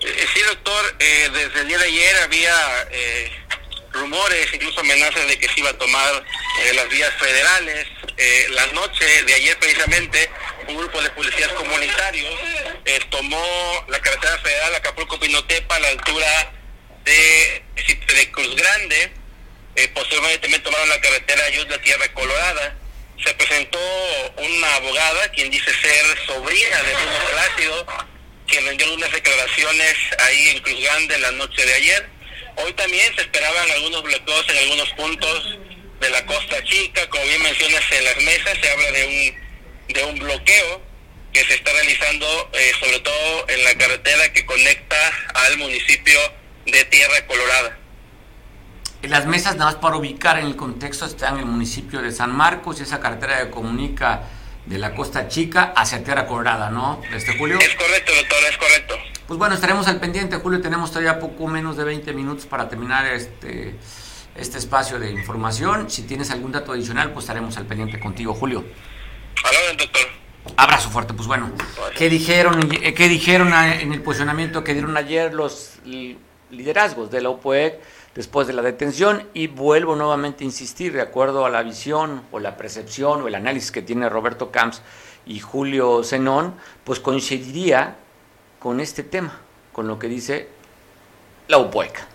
Eh, 0.00 0.26
Sí, 0.32 0.40
doctor, 0.46 0.94
eh, 1.00 1.28
desde 1.32 1.62
el 1.62 1.66
día 1.66 1.78
de 1.78 1.84
ayer 1.86 2.16
había 2.22 2.54
eh, 2.92 3.32
rumores, 3.92 4.54
incluso 4.54 4.78
amenazas 4.78 5.26
de 5.26 5.36
que 5.36 5.48
se 5.48 5.58
iba 5.58 5.70
a 5.70 5.78
tomar 5.78 6.24
eh, 6.62 6.74
las 6.74 6.88
vías 6.90 7.12
federales. 7.14 7.88
Eh, 8.16 8.46
la 8.50 8.66
noche 8.68 9.24
de 9.24 9.34
ayer 9.34 9.58
precisamente, 9.58 10.30
un 10.68 10.76
grupo 10.76 11.02
de 11.02 11.10
policías 11.10 11.48
comunitarios 11.54 12.32
tomó 13.10 13.44
la 13.88 13.98
carretera 13.98 14.38
federal 14.38 14.74
Acapulco-Pinotepa 14.76 15.74
a 15.74 15.80
la 15.80 15.88
altura 15.88 16.52
de, 17.04 17.64
de 18.14 18.30
Cruz 18.30 18.54
Grande. 18.54 19.19
Eh, 19.76 19.88
posteriormente 19.94 20.38
también 20.40 20.62
tomaron 20.62 20.88
la 20.88 21.00
carretera 21.00 21.44
Ayutla 21.44 21.78
Tierra 21.82 22.12
Colorada. 22.12 22.76
Se 23.24 23.34
presentó 23.34 23.78
una 24.38 24.74
abogada, 24.76 25.28
quien 25.32 25.50
dice 25.50 25.70
ser 25.82 26.26
sobrina 26.26 26.82
de 26.82 26.94
Bruno 26.94 27.18
Plácido, 27.32 27.86
que 28.46 28.60
rindió 28.60 28.86
algunas 28.86 29.12
declaraciones 29.12 29.96
ahí 30.18 30.48
en 30.50 30.62
Cruz 30.62 30.80
Grande 30.82 31.18
la 31.18 31.30
noche 31.32 31.64
de 31.64 31.74
ayer. 31.74 32.08
Hoy 32.56 32.72
también 32.72 33.14
se 33.14 33.22
esperaban 33.22 33.70
algunos 33.70 34.02
bloqueos 34.02 34.48
en 34.48 34.58
algunos 34.58 34.90
puntos 34.90 35.58
de 36.00 36.10
la 36.10 36.24
Costa 36.26 36.62
Chica, 36.64 37.08
como 37.10 37.24
bien 37.24 37.42
mencionas 37.42 37.82
en 37.92 38.04
las 38.04 38.16
mesas, 38.16 38.58
se 38.60 38.70
habla 38.70 38.90
de 38.90 39.04
un, 39.06 39.94
de 39.94 40.04
un 40.04 40.18
bloqueo 40.18 40.82
que 41.32 41.44
se 41.44 41.54
está 41.54 41.72
realizando 41.72 42.50
eh, 42.54 42.72
sobre 42.80 43.00
todo 43.00 43.48
en 43.48 43.64
la 43.64 43.74
carretera 43.76 44.32
que 44.32 44.44
conecta 44.46 45.12
al 45.34 45.58
municipio 45.58 46.18
de 46.66 46.84
Tierra 46.86 47.26
Colorada. 47.26 47.79
Las 49.02 49.26
mesas, 49.26 49.56
nada 49.56 49.72
más 49.72 49.80
para 49.80 49.96
ubicar 49.96 50.38
en 50.38 50.46
el 50.46 50.56
contexto, 50.56 51.06
están 51.06 51.34
en 51.34 51.40
el 51.40 51.46
municipio 51.46 52.02
de 52.02 52.12
San 52.12 52.36
Marcos 52.36 52.80
y 52.80 52.82
esa 52.82 53.00
carretera 53.00 53.38
que 53.38 53.50
comunica 53.50 54.22
de 54.66 54.78
la 54.78 54.94
Costa 54.94 55.26
Chica 55.26 55.72
hacia 55.74 56.04
Tierra 56.04 56.26
Colorada, 56.26 56.70
¿no? 56.70 57.00
Este 57.12 57.36
Julio. 57.38 57.58
Es 57.58 57.74
correcto, 57.76 58.12
doctor, 58.14 58.38
es 58.50 58.58
correcto. 58.58 58.94
Pues 59.26 59.38
bueno, 59.38 59.54
estaremos 59.54 59.88
al 59.88 59.98
pendiente, 59.98 60.36
Julio. 60.36 60.60
Tenemos 60.60 60.90
todavía 60.90 61.18
poco 61.18 61.46
menos 61.46 61.76
de 61.76 61.84
20 61.84 62.12
minutos 62.12 62.44
para 62.44 62.68
terminar 62.68 63.06
este, 63.06 63.74
este 64.36 64.58
espacio 64.58 64.98
de 64.98 65.10
información. 65.10 65.88
Si 65.88 66.02
tienes 66.02 66.30
algún 66.30 66.52
dato 66.52 66.72
adicional, 66.72 67.12
pues 67.12 67.24
estaremos 67.24 67.56
al 67.56 67.64
pendiente 67.64 67.98
contigo, 67.98 68.34
Julio. 68.34 68.64
Hola, 69.42 69.78
doctor. 69.78 70.02
Abrazo 70.56 70.90
fuerte, 70.90 71.14
pues 71.14 71.26
bueno. 71.26 71.50
¿Qué 71.96 72.10
dijeron, 72.10 72.68
qué 72.68 73.08
dijeron 73.08 73.52
en 73.54 73.92
el 73.92 74.02
posicionamiento 74.02 74.62
que 74.62 74.74
dieron 74.74 74.96
ayer 74.96 75.32
los 75.32 75.78
liderazgos 76.50 77.10
de 77.10 77.22
la 77.22 77.30
UPOEC? 77.30 77.80
Después 78.14 78.46
de 78.46 78.52
la 78.52 78.62
detención 78.62 79.28
y 79.34 79.46
vuelvo 79.46 79.96
nuevamente 79.96 80.44
a 80.44 80.46
insistir, 80.46 80.92
de 80.92 81.02
acuerdo 81.02 81.44
a 81.44 81.50
la 81.50 81.62
visión 81.62 82.22
o 82.32 82.38
la 82.38 82.56
percepción 82.56 83.22
o 83.22 83.28
el 83.28 83.34
análisis 83.34 83.70
que 83.70 83.82
tiene 83.82 84.08
Roberto 84.08 84.50
Camps 84.50 84.82
y 85.26 85.38
Julio 85.40 86.02
Zenón, 86.02 86.54
pues 86.84 87.00
coincidiría 87.00 87.96
con 88.58 88.80
este 88.80 89.02
tema, 89.02 89.40
con 89.72 89.86
lo 89.86 89.98
que 89.98 90.08
dice 90.08 90.48
la 91.48 91.58
UPOECA. 91.58 92.06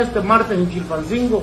Este 0.00 0.20
martes 0.20 0.56
en 0.56 0.70
Chilpancingo. 0.70 1.42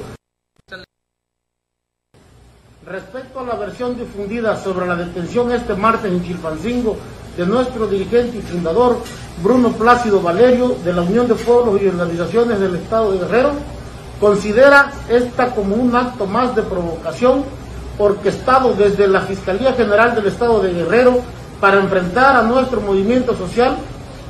Respecto 2.85 3.39
a 3.39 3.43
la 3.43 3.55
versión 3.55 3.97
difundida 3.97 4.55
sobre 4.55 4.85
la 4.85 4.95
detención 4.95 5.51
este 5.51 5.73
martes 5.73 6.11
en 6.11 6.23
Chilpancingo 6.23 6.97
de 7.37 7.45
nuestro 7.45 7.87
dirigente 7.87 8.37
y 8.37 8.41
fundador 8.41 8.97
Bruno 9.43 9.69
Plácido 9.71 10.21
Valerio 10.21 10.75
de 10.83 10.93
la 10.93 11.01
Unión 11.01 11.27
de 11.27 11.35
Pueblos 11.35 11.81
y 11.81 11.87
Organizaciones 11.87 12.59
del 12.59 12.75
Estado 12.75 13.11
de 13.11 13.19
Guerrero, 13.19 13.51
considera 14.19 14.91
esta 15.09 15.53
como 15.53 15.75
un 15.75 15.95
acto 15.95 16.25
más 16.25 16.55
de 16.55 16.63
provocación 16.63 17.43
orquestado 17.97 18.73
desde 18.73 19.07
la 19.07 19.21
Fiscalía 19.21 19.73
General 19.73 20.15
del 20.15 20.27
Estado 20.27 20.61
de 20.61 20.73
Guerrero 20.73 21.19
para 21.59 21.79
enfrentar 21.79 22.35
a 22.35 22.41
nuestro 22.41 22.81
movimiento 22.81 23.35
social 23.35 23.77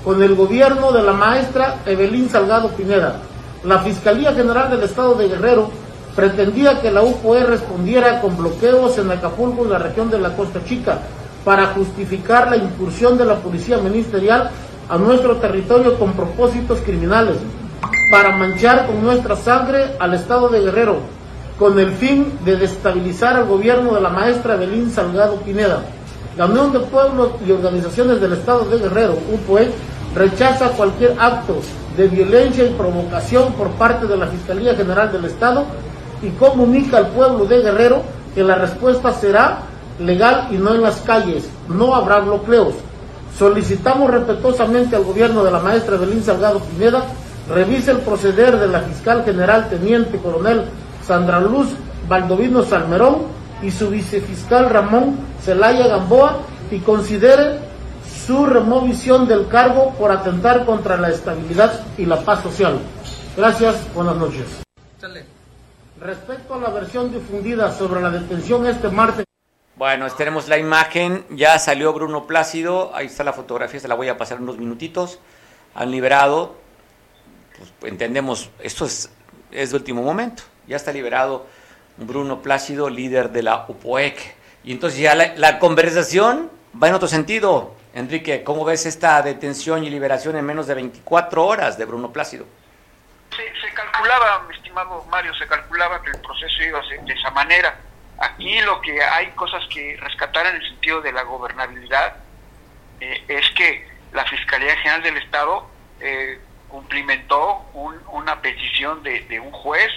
con 0.03 0.21
el 0.21 0.35
gobierno 0.35 0.91
de 0.91 1.01
la 1.01 1.13
maestra 1.13 1.77
Evelyn 1.85 2.29
Salgado 2.29 2.69
Pineda. 2.69 3.21
La 3.63 3.79
Fiscalía 3.79 4.33
General 4.33 4.69
del 4.69 4.83
Estado 4.83 5.15
de 5.15 5.27
Guerrero 5.27 5.69
pretendía 6.15 6.79
que 6.79 6.91
la 6.91 7.01
UPOE 7.01 7.43
respondiera 7.43 8.21
con 8.21 8.37
bloqueos 8.37 8.97
en 8.97 9.11
Acapulco 9.11 9.65
y 9.65 9.69
la 9.69 9.79
región 9.79 10.09
de 10.09 10.19
la 10.19 10.35
Costa 10.35 10.63
Chica, 10.63 10.99
para 11.45 11.67
justificar 11.67 12.49
la 12.49 12.57
incursión 12.57 13.17
de 13.17 13.23
la 13.23 13.35
policía 13.35 13.77
ministerial 13.77 14.49
a 14.89 14.97
nuestro 14.97 15.37
territorio 15.37 15.97
con 15.97 16.13
propósitos 16.13 16.79
criminales, 16.79 17.37
para 18.11 18.35
manchar 18.35 18.87
con 18.87 19.01
nuestra 19.01 19.35
sangre 19.35 19.91
al 19.99 20.15
Estado 20.15 20.49
de 20.49 20.61
Guerrero, 20.61 20.97
con 21.57 21.79
el 21.79 21.91
fin 21.91 22.33
de 22.43 22.57
destabilizar 22.57 23.35
al 23.35 23.45
gobierno 23.45 23.93
de 23.93 24.01
la 24.01 24.09
maestra 24.09 24.55
Belín 24.55 24.91
Salgado 24.91 25.37
Pineda. 25.37 25.83
La 26.35 26.47
Unión 26.47 26.73
de 26.73 26.79
Pueblos 26.79 27.31
y 27.47 27.51
Organizaciones 27.51 28.19
del 28.19 28.33
Estado 28.33 28.65
de 28.65 28.79
Guerrero, 28.79 29.17
UPOE, 29.31 29.71
rechaza 30.15 30.69
cualquier 30.69 31.15
acto 31.19 31.59
de 31.95 32.07
violencia 32.07 32.65
y 32.65 32.73
provocación 32.73 33.53
por 33.53 33.69
parte 33.71 34.07
de 34.07 34.17
la 34.17 34.27
Fiscalía 34.27 34.75
General 34.75 35.11
del 35.11 35.25
Estado 35.25 35.65
y 36.21 36.29
comunica 36.31 36.97
al 36.97 37.07
pueblo 37.09 37.45
de 37.45 37.61
Guerrero 37.61 38.01
que 38.33 38.43
la 38.43 38.55
respuesta 38.55 39.13
será 39.13 39.59
legal 39.99 40.47
y 40.51 40.55
no 40.57 40.73
en 40.73 40.81
las 40.81 41.01
calles. 41.01 41.49
No 41.67 41.95
habrá 41.95 42.19
bloqueos. 42.19 42.75
Solicitamos 43.37 44.09
respetuosamente 44.11 44.95
al 44.95 45.03
gobierno 45.03 45.43
de 45.43 45.51
la 45.51 45.59
maestra 45.59 45.97
Belín 45.97 46.23
Salgado 46.23 46.59
Pineda 46.59 47.05
revise 47.49 47.91
el 47.91 47.99
proceder 47.99 48.57
de 48.57 48.67
la 48.67 48.81
fiscal 48.81 49.23
general 49.23 49.69
teniente 49.69 50.17
coronel 50.17 50.65
Sandra 51.05 51.39
Luz 51.39 51.67
Valdovino 52.07 52.63
Salmerón 52.63 53.23
y 53.61 53.71
su 53.71 53.89
vicefiscal 53.89 54.69
Ramón 54.69 55.17
Celaya 55.43 55.87
Gamboa 55.87 56.37
y 56.71 56.79
considere 56.79 57.59
su 58.25 58.45
removisión 58.45 59.27
del 59.27 59.47
cargo 59.47 59.93
por 59.99 60.11
atentar 60.11 60.65
contra 60.65 60.97
la 60.97 61.09
estabilidad 61.09 61.81
y 61.97 62.05
la 62.05 62.21
paz 62.21 62.41
social. 62.41 62.79
Gracias, 63.37 63.75
buenas 63.93 64.15
noches. 64.15 64.63
Respecto 65.99 66.55
a 66.55 66.59
la 66.59 66.69
versión 66.69 67.11
difundida 67.11 67.71
sobre 67.71 68.01
la 68.01 68.09
detención 68.09 68.65
este 68.67 68.89
martes 68.89 69.24
bueno, 69.77 70.09
tenemos 70.11 70.47
la 70.47 70.57
imagen, 70.57 71.25
ya 71.31 71.59
salió 71.59 71.91
Bruno 71.91 72.27
Plácido, 72.27 72.95
ahí 72.95 73.07
está 73.07 73.25
la 73.25 73.33
fotografía, 73.33 73.79
se 73.79 73.89
la 73.89 73.95
voy 73.95 74.07
a 74.07 74.17
pasar 74.17 74.39
unos 74.39 74.57
minutitos. 74.57 75.19
Han 75.73 75.91
liberado, 75.91 76.55
pues, 77.79 77.91
entendemos, 77.91 78.49
esto 78.59 78.85
es, 78.85 79.11
es 79.51 79.71
de 79.71 79.75
último 79.75 80.01
momento, 80.01 80.43
ya 80.65 80.77
está 80.77 80.93
liberado 80.93 81.45
Bruno 81.97 82.41
Plácido, 82.41 82.89
líder 82.89 83.31
de 83.31 83.43
la 83.43 83.65
UPOEC. 83.67 84.35
Y 84.63 84.71
entonces 84.71 84.99
ya 84.99 85.13
la, 85.13 85.59
conversación 85.59 86.49
va 86.81 86.87
en 86.87 86.93
otro 86.93 87.09
sentido. 87.09 87.75
Enrique, 87.93 88.43
¿cómo 88.45 88.63
ves 88.63 88.85
esta 88.85 89.21
detención 89.21 89.83
y 89.83 89.89
liberación 89.89 90.37
en 90.37 90.45
menos 90.45 90.67
de 90.67 90.75
24 90.75 91.45
horas 91.45 91.77
de 91.77 91.83
Bruno 91.83 92.13
Plácido? 92.13 92.45
Se, 93.35 93.43
se 93.61 93.73
calculaba, 93.73 94.45
mi 94.47 94.55
estimado 94.55 95.03
Mario, 95.09 95.33
se 95.35 95.45
calculaba 95.47 96.01
que 96.01 96.11
el 96.11 96.21
proceso 96.21 96.63
iba 96.63 96.79
a 96.79 96.87
ser 96.87 97.01
de 97.01 97.13
esa 97.13 97.29
manera 97.31 97.77
Aquí 98.17 98.59
lo 98.61 98.81
que 98.81 99.01
hay 99.01 99.27
cosas 99.31 99.65
que 99.67 99.97
rescatar 99.99 100.45
en 100.47 100.55
el 100.55 100.67
sentido 100.69 101.01
de 101.01 101.11
la 101.11 101.23
gobernabilidad 101.23 102.15
eh, 103.01 103.23
es 103.27 103.49
que 103.51 103.87
la 104.13 104.23
Fiscalía 104.25 104.75
General 104.77 105.03
del 105.03 105.17
Estado 105.17 105.69
eh, 105.99 106.39
cumplimentó 106.69 107.65
una 107.73 108.41
petición 108.41 109.03
de, 109.03 109.39
un 109.39 109.51
juez, 109.51 109.91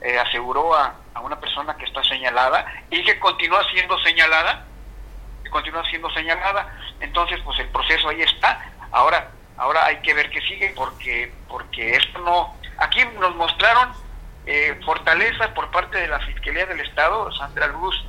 eh, 0.00 0.18
aseguró 0.18 0.74
a, 0.74 0.94
una 1.22 1.40
persona 1.40 1.76
que 1.76 1.84
está 1.84 2.04
señalada 2.04 2.64
y 2.90 3.02
que 3.02 3.18
continúa 3.18 3.62
siendo 3.72 3.98
señalada, 3.98 4.64
que 5.42 5.50
continúa 5.50 5.84
siendo 5.90 6.08
señalada. 6.10 6.72
Entonces, 7.00 7.40
pues 7.44 7.58
el 7.58 7.68
proceso 7.68 8.08
ahí 8.08 8.22
está. 8.22 8.70
Ahora, 8.92 9.30
ahora 9.56 9.86
hay 9.86 9.96
que 9.96 10.14
ver 10.14 10.30
qué 10.30 10.40
sigue 10.42 10.72
porque 10.76 11.32
porque 11.48 11.96
esto 11.96 12.20
no. 12.20 12.54
Aquí 12.78 13.04
nos 13.18 13.34
mostraron 13.34 13.92
eh, 14.50 14.80
fortaleza 14.82 15.52
por 15.52 15.70
parte 15.70 15.98
de 15.98 16.08
la 16.08 16.18
Fiscalía 16.20 16.64
del 16.64 16.80
Estado, 16.80 17.30
Sandra 17.32 17.66
Luz 17.66 18.02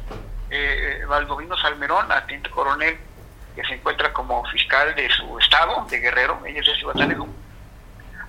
eh, 0.50 1.04
Valdovino 1.06 1.58
Salmerón, 1.58 2.08
teniente 2.26 2.50
coronel, 2.50 2.98
que 3.58 3.64
se 3.66 3.74
encuentra 3.74 4.14
como 4.14 4.46
fiscal 4.46 4.96
de 4.96 5.10
su 5.10 5.38
estado, 5.38 5.86
de 5.90 6.00
Guerrero, 6.00 6.40
ella 6.46 6.62
es 6.62 6.66
de 6.66 6.76
Ciudadanejo, 6.76 7.28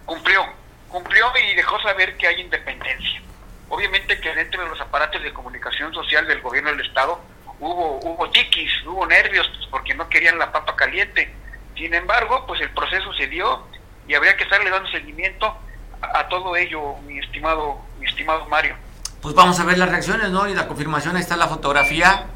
cumplió, 0.04 0.44
cumplió 0.88 1.30
y 1.38 1.54
dejó 1.54 1.80
saber 1.82 2.16
que 2.16 2.26
hay 2.26 2.40
independencia. 2.40 3.22
Obviamente 3.68 4.20
que 4.20 4.34
dentro 4.34 4.64
de 4.64 4.70
los 4.70 4.80
aparatos 4.80 5.22
de 5.22 5.32
comunicación 5.32 5.94
social 5.94 6.26
del 6.26 6.40
gobierno 6.40 6.70
del 6.70 6.80
Estado 6.80 7.20
hubo, 7.60 8.00
hubo 8.02 8.28
tiquis, 8.30 8.72
hubo 8.86 9.06
nervios, 9.06 9.48
pues, 9.54 9.68
porque 9.70 9.94
no 9.94 10.08
querían 10.08 10.36
la 10.36 10.50
papa 10.50 10.74
caliente. 10.74 11.32
Sin 11.76 11.94
embargo, 11.94 12.44
pues 12.44 12.60
el 12.60 12.70
proceso 12.70 13.14
se 13.14 13.28
dio 13.28 13.68
y 14.08 14.14
habría 14.14 14.36
que 14.36 14.42
estarle 14.42 14.68
dando 14.68 14.90
seguimiento 14.90 15.56
a 16.02 16.26
todo 16.26 16.56
ello, 16.56 16.96
mi 17.06 17.20
estimado, 17.20 17.88
mi 18.00 18.06
estimado 18.06 18.46
Mario. 18.46 18.74
Pues 19.22 19.34
vamos 19.34 19.60
a 19.60 19.64
ver 19.64 19.78
las 19.78 19.88
reacciones, 19.88 20.30
¿no? 20.30 20.48
Y 20.48 20.54
la 20.54 20.66
confirmación, 20.66 21.14
ahí 21.16 21.22
está 21.22 21.36
la 21.36 21.46
fotografía 21.46 22.26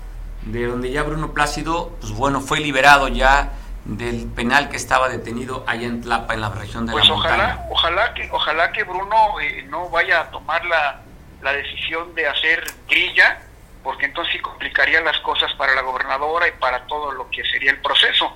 de 0.43 0.67
donde 0.67 0.91
ya 0.91 1.03
Bruno 1.03 1.33
Plácido, 1.33 1.97
pues 2.01 2.13
bueno, 2.13 2.41
fue 2.41 2.61
liberado 2.61 3.09
ya 3.09 3.53
del 3.87 4.27
penal 4.27 4.69
que 4.69 4.77
estaba 4.77 5.09
detenido 5.09 5.65
allá 5.67 5.87
en 5.87 6.03
Tlapa, 6.03 6.35
en 6.35 6.41
la 6.43 6.51
región 6.51 6.87
de 6.87 6.93
pues 6.93 7.09
la 7.09 7.15
ojalá, 7.15 7.37
montaña. 7.37 7.67
Ojalá 7.71 8.15
que, 8.15 8.29
ojalá 8.31 8.73
que 8.73 8.85
Bruno 8.85 9.41
eh, 9.41 9.63
no 9.69 9.89
vaya 9.89 10.21
a 10.21 10.31
tomar 10.31 10.65
la, 10.67 11.01
la 11.43 11.53
decisión 11.53 12.15
de 12.15 12.27
hacer 12.27 12.65
grilla, 12.89 13.41
porque 13.83 14.07
entonces 14.07 14.33
sí 14.35 14.41
complicaría 14.41 15.01
las 15.01 15.19
cosas 15.21 15.53
para 15.55 15.75
la 15.75 15.83
gobernadora 15.83 16.49
y 16.49 16.53
para 16.53 16.87
todo 16.87 17.13
lo 17.13 17.29
que 17.31 17.45
sería 17.45 17.71
el 17.71 17.81
proceso. 17.81 18.35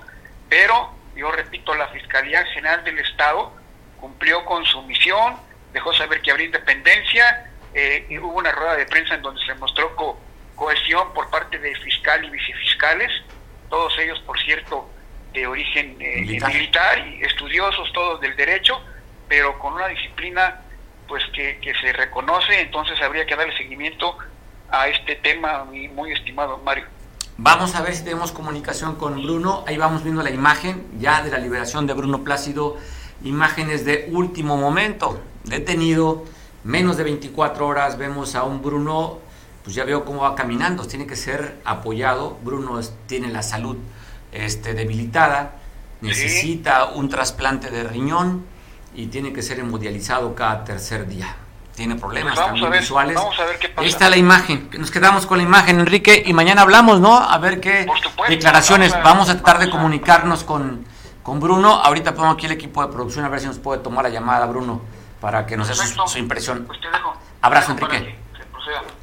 Pero, 0.48 0.90
yo 1.16 1.30
repito, 1.30 1.74
la 1.74 1.88
Fiscalía 1.88 2.44
General 2.46 2.84
del 2.84 2.98
Estado 2.98 3.52
cumplió 4.00 4.44
con 4.44 4.64
su 4.64 4.82
misión, 4.82 5.36
dejó 5.72 5.92
saber 5.92 6.20
que 6.22 6.30
habría 6.30 6.46
independencia, 6.46 7.50
eh, 7.74 8.06
y 8.08 8.18
hubo 8.18 8.32
una 8.32 8.52
rueda 8.52 8.76
de 8.76 8.86
prensa 8.86 9.14
en 9.14 9.22
donde 9.22 9.40
se 9.44 9.54
mostró 9.54 9.94
cohesión 10.54 11.12
por 11.14 11.30
parte 11.30 11.58
de 11.58 11.74
fiscal 11.76 12.24
y 12.24 12.30
vicefiscales, 12.30 13.10
todos 13.68 13.92
ellos, 13.98 14.18
por 14.20 14.38
cierto, 14.40 14.88
de 15.32 15.46
origen 15.46 15.96
eh, 16.00 16.22
militar. 16.22 17.06
y 17.06 17.22
estudiosos 17.22 17.92
todos 17.92 18.20
del 18.20 18.34
derecho, 18.36 18.80
pero 19.28 19.58
con 19.58 19.74
una 19.74 19.88
disciplina 19.88 20.62
pues 21.06 21.22
que, 21.32 21.72
se 21.80 21.92
reconoce, 21.92 22.60
entonces 22.60 23.00
habría 23.00 23.24
que 23.24 23.34
darle 23.34 23.56
seguimiento 23.56 24.16
a 24.70 24.88
este 24.88 25.16
tema, 25.16 25.64
muy, 25.64 25.88
muy 25.88 26.12
estimado 26.12 26.58
Mario. 26.58 26.84
Vamos 27.38 27.74
a 27.76 27.82
ver 27.82 27.94
si 27.94 28.04
tenemos 28.04 28.32
comunicación 28.32 28.96
con 28.96 29.22
Bruno. 29.22 29.64
Ahí 29.66 29.78
vamos 29.78 30.02
viendo 30.02 30.22
la 30.22 30.30
imagen 30.30 30.84
ya 30.98 31.22
de 31.22 31.30
la 31.30 31.38
liberación 31.38 31.86
de 31.86 31.94
Bruno 31.94 32.24
Plácido. 32.24 32.76
Imágenes 33.22 33.84
de 33.84 34.08
último 34.10 34.56
momento. 34.56 35.22
Detenido, 35.48 36.24
menos 36.64 36.96
de 36.96 37.04
24 37.04 37.66
horas. 37.66 37.98
Vemos 37.98 38.34
a 38.34 38.44
un 38.44 38.62
Bruno, 38.62 39.18
pues 39.64 39.74
ya 39.74 39.84
veo 39.84 40.04
cómo 40.04 40.22
va 40.22 40.34
caminando. 40.34 40.86
Tiene 40.86 41.06
que 41.06 41.16
ser 41.16 41.58
apoyado. 41.64 42.38
Bruno 42.42 42.80
tiene 43.06 43.28
la 43.28 43.42
salud 43.42 43.76
este, 44.32 44.74
debilitada. 44.74 45.56
Necesita 46.00 46.86
un 46.86 47.08
trasplante 47.08 47.70
de 47.70 47.84
riñón 47.84 48.44
y 48.94 49.06
tiene 49.06 49.32
que 49.32 49.42
ser 49.42 49.58
hemodializado 49.60 50.34
cada 50.34 50.64
tercer 50.64 51.08
día 51.08 51.36
tiene 51.78 51.94
problemas 51.94 52.34
pues 52.34 52.46
también 52.46 52.72
visuales. 52.72 53.14
Vamos 53.14 53.38
a 53.38 53.44
ver 53.44 53.58
qué 53.60 53.68
pasa. 53.68 53.82
Ahí 53.82 53.88
está 53.88 54.10
la 54.10 54.16
imagen. 54.16 54.68
Nos 54.76 54.90
quedamos 54.90 55.26
con 55.26 55.38
la 55.38 55.44
imagen, 55.44 55.78
Enrique, 55.78 56.24
y 56.26 56.32
mañana 56.32 56.62
hablamos, 56.62 57.00
¿no? 57.00 57.16
A 57.16 57.38
ver 57.38 57.60
qué 57.60 57.86
declaraciones. 58.28 58.92
Vamos 59.04 59.28
a, 59.30 59.34
tratar 59.34 59.60
de 59.60 59.70
comunicarnos 59.70 60.42
con, 60.42 60.84
con 61.22 61.38
Bruno. 61.38 61.74
Ahorita 61.74 62.16
pongo 62.16 62.30
aquí 62.30 62.46
el 62.46 62.52
equipo 62.52 62.84
de 62.84 62.92
producción 62.92 63.24
a 63.24 63.28
ver 63.28 63.38
si 63.38 63.46
nos 63.46 63.60
puede 63.60 63.80
tomar 63.80 64.02
la 64.02 64.10
llamada, 64.10 64.46
Bruno, 64.46 64.82
para 65.20 65.46
que 65.46 65.56
nos 65.56 65.68
dé 65.68 65.74
su, 65.74 66.18
impresión. 66.18 66.64
Pues 66.66 66.80
te 66.80 66.88
dejo. 66.90 67.14
Abrazo, 67.42 67.72
Enrique. 67.72 68.16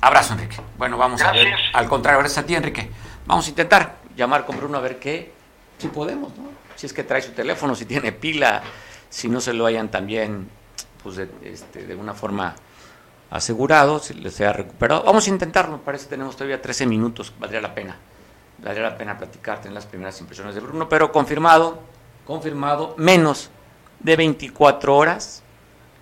Abrazo, 0.01 0.33
Enrique. 0.33 0.57
Bueno, 0.77 0.97
vamos 0.97 1.21
a 1.21 1.31
ver. 1.31 1.53
Al 1.73 1.87
contrario, 1.87 2.19
gracias 2.19 2.43
a 2.43 2.47
ti, 2.47 2.55
Enrique. 2.55 2.89
Vamos 3.25 3.47
a 3.47 3.49
intentar 3.49 3.97
llamar 4.15 4.45
con 4.45 4.57
Bruno 4.57 4.77
a 4.77 4.81
ver 4.81 4.99
qué, 4.99 5.33
si 5.77 5.87
podemos, 5.87 6.35
¿no? 6.37 6.49
Si 6.75 6.85
es 6.85 6.93
que 6.93 7.03
trae 7.03 7.21
su 7.21 7.31
teléfono, 7.31 7.73
si 7.75 7.85
tiene 7.85 8.11
pila, 8.11 8.61
si 9.09 9.29
no 9.29 9.41
se 9.41 9.53
lo 9.53 9.65
hayan 9.65 9.89
también, 9.89 10.49
pues 11.01 11.15
de, 11.15 11.29
este, 11.43 11.85
de 11.85 11.95
una 11.95 12.13
forma 12.13 12.55
asegurado, 13.29 13.99
si 13.99 14.13
les 14.13 14.39
ha 14.41 14.53
recuperado. 14.53 15.03
Vamos 15.03 15.27
a 15.27 15.29
intentarlo, 15.29 15.79
parece 15.79 16.05
que 16.05 16.11
tenemos 16.11 16.35
todavía 16.35 16.61
13 16.61 16.85
minutos, 16.85 17.33
valdría 17.39 17.61
la 17.61 17.73
pena. 17.73 17.97
Valdría 18.59 18.89
la 18.89 18.97
pena 18.97 19.17
platicarte 19.17 19.67
en 19.67 19.73
las 19.73 19.85
primeras 19.85 20.19
impresiones 20.21 20.55
de 20.55 20.61
Bruno, 20.61 20.87
pero 20.87 21.11
confirmado, 21.11 21.79
confirmado, 22.25 22.93
menos 22.97 23.49
de 23.99 24.15
24 24.15 24.95
horas 24.95 25.43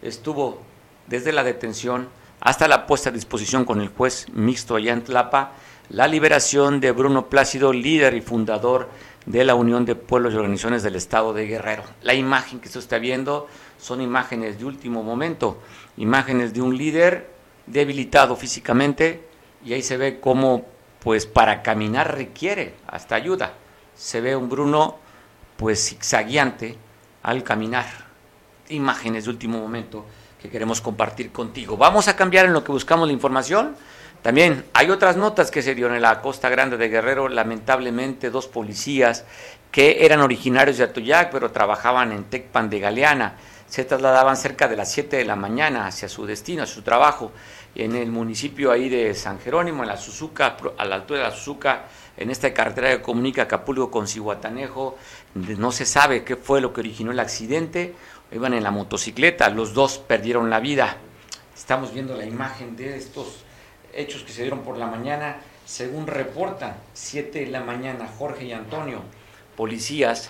estuvo 0.03 0.61
desde 1.07 1.31
la 1.31 1.43
detención 1.43 2.07
hasta 2.39 2.67
la 2.67 2.85
puesta 2.85 3.09
a 3.09 3.13
disposición 3.13 3.65
con 3.65 3.81
el 3.81 3.89
juez 3.89 4.27
mixto 4.33 4.75
allá 4.75 4.93
en 4.93 5.03
Tlapa, 5.03 5.53
la 5.89 6.07
liberación 6.07 6.79
de 6.79 6.91
Bruno 6.91 7.27
Plácido, 7.27 7.71
líder 7.71 8.13
y 8.13 8.21
fundador 8.21 8.89
de 9.25 9.45
la 9.45 9.55
Unión 9.55 9.85
de 9.85 9.95
Pueblos 9.95 10.33
y 10.33 10.37
Organizaciones 10.37 10.83
del 10.83 10.95
Estado 10.95 11.33
de 11.33 11.47
Guerrero. 11.47 11.83
La 12.01 12.13
imagen 12.13 12.59
que 12.59 12.67
se 12.67 12.79
está 12.79 12.97
viendo 12.97 13.47
son 13.79 14.01
imágenes 14.01 14.59
de 14.59 14.65
último 14.65 15.03
momento, 15.03 15.61
imágenes 15.97 16.53
de 16.53 16.61
un 16.61 16.77
líder 16.77 17.29
debilitado 17.65 18.35
físicamente 18.35 19.25
y 19.63 19.73
ahí 19.73 19.81
se 19.81 19.97
ve 19.97 20.19
cómo 20.19 20.65
pues 20.99 21.25
para 21.25 21.61
caminar 21.63 22.15
requiere 22.15 22.73
hasta 22.87 23.15
ayuda. 23.15 23.53
Se 23.95 24.19
ve 24.21 24.35
un 24.35 24.49
Bruno 24.49 24.97
pues 25.57 25.87
zigzagueante 25.87 26.77
al 27.21 27.43
caminar. 27.43 28.02
Imágenes 28.73 29.25
de 29.25 29.29
último 29.29 29.59
momento 29.59 30.05
que 30.41 30.49
queremos 30.49 30.81
compartir 30.81 31.31
contigo. 31.31 31.77
Vamos 31.77 32.07
a 32.07 32.15
cambiar 32.15 32.45
en 32.45 32.53
lo 32.53 32.63
que 32.63 32.71
buscamos 32.71 33.07
la 33.07 33.13
información. 33.13 33.75
También 34.21 34.65
hay 34.73 34.89
otras 34.89 35.15
notas 35.15 35.51
que 35.51 35.61
se 35.61 35.75
dieron 35.75 35.95
en 35.95 36.01
la 36.01 36.21
Costa 36.21 36.49
Grande 36.49 36.77
de 36.77 36.89
Guerrero. 36.89 37.29
Lamentablemente, 37.29 38.29
dos 38.29 38.47
policías 38.47 39.25
que 39.71 40.05
eran 40.05 40.21
originarios 40.21 40.77
de 40.77 40.85
Atoyac, 40.85 41.31
pero 41.31 41.51
trabajaban 41.51 42.11
en 42.11 42.25
Tecpan 42.25 42.69
de 42.69 42.79
Galeana 42.79 43.35
se 43.73 43.85
trasladaban 43.85 44.37
cerca 44.37 44.67
de 44.67 44.75
las 44.75 44.91
7 44.91 45.17
de 45.17 45.25
la 45.25 45.35
mañana 45.35 45.87
hacia 45.87 46.07
su 46.07 46.27
destino, 46.27 46.63
su 46.67 46.83
trabajo, 46.83 47.31
en 47.73 47.95
el 47.95 48.11
municipio 48.11 48.71
ahí 48.71 48.87
de 48.87 49.15
San 49.15 49.39
Jerónimo, 49.39 49.81
en 49.81 49.89
la 49.89 49.97
Suzuca, 49.97 50.55
a 50.77 50.85
la 50.85 50.93
altura 50.93 51.21
de 51.21 51.25
la 51.29 51.31
Suzuca, 51.31 51.85
en 52.15 52.29
esta 52.29 52.53
carretera 52.53 52.91
que 52.91 53.01
comunica 53.01 53.41
Acapulco 53.41 53.89
con 53.89 54.07
Cihuatanejo, 54.07 54.95
no 55.33 55.71
se 55.71 55.87
sabe 55.87 56.23
qué 56.23 56.35
fue 56.35 56.61
lo 56.61 56.71
que 56.71 56.81
originó 56.81 57.13
el 57.13 57.19
accidente, 57.19 57.95
iban 58.33 58.53
en 58.53 58.63
la 58.63 58.71
motocicleta, 58.71 59.49
los 59.49 59.73
dos 59.73 59.97
perdieron 59.97 60.49
la 60.49 60.59
vida. 60.59 60.97
Estamos 61.55 61.93
viendo 61.93 62.15
la 62.15 62.25
imagen 62.25 62.75
de 62.75 62.97
estos 62.97 63.43
hechos 63.93 64.23
que 64.23 64.31
se 64.31 64.41
dieron 64.41 64.61
por 64.61 64.77
la 64.77 64.87
mañana, 64.87 65.37
según 65.65 66.07
reportan, 66.07 66.75
7 66.93 67.41
de 67.41 67.47
la 67.47 67.61
mañana, 67.61 68.09
Jorge 68.17 68.45
y 68.45 68.51
Antonio, 68.51 69.01
policías, 69.55 70.29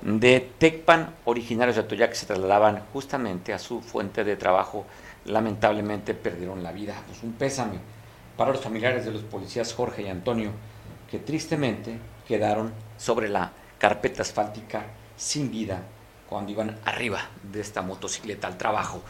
de 0.00 0.48
Tecpan, 0.58 1.14
originarios 1.24 1.76
de 1.76 1.82
Atoyac, 1.82 2.10
que 2.10 2.16
se 2.16 2.26
trasladaban 2.26 2.84
justamente 2.92 3.52
a 3.52 3.58
su 3.58 3.80
fuente 3.80 4.24
de 4.24 4.36
trabajo, 4.36 4.86
lamentablemente 5.24 6.14
perdieron 6.14 6.62
la 6.62 6.72
vida. 6.72 6.94
Pues 7.06 7.22
un 7.22 7.32
pésame 7.32 7.78
para 8.36 8.52
los 8.52 8.60
familiares 8.60 9.04
de 9.04 9.10
los 9.10 9.22
policías 9.22 9.74
Jorge 9.74 10.02
y 10.02 10.08
Antonio, 10.08 10.50
que 11.10 11.18
tristemente 11.18 11.98
quedaron 12.26 12.72
sobre 12.96 13.28
la 13.28 13.52
carpeta 13.78 14.22
asfáltica 14.22 14.84
sin 15.16 15.50
vida 15.50 15.82
cuando 16.32 16.50
iban 16.50 16.78
arriba 16.86 17.20
de 17.42 17.60
esta 17.60 17.82
motocicleta 17.82 18.46
al 18.46 18.56
trabajo. 18.56 19.02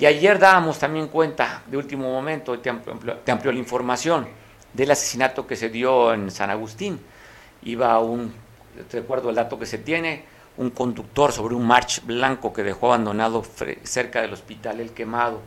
Y 0.00 0.06
ayer 0.06 0.38
dábamos 0.38 0.78
también 0.78 1.08
cuenta, 1.08 1.62
de 1.66 1.76
último 1.76 2.10
momento, 2.10 2.58
te 2.58 2.70
amplió, 2.70 3.18
te 3.18 3.52
la 3.52 3.58
información 3.58 4.26
del 4.72 4.90
asesinato 4.90 5.46
que 5.46 5.54
se 5.54 5.68
dio 5.68 6.14
en 6.14 6.30
San 6.30 6.48
Agustín. 6.48 6.98
Iba 7.64 7.98
un 8.00 8.32
recuerdo 8.90 9.28
el 9.28 9.36
dato 9.36 9.58
que 9.58 9.66
se 9.66 9.78
tiene, 9.78 10.24
un 10.56 10.70
conductor 10.70 11.30
sobre 11.30 11.54
un 11.54 11.66
March 11.66 12.02
blanco 12.06 12.54
que 12.54 12.62
dejó 12.62 12.86
abandonado 12.86 13.44
cerca 13.82 14.22
del 14.22 14.32
hospital 14.32 14.80
El 14.80 14.92
Quemado. 14.92 15.40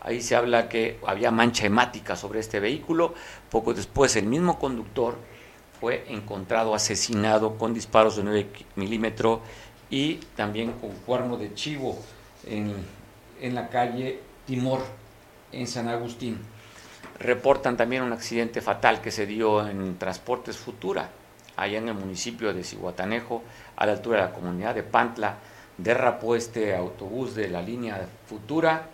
Ahí 0.00 0.20
se 0.20 0.34
habla 0.34 0.68
que 0.68 0.98
había 1.06 1.30
mancha 1.30 1.66
hemática 1.66 2.16
sobre 2.16 2.40
este 2.40 2.58
vehículo. 2.58 3.14
Poco 3.48 3.72
después 3.72 4.16
el 4.16 4.26
mismo 4.26 4.58
conductor 4.58 5.16
fue 5.80 6.04
encontrado 6.08 6.74
asesinado 6.74 7.56
con 7.58 7.74
disparos 7.74 8.16
de 8.16 8.24
9 8.24 8.48
milímetros 8.76 9.40
y 9.90 10.16
también 10.36 10.72
con 10.72 10.90
cuerno 11.06 11.36
de 11.36 11.54
chivo 11.54 11.98
en, 12.46 12.74
en 13.40 13.54
la 13.54 13.68
calle 13.68 14.20
Timor, 14.46 14.80
en 15.52 15.66
San 15.66 15.88
Agustín. 15.88 16.38
Reportan 17.18 17.76
también 17.76 18.02
un 18.02 18.12
accidente 18.12 18.60
fatal 18.60 19.00
que 19.00 19.10
se 19.10 19.26
dio 19.26 19.66
en 19.66 19.98
Transportes 19.98 20.56
Futura, 20.56 21.10
allá 21.56 21.78
en 21.78 21.88
el 21.88 21.94
municipio 21.94 22.52
de 22.52 22.64
Cihuatanejo, 22.64 23.42
a 23.76 23.86
la 23.86 23.92
altura 23.92 24.18
de 24.18 24.24
la 24.24 24.32
comunidad 24.32 24.74
de 24.74 24.82
Pantla, 24.82 25.36
derrapó 25.78 26.34
este 26.34 26.74
autobús 26.74 27.34
de 27.34 27.48
la 27.48 27.62
línea 27.62 28.06
futura, 28.26 28.88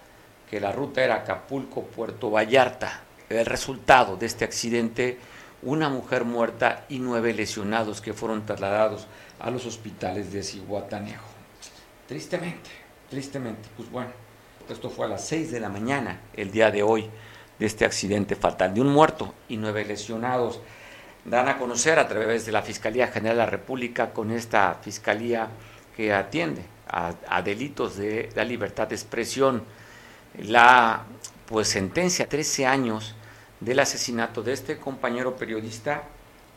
que 0.51 0.61
la 0.61 0.73
ruta 0.73 1.03
era 1.03 1.17
Acapulco-Puerto 1.17 2.31
Vallarta. 2.31 3.01
El 3.29 3.47
resultado 3.47 4.17
de 4.17 4.27
este 4.27 4.45
accidente, 4.45 5.19
una 5.63 5.89
mujer 5.89 6.25
muerta 6.25 6.85
y 6.89 6.99
nueve 6.99 7.33
lesionados 7.33 8.01
que 8.01 8.13
fueron 8.13 8.45
trasladados 8.45 9.07
a 9.41 9.51
los 9.51 9.67
hospitales 9.67 10.33
de 10.33 10.43
Cihuatanejo. 10.43 11.27
Tristemente, 12.07 12.71
tristemente, 13.09 13.69
pues 13.77 13.91
bueno, 13.91 14.11
esto 14.69 14.91
fue 14.91 15.07
a 15.07 15.09
las 15.09 15.27
seis 15.27 15.51
de 15.51 15.61
la 15.61 15.69
mañana 15.69 16.21
el 16.35 16.51
día 16.51 16.71
de 16.71 16.83
hoy 16.83 17.09
de 17.59 17.67
este 17.67 17.85
accidente 17.85 18.37
fatal, 18.37 18.75
de 18.75 18.81
un 18.81 18.89
muerto 18.89 19.35
y 19.49 19.57
nueve 19.57 19.85
lesionados 19.85 20.61
dan 21.25 21.49
a 21.49 21.59
conocer 21.59 21.99
a 21.99 22.09
través 22.09 22.47
de 22.47 22.53
la 22.53 22.63
Fiscalía 22.63 23.09
General 23.09 23.37
de 23.37 23.45
la 23.45 23.51
República 23.51 24.13
con 24.13 24.31
esta 24.31 24.79
fiscalía 24.83 25.49
que 25.97 26.13
atiende 26.13 26.63
a, 26.89 27.43
delitos 27.43 27.97
de 27.97 28.31
la 28.35 28.45
libertad 28.45 28.89
de 28.89 28.95
expresión 28.95 29.63
la 30.39 31.05
pues 31.47 31.69
sentencia 31.69 32.29
13 32.29 32.67
años 32.67 33.15
del 33.61 33.81
asesinato 33.81 34.43
de 34.43 34.53
este 34.53 34.79
compañero 34.79 35.37
periodista 35.37 36.05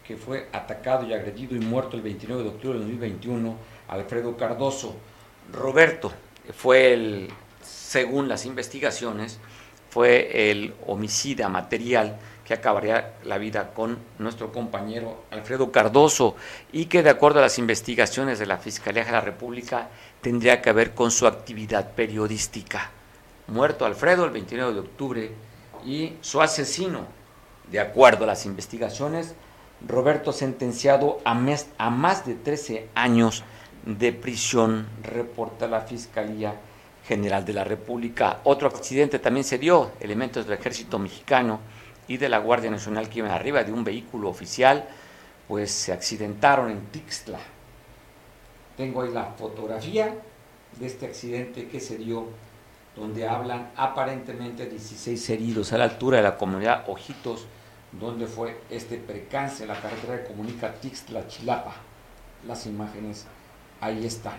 que 0.05 0.17
fue 0.17 0.49
atacado 0.51 1.07
y 1.07 1.13
agredido 1.13 1.55
y 1.55 1.59
muerto 1.59 1.95
el 1.95 2.01
29 2.01 2.43
de 2.43 2.49
octubre 2.49 2.77
de 2.77 2.85
2021, 2.85 3.57
Alfredo 3.87 4.37
Cardoso. 4.37 4.95
Roberto 5.51 6.11
fue 6.55 6.93
el, 6.93 7.29
según 7.61 8.27
las 8.27 8.45
investigaciones, 8.45 9.39
fue 9.89 10.49
el 10.51 10.73
homicida 10.87 11.47
material 11.49 12.17
que 12.45 12.53
acabaría 12.53 13.13
la 13.23 13.37
vida 13.37 13.73
con 13.73 13.97
nuestro 14.19 14.51
compañero 14.51 15.23
Alfredo 15.31 15.71
Cardoso 15.71 16.35
y 16.71 16.85
que 16.85 17.03
de 17.03 17.09
acuerdo 17.09 17.39
a 17.39 17.43
las 17.43 17.57
investigaciones 17.57 18.39
de 18.39 18.45
la 18.45 18.57
Fiscalía 18.57 19.05
de 19.05 19.11
la 19.11 19.21
República 19.21 19.89
tendría 20.21 20.61
que 20.61 20.73
ver 20.73 20.93
con 20.93 21.11
su 21.11 21.25
actividad 21.25 21.91
periodística. 21.91 22.91
Muerto 23.47 23.85
Alfredo 23.85 24.25
el 24.25 24.31
29 24.31 24.73
de 24.73 24.79
octubre 24.79 25.31
y 25.85 26.13
su 26.21 26.41
asesino, 26.41 27.05
de 27.69 27.79
acuerdo 27.79 28.23
a 28.23 28.27
las 28.27 28.45
investigaciones, 28.45 29.35
Roberto 29.87 30.31
sentenciado 30.31 31.19
a, 31.25 31.33
más 31.33 32.25
de 32.25 32.35
13 32.35 32.87
años 32.95 33.43
de 33.85 34.13
prisión, 34.13 34.87
reporta 35.03 35.67
la 35.67 35.81
Fiscalía 35.81 36.55
General 37.05 37.43
de 37.43 37.53
la 37.53 37.65
República. 37.65 38.39
Otro 38.45 38.69
accidente 38.69 39.19
también 39.19 39.43
se 39.43 39.57
dio, 39.57 39.91
elementos 39.99 40.45
del 40.45 40.57
ejército 40.57 40.99
mexicano 40.99 41.59
y 42.07 42.15
de 42.15 42.29
la 42.29 42.37
Guardia 42.37 42.71
Nacional 42.71 43.09
que 43.09 43.19
iban 43.19 43.31
arriba 43.31 43.63
de 43.63 43.73
un 43.73 43.83
vehículo 43.83 44.29
oficial, 44.29 44.87
pues 45.49 45.71
se 45.71 45.91
accidentaron 45.91 46.71
en 46.71 46.85
Tixla. 46.87 47.39
Tengo 48.77 49.01
ahí 49.01 49.11
la 49.11 49.25
fotografía 49.37 50.15
de 50.79 50.87
este 50.87 51.05
accidente 51.05 51.67
que 51.67 51.81
se 51.81 51.97
dio, 51.97 52.27
donde 52.95 53.27
hablan 53.27 53.71
aparentemente 53.75 54.65
16 54.65 55.29
heridos 55.29 55.73
a 55.73 55.77
la 55.77 55.83
altura 55.83 56.17
de 56.17 56.23
la 56.23 56.37
comunidad 56.37 56.85
Ojitos 56.87 57.47
donde 57.99 58.27
fue 58.27 58.59
este 58.69 58.97
percance, 58.97 59.65
la 59.65 59.79
carretera 59.79 60.23
que 60.23 60.29
comunica 60.29 60.73
Tixtla-Chilapa. 60.81 61.73
Las 62.47 62.65
imágenes 62.65 63.25
ahí 63.79 64.05
están. 64.05 64.37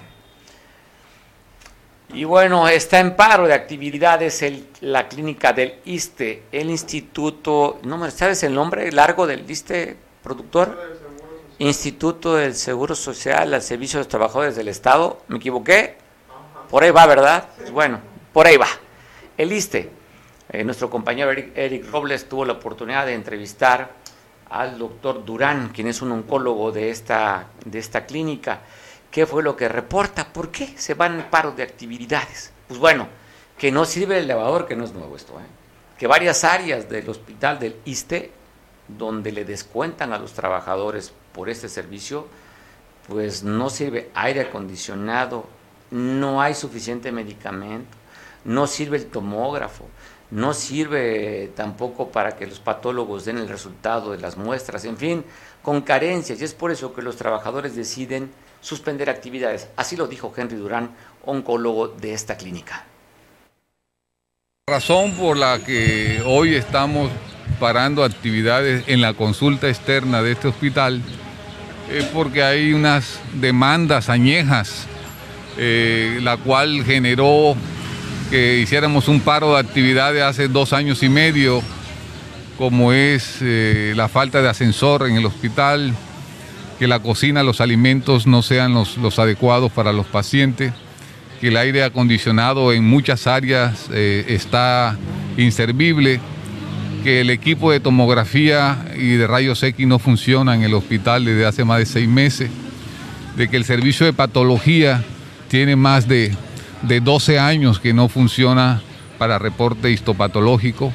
Y 2.13 2.25
bueno, 2.25 2.69
está 2.69 3.01
en 3.01 3.17
paro 3.17 3.47
de 3.47 3.55
actividades 3.55 4.43
el, 4.43 4.69
la 4.81 5.09
clínica 5.09 5.53
del 5.53 5.81
ISTE, 5.85 6.43
el 6.53 6.69
Instituto, 6.71 7.81
no 7.83 8.11
¿sabes 8.11 8.43
el 8.43 8.55
nombre 8.55 8.93
largo 8.93 9.27
del 9.27 9.51
ISTE, 9.51 9.97
productor? 10.23 10.79
Instituto 11.59 12.35
del 12.35 12.55
Seguro 12.55 12.95
Social 12.95 13.55
al 13.55 13.63
Servicio 13.63 13.99
de 13.99 14.05
los 14.05 14.09
Trabajadores 14.09 14.57
del 14.57 14.69
Estado. 14.69 15.23
¿Me 15.29 15.39
equivoqué? 15.39 15.97
Por 16.69 16.83
ahí 16.83 16.91
va, 16.91 17.07
¿verdad? 17.07 17.49
Bueno, 17.73 18.01
por 18.33 18.47
ahí 18.47 18.57
va. 18.57 18.69
El 19.39 19.53
ISTE, 19.53 19.91
eh, 20.55 20.63
nuestro 20.63 20.89
compañero 20.89 21.33
Eric, 21.33 21.91
Robles 21.91 22.29
tuvo 22.29 22.45
la 22.45 22.53
oportunidad 22.53 23.07
de 23.07 23.15
entrevistar 23.15 23.91
al 24.51 24.79
doctor 24.79 25.25
Durán, 25.25 25.71
quien 25.71 25.89
es 25.89 26.01
un 26.01 26.13
oncólogo 26.13 26.71
de 26.71 26.91
esta, 26.91 27.49
de 27.65 27.81
esta 27.81 28.07
clínica. 28.07 28.61
¿Qué 29.11 29.27
fue 29.27 29.43
lo 29.43 29.57
que 29.57 29.69
reporta? 29.69 30.33
¿Por 30.33 30.53
qué 30.53 30.75
se 30.77 30.95
van 30.95 31.19
en 31.19 31.31
paro 31.31 31.51
de 31.51 31.65
actividades? 31.65 32.53
Pues 32.69 32.79
bueno, 32.79 33.09
que 33.59 33.73
no 33.73 33.85
sirve 33.85 34.19
el 34.19 34.25
elevador, 34.25 34.69
que 34.69 34.77
no 34.77 34.85
es 34.85 34.93
nuevo 34.93 35.17
esto, 35.17 35.33
¿eh? 35.41 35.45
que 35.99 36.07
varias 36.07 36.45
áreas 36.45 36.89
del 36.89 37.09
hospital 37.09 37.59
del 37.59 37.75
ISTE, 37.85 38.31
donde 38.87 39.33
le 39.33 39.45
descuentan 39.45 40.13
a 40.13 40.19
los 40.19 40.35
trabajadores 40.35 41.13
por 41.33 41.49
este 41.49 41.69
servicio, 41.69 42.29
pues 43.09 43.43
no 43.43 43.71
sirve 43.71 44.11
aire 44.15 44.43
acondicionado, 44.43 45.47
no 45.91 46.41
hay 46.41 46.55
suficiente 46.55 47.11
medicamento, 47.11 47.97
no 48.45 48.69
sirve 48.69 48.99
el 48.99 49.07
tomógrafo, 49.07 49.89
no 50.31 50.55
sirve 50.55 51.53
tampoco 51.55 52.09
para 52.09 52.37
que 52.37 52.47
los 52.47 52.61
patólogos 52.61 53.25
den 53.25 53.39
el 53.39 53.49
resultado 53.49 54.13
de 54.13 54.19
las 54.19 54.37
muestras, 54.37 54.85
en 54.85 54.97
fin, 54.97 55.25
con 55.63 55.83
carencias. 55.83 56.41
Y 56.41 56.45
es 56.45 56.55
por 56.55 56.71
eso 56.71 56.93
que 56.95 57.03
los 57.03 57.17
trabajadores 57.17 57.77
deciden 57.77 58.31
suspender 58.61 59.11
actividades. 59.11 59.69
Así 59.77 59.97
lo 59.97 60.07
dijo 60.07 60.33
Henry 60.37 60.57
Durán, 60.57 60.91
oncólogo 61.25 61.89
de 61.89 62.15
esta 62.15 62.37
clínica. 62.37 62.87
La 64.67 64.77
razón 64.77 65.13
por 65.13 65.37
la 65.37 65.59
que 65.59 66.23
hoy 66.25 66.55
estamos 66.55 67.11
parando 67.61 68.03
actividades 68.03 68.85
en 68.87 69.01
la 69.01 69.13
consulta 69.15 69.69
externa 69.69 70.23
de 70.23 70.33
este 70.33 70.49
hospital 70.49 71.03
es 71.93 72.05
porque 72.07 72.43
hay 72.43 72.73
unas 72.73 73.21
demandas 73.35 74.09
añejas, 74.09 74.87
eh, 75.59 76.19
la 76.23 76.39
cual 76.39 76.83
generó 76.85 77.55
que 78.31 78.59
hiciéramos 78.61 79.09
un 79.09 79.21
paro 79.21 79.55
de 79.55 79.61
actividades 79.61 80.23
hace 80.23 80.49
dos 80.49 80.73
años 80.73 81.03
y 81.03 81.09
medio, 81.09 81.63
como 82.59 82.93
es 82.93 83.39
eh, 83.41 83.93
la 83.97 84.09
falta 84.09 84.41
de 84.43 84.49
ascensor 84.49 85.09
en 85.09 85.17
el 85.17 85.27
hospital, 85.27 85.95
que 86.79 86.87
la 86.87 87.01
cocina, 87.01 87.43
los 87.43 87.61
alimentos 87.61 88.27
no 88.27 88.43
sean 88.43 88.75
los, 88.75 89.19
adecuados 89.19 89.71
para 89.73 89.93
los 89.93 90.07
pacientes, 90.07 90.73
que 91.41 91.49
el 91.49 91.57
aire 91.57 91.85
acondicionado 91.85 92.73
en 92.73 92.85
muchas 92.85 93.27
áreas 93.27 93.89
eh, 93.93 94.25
está 94.29 94.97
inservible, 95.37 96.21
que 97.03 97.21
el 97.21 97.31
equipo 97.31 97.71
de 97.71 97.81
tomografía 97.81 98.85
y 98.97 99.11
de 99.11 99.27
rayos 99.27 99.63
X 99.63 99.87
no 99.87 99.99
funciona 99.99 100.55
en 100.55 100.63
el 100.63 100.75
hospital 100.75 101.25
desde 101.25 101.45
hace 101.45 101.65
más 101.65 101.79
de 101.79 101.87
seis 101.87 102.09
meses, 102.09 102.51
de 103.37 103.49
que 103.49 103.57
el 103.57 103.65
servicio 103.65 104.07
de 104.07 104.13
patología 104.13 105.05
tiene 105.49 105.77
más 105.77 106.09
de 106.09 106.35
de 106.87 107.01
12 107.01 107.39
años 107.39 107.81
que 107.81 107.93
no 107.93 108.09
funciona 108.09 108.83
para 109.19 109.39
reporte 109.39 109.91
histopatológico. 109.91 110.93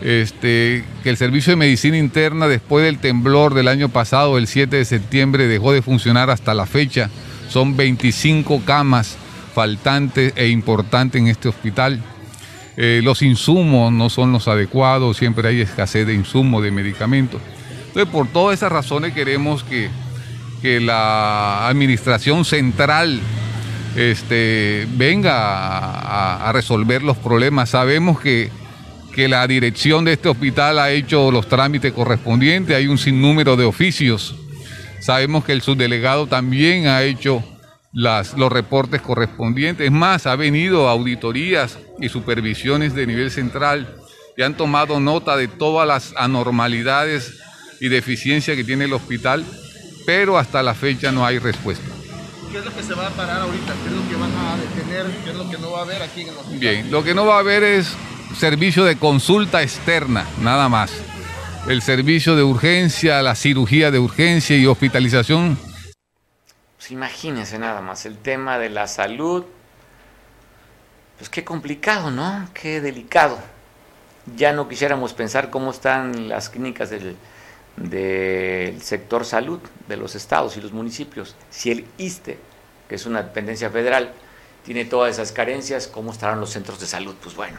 Este, 0.00 0.84
que 1.04 1.10
el 1.10 1.16
servicio 1.16 1.52
de 1.52 1.56
medicina 1.56 1.96
interna 1.96 2.48
después 2.48 2.84
del 2.84 2.98
temblor 2.98 3.54
del 3.54 3.68
año 3.68 3.88
pasado, 3.88 4.36
el 4.36 4.48
7 4.48 4.76
de 4.76 4.84
septiembre, 4.84 5.46
dejó 5.46 5.72
de 5.72 5.80
funcionar 5.80 6.28
hasta 6.28 6.54
la 6.54 6.66
fecha. 6.66 7.08
Son 7.48 7.76
25 7.76 8.62
camas 8.64 9.16
faltantes 9.54 10.32
e 10.36 10.48
importantes 10.48 11.20
en 11.20 11.28
este 11.28 11.48
hospital. 11.48 12.00
Eh, 12.76 13.00
los 13.04 13.22
insumos 13.22 13.92
no 13.92 14.08
son 14.10 14.32
los 14.32 14.48
adecuados, 14.48 15.18
siempre 15.18 15.48
hay 15.48 15.60
escasez 15.60 16.06
de 16.06 16.14
insumos, 16.14 16.62
de 16.62 16.70
medicamentos. 16.70 17.40
Entonces, 17.88 18.10
por 18.10 18.26
todas 18.26 18.58
esas 18.58 18.72
razones 18.72 19.12
queremos 19.12 19.62
que, 19.62 19.90
que 20.62 20.80
la 20.80 21.68
administración 21.68 22.44
central 22.44 23.20
este, 23.96 24.86
venga 24.92 26.48
a, 26.48 26.52
resolver 26.52 27.02
los 27.02 27.16
problemas. 27.16 27.70
Sabemos 27.70 28.20
que, 28.20 28.50
que, 29.14 29.28
la 29.28 29.46
dirección 29.46 30.04
de 30.04 30.12
este 30.12 30.28
hospital 30.28 30.78
ha 30.78 30.90
hecho 30.90 31.30
los 31.30 31.48
trámites 31.48 31.92
correspondientes, 31.92 32.76
hay 32.76 32.86
un 32.86 32.98
sinnúmero 32.98 33.56
de 33.56 33.64
oficios. 33.64 34.34
Sabemos 35.00 35.44
que 35.44 35.52
el 35.52 35.62
subdelegado 35.62 36.26
también 36.26 36.86
ha 36.86 37.02
hecho 37.02 37.42
las, 37.92 38.34
los 38.34 38.52
reportes 38.52 39.02
correspondientes. 39.02 39.86
Es 39.86 39.92
más, 39.92 40.26
ha 40.26 40.36
venido 40.36 40.88
auditorías 40.88 41.78
y 42.00 42.08
supervisiones 42.08 42.94
de 42.94 43.06
nivel 43.06 43.30
central 43.30 43.96
y 44.36 44.42
han 44.42 44.56
tomado 44.56 45.00
nota 45.00 45.36
de 45.36 45.48
todas 45.48 45.86
las 45.86 46.14
anormalidades 46.16 47.38
y 47.80 47.88
deficiencias 47.88 48.56
que 48.56 48.64
tiene 48.64 48.84
el 48.84 48.92
hospital, 48.92 49.44
pero 50.06 50.38
hasta 50.38 50.62
la 50.62 50.74
fecha 50.74 51.12
no 51.12 51.26
hay 51.26 51.38
respuesta. 51.38 52.01
¿Qué 52.52 52.58
es 52.58 52.66
lo 52.66 52.74
que 52.74 52.82
se 52.82 52.92
va 52.92 53.06
a 53.06 53.10
parar 53.10 53.40
ahorita? 53.40 53.72
¿Qué 53.82 53.88
es 53.88 53.94
lo 53.94 54.06
que 54.10 54.14
van 54.14 54.30
a 54.36 54.58
detener? 54.58 55.06
¿Qué 55.24 55.30
es 55.30 55.36
lo 55.36 55.48
que 55.48 55.56
no 55.56 55.70
va 55.70 55.78
a 55.78 55.82
haber 55.84 56.02
aquí 56.02 56.20
en 56.20 56.28
el 56.28 56.36
hospital? 56.36 56.58
Bien, 56.58 56.90
lo 56.90 57.02
que 57.02 57.14
no 57.14 57.24
va 57.24 57.36
a 57.36 57.38
haber 57.38 57.62
es 57.62 57.96
servicio 58.36 58.84
de 58.84 58.98
consulta 58.98 59.62
externa, 59.62 60.26
nada 60.38 60.68
más. 60.68 60.92
El 61.66 61.80
servicio 61.80 62.36
de 62.36 62.42
urgencia, 62.42 63.22
la 63.22 63.36
cirugía 63.36 63.90
de 63.90 63.98
urgencia 63.98 64.54
y 64.54 64.66
hospitalización. 64.66 65.58
Pues 66.76 66.90
imagínense 66.90 67.58
nada 67.58 67.80
más, 67.80 68.04
el 68.04 68.18
tema 68.18 68.58
de 68.58 68.68
la 68.68 68.86
salud, 68.86 69.46
pues 71.16 71.30
qué 71.30 71.44
complicado, 71.44 72.10
¿no? 72.10 72.50
Qué 72.52 72.82
delicado. 72.82 73.38
Ya 74.36 74.52
no 74.52 74.68
quisiéramos 74.68 75.14
pensar 75.14 75.48
cómo 75.48 75.70
están 75.70 76.28
las 76.28 76.50
clínicas 76.50 76.90
del 76.90 77.16
del 77.76 78.82
sector 78.82 79.24
salud 79.24 79.60
de 79.88 79.96
los 79.96 80.14
estados 80.14 80.56
y 80.56 80.60
los 80.60 80.72
municipios. 80.72 81.34
Si 81.50 81.70
el 81.70 81.86
ISTE, 81.98 82.38
que 82.88 82.94
es 82.94 83.06
una 83.06 83.22
dependencia 83.22 83.70
federal, 83.70 84.12
tiene 84.64 84.84
todas 84.84 85.12
esas 85.12 85.32
carencias, 85.32 85.88
¿cómo 85.88 86.12
estarán 86.12 86.40
los 86.40 86.50
centros 86.50 86.78
de 86.80 86.86
salud? 86.86 87.14
Pues 87.22 87.34
bueno. 87.34 87.58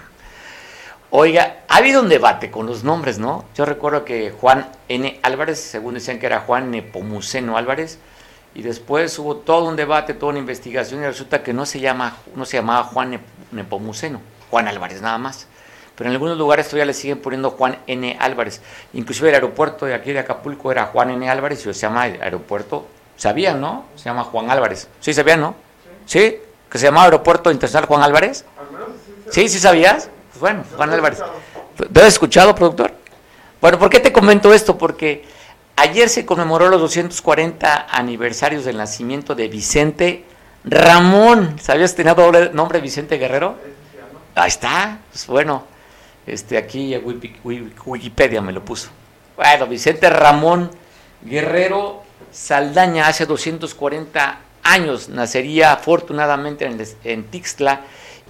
Oiga, 1.09 1.63
ha 1.67 1.77
habido 1.77 2.01
un 2.01 2.09
debate 2.09 2.49
con 2.49 2.65
los 2.65 2.83
nombres, 2.83 3.19
¿no? 3.19 3.45
Yo 3.55 3.65
recuerdo 3.65 4.03
que 4.03 4.31
Juan 4.31 4.67
N. 4.87 5.19
Álvarez, 5.21 5.59
según 5.59 5.93
decían 5.93 6.19
que 6.19 6.25
era 6.25 6.39
Juan 6.39 6.71
Nepomuceno 6.71 7.57
Álvarez, 7.57 7.99
y 8.55 8.61
después 8.61 9.17
hubo 9.19 9.37
todo 9.37 9.65
un 9.65 9.75
debate, 9.75 10.13
toda 10.13 10.31
una 10.31 10.39
investigación, 10.39 11.01
y 11.01 11.05
resulta 11.05 11.43
que 11.43 11.53
no 11.53 11.65
se, 11.65 11.79
llama, 11.79 12.17
no 12.35 12.45
se 12.45 12.57
llamaba 12.57 12.83
Juan 12.85 13.19
Nepomuceno, 13.51 14.21
Juan 14.49 14.67
Álvarez 14.67 15.01
nada 15.01 15.17
más 15.17 15.47
pero 15.95 16.09
en 16.09 16.13
algunos 16.15 16.37
lugares 16.37 16.67
todavía 16.67 16.85
le 16.85 16.93
siguen 16.93 17.19
poniendo 17.19 17.51
Juan 17.51 17.77
N. 17.87 18.17
Álvarez. 18.19 18.61
Inclusive 18.93 19.29
el 19.29 19.35
aeropuerto 19.35 19.85
de 19.85 19.93
aquí 19.93 20.11
de 20.11 20.19
Acapulco 20.19 20.71
era 20.71 20.85
Juan 20.87 21.11
N. 21.11 21.29
Álvarez 21.29 21.59
y 21.59 21.63
se 21.63 21.73
llama 21.73 22.03
aeropuerto, 22.03 22.87
sabían, 23.15 23.61
¿no? 23.61 23.85
Se 23.95 24.05
llama 24.05 24.23
Juan 24.23 24.49
Álvarez. 24.49 24.87
Sí, 24.99 25.13
sabían, 25.13 25.41
¿no? 25.41 25.55
¿Sí? 26.05 26.37
¿Que 26.69 26.77
se 26.77 26.85
llama 26.85 27.03
Aeropuerto 27.03 27.51
Internacional 27.51 27.87
Juan 27.87 28.01
Álvarez? 28.01 28.45
Sí, 29.29 29.47
sí 29.47 29.59
sabías. 29.59 30.09
Pues 30.31 30.39
bueno, 30.39 30.63
Juan 30.75 30.89
Álvarez. 30.89 31.19
¿Lo 31.19 32.01
has 32.01 32.07
escuchado, 32.07 32.55
productor? 32.55 32.91
Bueno, 33.61 33.79
¿por 33.79 33.89
qué 33.89 33.99
te 33.99 34.11
comento 34.11 34.53
esto? 34.53 34.77
Porque 34.77 35.23
ayer 35.75 36.09
se 36.09 36.25
conmemoró 36.25 36.69
los 36.69 36.81
240 36.81 37.87
aniversarios 37.89 38.65
del 38.65 38.77
nacimiento 38.77 39.35
de 39.35 39.47
Vicente 39.47 40.25
Ramón. 40.65 41.59
¿Sabías 41.61 41.91
que 41.91 41.97
tenía 41.97 42.13
doble 42.13 42.49
nombre 42.53 42.81
Vicente 42.81 43.17
Guerrero? 43.17 43.55
Ahí 44.35 44.47
está. 44.47 44.99
Pues 45.11 45.27
bueno, 45.27 45.63
este, 46.25 46.57
aquí 46.57 46.95
Wikipedia 47.83 48.41
me 48.41 48.51
lo 48.51 48.63
puso. 48.63 48.89
Bueno, 49.35 49.67
Vicente 49.67 50.09
Ramón 50.09 50.69
Guerrero 51.23 52.03
Saldaña 52.31 53.07
hace 53.07 53.25
240 53.25 54.39
años 54.63 55.09
nacería 55.09 55.73
afortunadamente 55.73 56.65
en, 56.65 56.81
en 57.03 57.23
Tixtla 57.25 57.81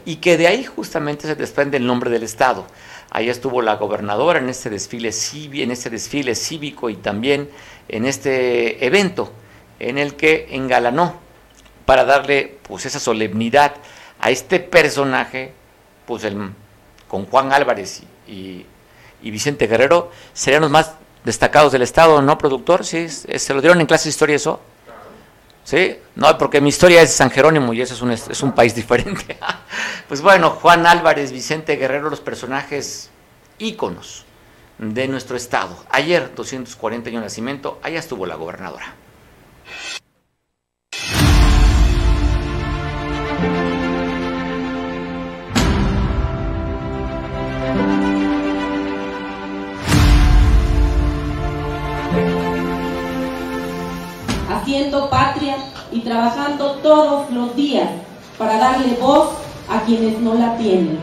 y 0.05 0.17
que 0.17 0.37
de 0.37 0.47
ahí 0.47 0.63
justamente 0.63 1.27
se 1.27 1.35
desprende 1.35 1.77
el 1.77 1.85
nombre 1.85 2.09
del 2.09 2.23
estado. 2.23 2.65
Ahí 3.09 3.29
estuvo 3.29 3.61
la 3.61 3.75
gobernadora 3.75 4.39
en 4.39 4.49
este 4.49 4.69
desfile, 4.69 5.11
en 5.63 5.71
este 5.71 5.89
desfile 5.89 6.35
cívico 6.35 6.89
y 6.89 6.95
también 6.95 7.49
en 7.87 8.05
este 8.05 8.85
evento 8.85 9.31
en 9.79 9.97
el 9.97 10.15
que 10.15 10.47
engalanó 10.51 11.19
para 11.85 12.05
darle 12.05 12.57
pues 12.63 12.85
esa 12.85 12.99
solemnidad 12.99 13.75
a 14.19 14.31
este 14.31 14.59
personaje, 14.59 15.53
pues 16.05 16.23
el 16.23 16.53
con 17.13 17.27
Juan 17.27 17.53
Álvarez 17.53 18.01
y, 18.27 18.65
Vicente 19.21 19.67
Guerrero, 19.67 20.09
serían 20.33 20.63
los 20.63 20.71
más 20.71 20.93
destacados 21.23 21.71
del 21.71 21.83
Estado, 21.83 22.23
¿no, 22.23 22.39
productor? 22.39 22.83
¿Sí? 22.83 23.07
¿Se 23.07 23.53
lo 23.53 23.61
dieron 23.61 23.79
en 23.79 23.85
clase 23.85 24.05
de 24.05 24.09
historia 24.09 24.35
eso? 24.35 24.59
¿Sí? 25.63 25.95
No, 26.15 26.35
porque 26.39 26.59
mi 26.59 26.69
historia 26.69 27.03
es 27.03 27.13
San 27.13 27.29
Jerónimo 27.29 27.71
y 27.71 27.83
eso 27.83 27.93
es 27.93 28.01
un, 28.01 28.09
es 28.09 28.41
un 28.41 28.53
país 28.53 28.73
diferente. 28.81 29.37
pues 30.07 30.23
bueno, 30.23 30.57
Juan 30.59 30.87
Álvarez, 30.87 31.31
Vicente 31.31 31.75
Guerrero, 31.75 32.09
los 32.09 32.19
personajes 32.19 33.11
íconos 33.59 34.25
de 34.79 35.07
nuestro 35.07 35.37
estado. 35.37 35.77
Ayer, 35.91 36.33
240 36.33 37.09
años 37.09 37.21
de 37.21 37.25
nacimiento, 37.27 37.79
allá 37.83 37.99
estuvo 37.99 38.25
la 38.25 38.33
gobernadora. 38.33 38.95
Patria 55.09 55.55
y 55.91 55.99
trabajando 55.99 56.71
todos 56.81 57.29
los 57.31 57.55
días 57.55 57.89
para 58.37 58.57
darle 58.57 58.97
voz 58.99 59.29
a 59.69 59.81
quienes 59.81 60.19
no 60.19 60.33
la 60.33 60.57
tienen, 60.57 60.97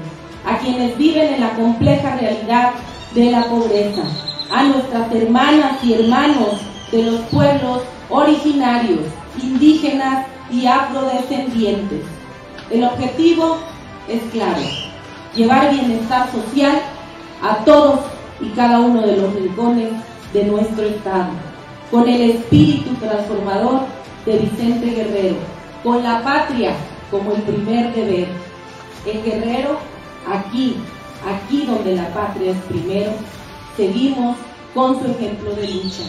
a 0.44 0.58
quienes 0.58 0.96
viven 0.98 1.34
en 1.34 1.40
la 1.40 1.50
compleja 1.50 2.16
realidad 2.16 2.72
de 3.14 3.30
la 3.30 3.44
pobreza, 3.44 4.02
a 4.50 4.64
nuestras 4.64 5.12
hermanas 5.14 5.82
y 5.84 5.94
hermanos 5.94 6.60
de 6.90 7.04
los 7.04 7.20
pueblos 7.32 7.82
originarios, 8.08 9.00
indígenas 9.40 10.26
y 10.50 10.66
afrodescendientes. 10.66 12.02
El 12.70 12.84
objetivo 12.84 13.56
es 14.08 14.22
claro, 14.32 14.62
llevar 15.36 15.70
bienestar 15.70 16.28
social 16.32 16.80
a 17.42 17.64
todos 17.64 18.00
y 18.40 18.48
cada 18.50 18.80
uno 18.80 19.02
de 19.02 19.16
los 19.16 19.32
rincones 19.34 19.90
de 20.32 20.44
nuestro 20.44 20.84
Estado, 20.84 21.30
con 21.90 22.08
el 22.08 22.30
espíritu 22.30 22.94
transformador 22.94 23.80
de 24.24 24.38
Vicente 24.38 24.86
Guerrero, 24.86 25.36
con 25.82 26.02
la 26.02 26.22
patria 26.22 26.74
como 27.10 27.32
el 27.32 27.42
primer 27.42 27.92
deber. 27.94 28.28
El 29.06 29.22
guerrero, 29.22 29.78
aquí, 30.28 30.76
aquí 31.26 31.64
donde 31.66 31.96
la 31.96 32.08
patria 32.14 32.52
es 32.52 32.58
primero, 32.68 33.12
seguimos 33.76 34.36
con 34.74 35.00
su 35.00 35.10
ejemplo 35.10 35.54
de 35.54 35.68
lucha, 35.68 36.04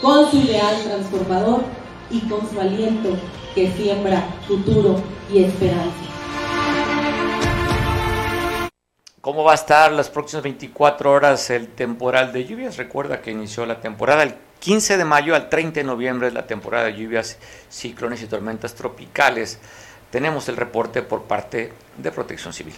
con 0.00 0.30
su 0.30 0.38
ideal 0.38 0.76
transformador 0.84 1.62
y 2.10 2.20
con 2.20 2.48
su 2.48 2.60
aliento 2.60 3.10
que 3.54 3.70
siembra 3.72 4.24
futuro 4.46 5.00
y 5.32 5.42
esperanza. 5.42 6.06
¿Cómo 9.20 9.42
va 9.42 9.52
a 9.52 9.56
estar 9.56 9.90
las 9.90 10.08
próximas 10.08 10.44
24 10.44 11.10
horas 11.10 11.50
el 11.50 11.66
temporal 11.66 12.32
de 12.32 12.44
lluvias? 12.44 12.76
Recuerda 12.76 13.20
que 13.20 13.32
inició 13.32 13.66
la 13.66 13.80
temporada 13.80 14.22
el 14.22 14.34
15 14.60 14.96
de 14.96 15.04
mayo 15.04 15.34
al 15.34 15.48
30 15.48 15.80
de 15.80 15.84
noviembre 15.84 16.28
es 16.28 16.34
la 16.34 16.46
temporada 16.46 16.86
de 16.86 16.96
lluvias, 16.96 17.38
ciclones 17.68 18.22
y 18.22 18.26
tormentas 18.26 18.74
tropicales. 18.74 19.58
Tenemos 20.10 20.48
el 20.48 20.56
reporte 20.56 21.02
por 21.02 21.22
parte 21.22 21.72
de 21.96 22.10
Protección 22.12 22.52
Civil. 22.52 22.74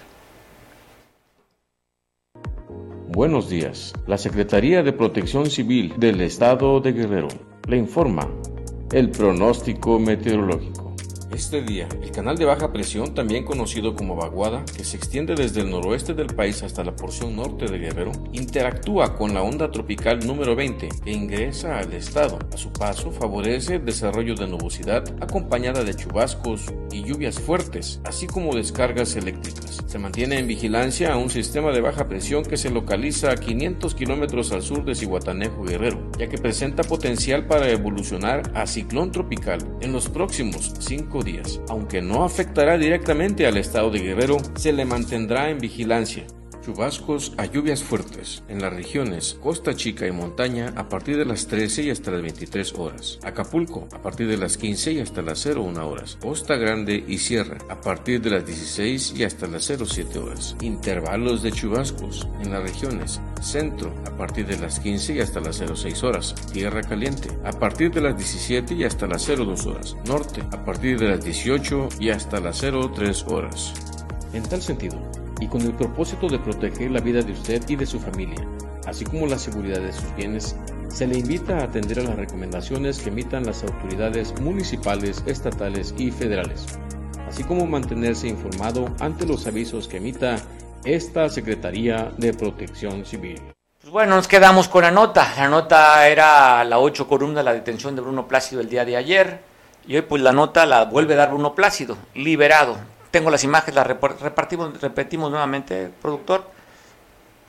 Buenos 3.08 3.48
días. 3.48 3.92
La 4.06 4.18
Secretaría 4.18 4.82
de 4.82 4.92
Protección 4.92 5.50
Civil 5.50 5.94
del 5.96 6.20
Estado 6.20 6.80
de 6.80 6.92
Guerrero 6.92 7.28
le 7.66 7.76
informa 7.76 8.28
el 8.92 9.10
pronóstico 9.10 9.98
meteorológico. 9.98 10.87
Este 11.30 11.60
día, 11.60 11.86
el 12.02 12.10
canal 12.10 12.38
de 12.38 12.46
baja 12.46 12.72
presión, 12.72 13.14
también 13.14 13.44
conocido 13.44 13.94
como 13.94 14.16
vaguada, 14.16 14.64
que 14.64 14.82
se 14.82 14.96
extiende 14.96 15.34
desde 15.34 15.60
el 15.60 15.70
noroeste 15.70 16.14
del 16.14 16.28
país 16.28 16.62
hasta 16.62 16.82
la 16.82 16.96
porción 16.96 17.36
norte 17.36 17.66
de 17.66 17.78
Guerrero, 17.78 18.12
interactúa 18.32 19.14
con 19.14 19.34
la 19.34 19.42
onda 19.42 19.70
tropical 19.70 20.26
número 20.26 20.56
20 20.56 20.88
que 21.04 21.12
ingresa 21.12 21.78
al 21.78 21.92
estado. 21.92 22.38
A 22.52 22.56
su 22.56 22.72
paso, 22.72 23.12
favorece 23.12 23.74
el 23.74 23.84
desarrollo 23.84 24.34
de 24.36 24.46
nubosidad 24.46 25.04
acompañada 25.20 25.84
de 25.84 25.94
chubascos 25.94 26.72
y 26.90 27.04
lluvias 27.04 27.38
fuertes, 27.38 28.00
así 28.04 28.26
como 28.26 28.54
descargas 28.54 29.14
eléctricas. 29.14 29.84
Se 29.86 29.98
mantiene 29.98 30.38
en 30.38 30.46
vigilancia 30.46 31.12
a 31.12 31.18
un 31.18 31.30
sistema 31.30 31.72
de 31.72 31.80
baja 31.80 32.08
presión 32.08 32.42
que 32.42 32.56
se 32.56 32.70
localiza 32.70 33.30
a 33.30 33.36
500 33.36 33.94
kilómetros 33.94 34.52
al 34.52 34.62
sur 34.62 34.84
de 34.84 34.94
Cihuatanejo 34.94 35.62
Guerrero, 35.62 36.10
ya 36.18 36.28
que 36.28 36.38
presenta 36.38 36.82
potencial 36.82 37.46
para 37.46 37.70
evolucionar 37.70 38.50
a 38.54 38.66
ciclón 38.66 39.12
tropical 39.12 39.58
en 39.80 39.92
los 39.92 40.08
próximos 40.08 40.74
días. 41.22 41.60
Aunque 41.68 42.02
no 42.02 42.24
afectará 42.24 42.78
directamente 42.78 43.46
al 43.46 43.56
estado 43.56 43.90
de 43.90 44.00
Guerrero, 44.00 44.38
se 44.56 44.72
le 44.72 44.84
mantendrá 44.84 45.50
en 45.50 45.58
vigilancia 45.58 46.26
chubascos 46.68 47.32
a 47.38 47.46
lluvias 47.46 47.82
fuertes 47.82 48.42
en 48.46 48.60
las 48.60 48.70
regiones 48.70 49.38
Costa 49.42 49.74
Chica 49.74 50.06
y 50.06 50.12
Montaña 50.12 50.74
a 50.76 50.86
partir 50.90 51.16
de 51.16 51.24
las 51.24 51.46
13 51.46 51.84
y 51.84 51.90
hasta 51.90 52.10
las 52.10 52.20
23 52.20 52.74
horas. 52.74 53.18
Acapulco 53.22 53.88
a 53.90 54.02
partir 54.02 54.28
de 54.28 54.36
las 54.36 54.58
15 54.58 54.92
y 54.92 55.00
hasta 55.00 55.22
las 55.22 55.46
01 55.46 55.88
horas. 55.88 56.18
Costa 56.20 56.56
Grande 56.56 57.02
y 57.08 57.16
Sierra 57.16 57.56
a 57.70 57.80
partir 57.80 58.20
de 58.20 58.28
las 58.28 58.44
16 58.44 59.14
y 59.16 59.24
hasta 59.24 59.46
las 59.46 59.64
07 59.64 60.18
horas. 60.18 60.56
Intervalos 60.60 61.42
de 61.42 61.52
chubascos 61.52 62.28
en 62.42 62.52
las 62.52 62.62
regiones 62.62 63.18
Centro 63.40 63.94
a 64.06 64.14
partir 64.18 64.46
de 64.46 64.58
las 64.58 64.78
15 64.78 65.14
y 65.14 65.20
hasta 65.20 65.40
las 65.40 65.62
06 65.74 66.02
horas. 66.04 66.34
Tierra 66.52 66.82
Caliente 66.82 67.30
a 67.46 67.52
partir 67.52 67.90
de 67.92 68.02
las 68.02 68.14
17 68.14 68.74
y 68.74 68.84
hasta 68.84 69.06
las 69.06 69.26
02 69.26 69.64
horas. 69.64 69.96
Norte 70.04 70.42
a 70.52 70.62
partir 70.66 70.98
de 70.98 71.08
las 71.08 71.24
18 71.24 71.88
y 71.98 72.10
hasta 72.10 72.40
las 72.40 72.60
03 72.60 73.24
horas. 73.26 73.72
En 74.34 74.42
tal 74.42 74.60
sentido, 74.60 75.00
y 75.40 75.48
con 75.48 75.62
el 75.62 75.74
propósito 75.74 76.28
de 76.28 76.38
proteger 76.38 76.90
la 76.90 77.00
vida 77.00 77.22
de 77.22 77.32
usted 77.32 77.62
y 77.68 77.76
de 77.76 77.86
su 77.86 78.00
familia, 78.00 78.46
así 78.86 79.04
como 79.04 79.26
la 79.26 79.38
seguridad 79.38 79.80
de 79.80 79.92
sus 79.92 80.14
bienes, 80.16 80.56
se 80.88 81.06
le 81.06 81.18
invita 81.18 81.58
a 81.58 81.64
atender 81.64 82.00
a 82.00 82.04
las 82.04 82.16
recomendaciones 82.16 83.00
que 83.00 83.10
emitan 83.10 83.44
las 83.44 83.62
autoridades 83.62 84.38
municipales, 84.40 85.22
estatales 85.26 85.94
y 85.98 86.10
federales, 86.10 86.66
así 87.26 87.44
como 87.44 87.66
mantenerse 87.66 88.28
informado 88.28 88.94
ante 89.00 89.26
los 89.26 89.46
avisos 89.46 89.88
que 89.88 89.98
emita 89.98 90.36
esta 90.84 91.28
Secretaría 91.28 92.10
de 92.16 92.32
Protección 92.32 93.04
Civil. 93.04 93.40
Pues 93.80 93.92
bueno, 93.92 94.16
nos 94.16 94.28
quedamos 94.28 94.68
con 94.68 94.82
la 94.82 94.90
nota. 94.90 95.32
La 95.36 95.48
nota 95.48 96.06
era 96.08 96.62
la 96.64 96.78
ocho 96.78 97.08
columna, 97.08 97.42
la 97.42 97.54
detención 97.54 97.94
de 97.94 98.02
Bruno 98.02 98.28
Plácido 98.28 98.60
el 98.60 98.68
día 98.68 98.84
de 98.84 98.96
ayer. 98.96 99.40
Y 99.86 99.96
hoy 99.96 100.02
pues 100.02 100.20
la 100.20 100.32
nota 100.32 100.66
la 100.66 100.84
vuelve 100.84 101.14
a 101.14 101.18
dar 101.18 101.30
Bruno 101.30 101.54
Plácido, 101.54 101.96
liberado. 102.14 102.76
Tengo 103.10 103.30
las 103.30 103.42
imágenes, 103.42 103.74
las 103.74 103.86
repartimos, 103.86 104.80
repetimos 104.82 105.30
nuevamente, 105.30 105.90
productor. 106.02 106.44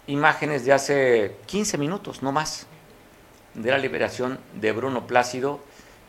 Imágenes 0.08 0.64
de 0.64 0.72
hace 0.72 1.36
15 1.48 1.78
minutos, 1.78 2.24
no 2.24 2.32
más, 2.32 2.66
de 3.56 3.70
la 3.70 3.78
liberación 3.78 4.40
de 4.54 4.72
Bruno 4.72 5.06
Plácido 5.06 5.60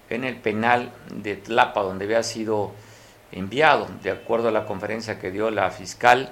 en 0.09 0.23
el 0.23 0.37
penal 0.37 0.93
de 1.13 1.37
Tlapa, 1.37 1.83
donde 1.83 2.05
había 2.05 2.23
sido 2.23 2.73
enviado, 3.33 3.89
de 4.03 4.13
acuerdo 4.13 4.49
a 4.49 4.53
la 4.53 4.67
conferencia 4.67 5.19
que 5.19 5.33
dio 5.33 5.51
la 5.51 5.71
fiscal 5.71 6.31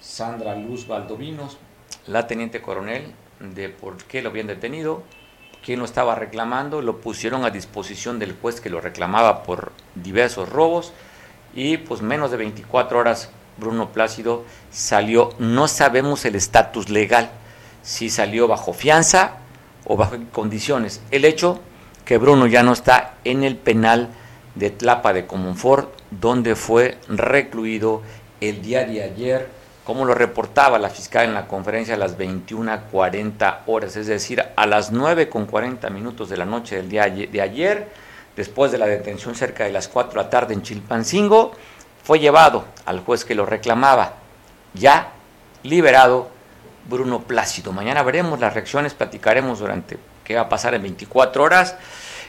Sandra 0.00 0.56
Luz 0.56 0.88
Valdovinos, 0.88 1.58
la 2.06 2.26
teniente 2.26 2.62
coronel, 2.62 3.12
de 3.40 3.68
por 3.68 3.98
qué 4.04 4.22
lo 4.22 4.30
habían 4.30 4.46
detenido, 4.46 5.02
quién 5.62 5.80
lo 5.80 5.84
estaba 5.84 6.14
reclamando, 6.14 6.80
lo 6.80 7.00
pusieron 7.00 7.44
a 7.44 7.50
disposición 7.50 8.18
del 8.18 8.34
juez 8.40 8.60
que 8.60 8.70
lo 8.70 8.80
reclamaba 8.80 9.42
por 9.42 9.72
diversos 9.94 10.48
robos 10.48 10.92
y 11.54 11.76
pues 11.76 12.02
menos 12.02 12.30
de 12.30 12.36
24 12.36 12.98
horas 12.98 13.30
Bruno 13.56 13.90
Plácido 13.90 14.44
salió, 14.70 15.34
no 15.38 15.68
sabemos 15.68 16.24
el 16.24 16.34
estatus 16.34 16.88
legal, 16.88 17.30
si 17.82 18.10
salió 18.10 18.48
bajo 18.48 18.72
fianza 18.72 19.36
o 19.84 19.96
bajo 19.96 20.16
condiciones. 20.32 21.02
El 21.10 21.24
hecho 21.24 21.60
que 22.04 22.18
Bruno 22.18 22.46
ya 22.46 22.62
no 22.62 22.72
está 22.72 23.14
en 23.24 23.44
el 23.44 23.56
penal 23.56 24.08
de 24.54 24.70
Tlapa 24.70 25.12
de 25.12 25.26
Comunfort, 25.26 25.90
donde 26.10 26.56
fue 26.56 26.98
recluido 27.08 28.02
el 28.40 28.62
día 28.62 28.84
de 28.84 29.02
ayer, 29.02 29.48
como 29.84 30.04
lo 30.04 30.14
reportaba 30.14 30.78
la 30.78 30.90
fiscal 30.90 31.26
en 31.26 31.34
la 31.34 31.46
conferencia 31.46 31.94
a 31.94 31.98
las 31.98 32.18
21.40 32.18 33.58
horas, 33.66 33.96
es 33.96 34.06
decir, 34.06 34.42
a 34.56 34.66
las 34.66 34.92
9.40 34.92 35.90
minutos 35.90 36.28
de 36.28 36.36
la 36.36 36.44
noche 36.44 36.76
del 36.76 36.88
día 36.88 37.08
de 37.08 37.40
ayer 37.40 37.88
después 38.36 38.72
de 38.72 38.78
la 38.78 38.86
detención 38.86 39.34
cerca 39.34 39.64
de 39.64 39.72
las 39.72 39.88
4 39.88 40.12
de 40.12 40.24
la 40.24 40.30
tarde 40.30 40.54
en 40.54 40.62
Chilpancingo, 40.62 41.52
fue 42.02 42.18
llevado 42.18 42.64
al 42.84 43.00
juez 43.00 43.24
que 43.24 43.34
lo 43.34 43.46
reclamaba, 43.46 44.14
ya 44.74 45.12
liberado 45.62 46.30
Bruno 46.88 47.20
Plácido. 47.20 47.72
Mañana 47.72 48.02
veremos 48.02 48.40
las 48.40 48.54
reacciones, 48.54 48.94
platicaremos 48.94 49.60
durante 49.60 49.98
qué 50.24 50.34
va 50.34 50.42
a 50.42 50.48
pasar 50.48 50.74
en 50.74 50.82
24 50.82 51.42
horas. 51.42 51.76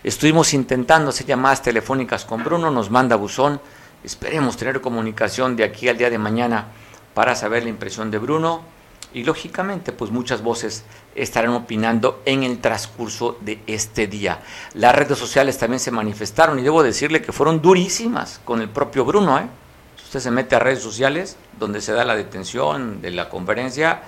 Estuvimos 0.03 0.53
intentando 0.53 1.09
hacer 1.09 1.25
llamadas 1.25 1.61
telefónicas 1.61 2.25
con 2.25 2.43
Bruno, 2.43 2.69
nos 2.69 2.89
manda 2.89 3.15
buzón. 3.15 3.59
Esperemos 4.03 4.57
tener 4.57 4.81
comunicación 4.81 5.55
de 5.55 5.63
aquí 5.63 5.87
al 5.87 5.97
día 5.97 6.09
de 6.09 6.17
mañana 6.17 6.67
para 7.13 7.35
saber 7.35 7.63
la 7.63 7.69
impresión 7.69 8.11
de 8.11 8.17
Bruno 8.17 8.72
y 9.13 9.23
lógicamente 9.23 9.91
pues 9.91 10.11
muchas 10.11 10.41
voces 10.41 10.83
estarán 11.15 11.51
opinando 11.51 12.21
en 12.25 12.43
el 12.43 12.59
transcurso 12.59 13.37
de 13.41 13.61
este 13.67 14.07
día. 14.07 14.41
Las 14.73 14.95
redes 14.95 15.17
sociales 15.17 15.57
también 15.57 15.79
se 15.79 15.91
manifestaron 15.91 16.59
y 16.59 16.63
debo 16.63 16.83
decirle 16.83 17.21
que 17.21 17.31
fueron 17.31 17.61
durísimas 17.61 18.41
con 18.43 18.61
el 18.61 18.69
propio 18.69 19.05
Bruno. 19.05 19.37
¿eh? 19.37 19.47
Si 19.97 20.03
usted 20.05 20.19
se 20.19 20.31
mete 20.31 20.55
a 20.55 20.59
redes 20.59 20.81
sociales 20.81 21.37
donde 21.59 21.81
se 21.81 21.93
da 21.93 22.03
la 22.03 22.15
detención 22.15 23.01
de 23.01 23.11
la 23.11 23.29
conferencia, 23.29 24.01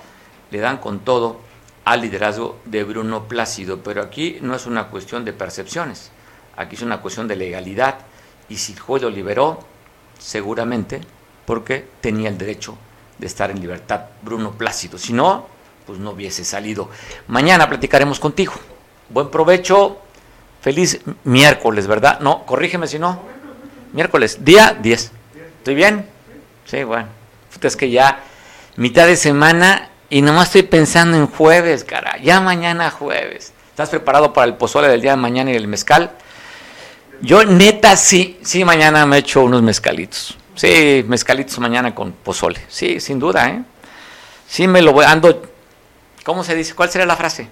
le 0.50 0.58
dan 0.58 0.78
con 0.78 1.00
todo 1.00 1.40
al 1.84 2.00
liderazgo 2.00 2.58
de 2.64 2.82
Bruno 2.82 3.28
Plácido. 3.28 3.80
Pero 3.82 4.02
aquí 4.02 4.38
no 4.42 4.54
es 4.54 4.66
una 4.66 4.88
cuestión 4.88 5.24
de 5.24 5.32
percepciones, 5.32 6.10
aquí 6.56 6.74
es 6.74 6.82
una 6.82 7.00
cuestión 7.00 7.28
de 7.28 7.36
legalidad. 7.36 7.98
Y 8.48 8.56
si 8.56 8.74
el 8.74 9.02
lo 9.02 9.10
liberó, 9.10 9.60
seguramente 10.18 11.00
porque 11.44 11.88
tenía 12.00 12.28
el 12.28 12.38
derecho 12.38 12.76
de 13.18 13.26
estar 13.26 13.50
en 13.50 13.60
libertad 13.60 14.02
Bruno 14.22 14.52
Plácido. 14.52 14.98
Si 14.98 15.12
no, 15.12 15.46
pues 15.86 15.98
no 15.98 16.10
hubiese 16.10 16.44
salido. 16.44 16.90
Mañana 17.28 17.68
platicaremos 17.68 18.20
contigo. 18.20 18.52
Buen 19.08 19.30
provecho. 19.30 19.98
Feliz 20.60 21.00
miércoles, 21.24 21.86
¿verdad? 21.86 22.20
No, 22.20 22.44
corrígeme 22.44 22.88
si 22.88 22.98
no. 22.98 23.20
Miércoles, 23.92 24.44
día 24.44 24.76
10. 24.80 25.12
¿Estoy 25.58 25.74
bien? 25.74 26.06
Sí, 26.64 26.82
bueno. 26.82 27.08
Es 27.62 27.76
que 27.76 27.90
ya 27.90 28.20
mitad 28.76 29.06
de 29.06 29.16
semana 29.16 29.90
y 30.10 30.22
nomás 30.22 30.48
estoy 30.48 30.62
pensando 30.62 31.16
en 31.16 31.26
jueves, 31.26 31.84
cara. 31.84 32.18
Ya 32.18 32.40
mañana 32.40 32.90
jueves. 32.90 33.52
¿Estás 33.70 33.88
preparado 33.90 34.32
para 34.32 34.46
el 34.46 34.54
pozole 34.54 34.88
del 34.88 35.00
día 35.00 35.12
de 35.12 35.16
mañana 35.16 35.52
y 35.52 35.54
el 35.54 35.68
mezcal? 35.68 36.12
Yo 37.20 37.44
neta 37.44 37.96
sí, 37.96 38.38
sí 38.42 38.64
mañana 38.64 39.06
me 39.06 39.18
echo 39.18 39.42
unos 39.42 39.62
mezcalitos. 39.62 40.36
Sí, 40.56 41.04
mezcalitos 41.06 41.58
mañana 41.58 41.94
con 41.94 42.12
pozole. 42.12 42.58
Sí, 42.68 42.98
sin 42.98 43.18
duda, 43.18 43.48
¿eh? 43.48 43.62
Sí 44.48 44.66
me 44.66 44.80
lo 44.80 44.92
voy 44.92 45.04
ando 45.04 45.42
¿Cómo 46.24 46.42
se 46.42 46.56
dice? 46.56 46.74
¿Cuál 46.74 46.90
sería 46.90 47.06
la 47.06 47.14
frase? 47.14 47.48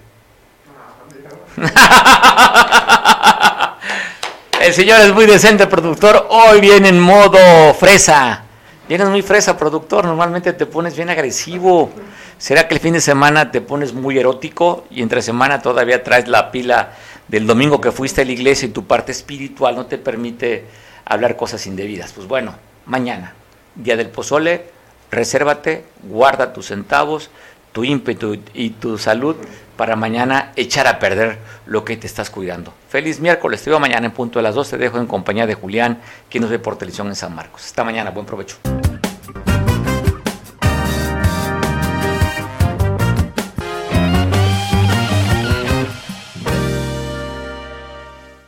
El 4.59 4.73
señor 4.73 4.99
es 4.99 5.13
muy 5.13 5.25
decente, 5.25 5.67
productor. 5.67 6.27
Hoy 6.29 6.59
viene 6.59 6.89
en 6.89 6.99
modo 6.99 7.37
fresa. 7.73 8.43
Vienes 8.89 9.07
muy 9.07 9.21
fresa, 9.21 9.55
productor. 9.55 10.03
Normalmente 10.03 10.51
te 10.51 10.65
pones 10.65 10.95
bien 10.95 11.09
agresivo. 11.09 11.91
¿Será 12.37 12.67
que 12.67 12.73
el 12.73 12.81
fin 12.81 12.95
de 12.95 13.01
semana 13.01 13.51
te 13.51 13.61
pones 13.61 13.93
muy 13.93 14.17
erótico 14.17 14.85
y 14.89 15.01
entre 15.01 15.21
semana 15.21 15.61
todavía 15.61 16.03
traes 16.03 16.27
la 16.27 16.51
pila 16.51 16.91
del 17.29 17.47
domingo 17.47 17.79
que 17.79 17.93
fuiste 17.93 18.23
a 18.23 18.25
la 18.25 18.33
iglesia 18.33 18.67
y 18.67 18.71
tu 18.71 18.85
parte 18.85 19.13
espiritual 19.13 19.75
no 19.75 19.85
te 19.85 19.97
permite 19.97 20.65
hablar 21.05 21.37
cosas 21.37 21.65
indebidas? 21.65 22.11
Pues 22.11 22.27
bueno, 22.27 22.55
mañana, 22.85 23.33
día 23.75 23.97
del 23.97 24.09
pozole, 24.09 24.65
resérvate, 25.11 25.85
guarda 26.03 26.53
tus 26.53 26.67
centavos, 26.67 27.29
tu 27.71 27.83
ímpetu 27.83 28.37
y 28.53 28.69
tu 28.71 28.97
salud 28.97 29.35
para 29.75 29.95
mañana 29.95 30.53
echar 30.55 30.87
a 30.87 30.99
perder 30.99 31.39
lo 31.65 31.83
que 31.83 31.97
te 31.97 32.07
estás 32.07 32.29
cuidando. 32.29 32.73
Feliz 32.89 33.19
miércoles, 33.19 33.61
te 33.61 33.69
veo 33.69 33.79
mañana 33.79 34.05
en 34.05 34.13
punto 34.13 34.39
de 34.39 34.43
las 34.43 34.55
12, 34.55 34.77
te 34.77 34.83
dejo 34.83 34.97
en 34.97 35.07
compañía 35.07 35.45
de 35.45 35.55
Julián, 35.55 35.99
quien 36.29 36.41
nos 36.41 36.51
ve 36.51 36.59
por 36.59 36.77
televisión 36.77 37.07
en 37.07 37.15
San 37.15 37.35
Marcos. 37.35 37.65
Hasta 37.65 37.83
mañana, 37.83 38.11
buen 38.11 38.25
provecho. 38.25 38.57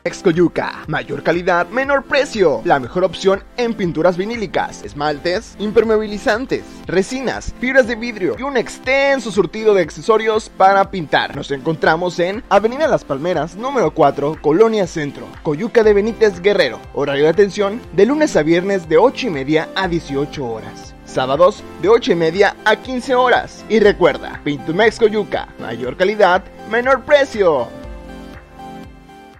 Excoyuca. 0.07 0.85
Mayor 0.87 1.21
calidad, 1.21 1.67
menor 1.69 2.03
precio. 2.05 2.61
La 2.63 2.79
mejor 2.79 3.03
opción 3.03 3.43
en 3.57 3.73
pinturas 3.73 4.17
vinílicas, 4.17 4.83
esmaltes, 4.83 5.55
impermeabilizantes, 5.59 6.63
resinas, 6.87 7.53
fibras 7.59 7.87
de 7.87 7.95
vidrio 7.95 8.35
y 8.39 8.43
un 8.43 8.57
extenso 8.57 9.31
surtido 9.31 9.73
de 9.73 9.81
accesorios 9.81 10.49
para 10.49 10.89
pintar. 10.89 11.35
Nos 11.35 11.51
encontramos 11.51 12.17
en 12.19 12.43
Avenida 12.49 12.87
Las 12.87 13.03
Palmeras, 13.03 13.55
número 13.55 13.91
4, 13.91 14.37
Colonia 14.41 14.87
Centro, 14.87 15.27
Coyuca 15.43 15.83
de 15.83 15.93
Benítez 15.93 16.41
Guerrero. 16.41 16.79
Horario 16.93 17.25
de 17.25 17.29
atención 17.29 17.81
de 17.93 18.05
lunes 18.05 18.35
a 18.35 18.43
viernes 18.43 18.87
de 18.87 18.97
8 18.97 19.27
y 19.27 19.29
media 19.29 19.69
a 19.75 19.87
18 19.87 20.45
horas. 20.45 20.95
Sábados 21.05 21.63
de 21.81 21.89
8 21.89 22.13
y 22.13 22.15
media 22.15 22.55
a 22.65 22.75
15 22.75 23.15
horas. 23.15 23.65
Y 23.69 23.79
recuerda, 23.79 24.39
Pintumex 24.43 24.99
Coyuca, 24.99 25.47
mayor 25.59 25.97
calidad, 25.97 26.43
menor 26.69 27.03
precio. 27.03 27.67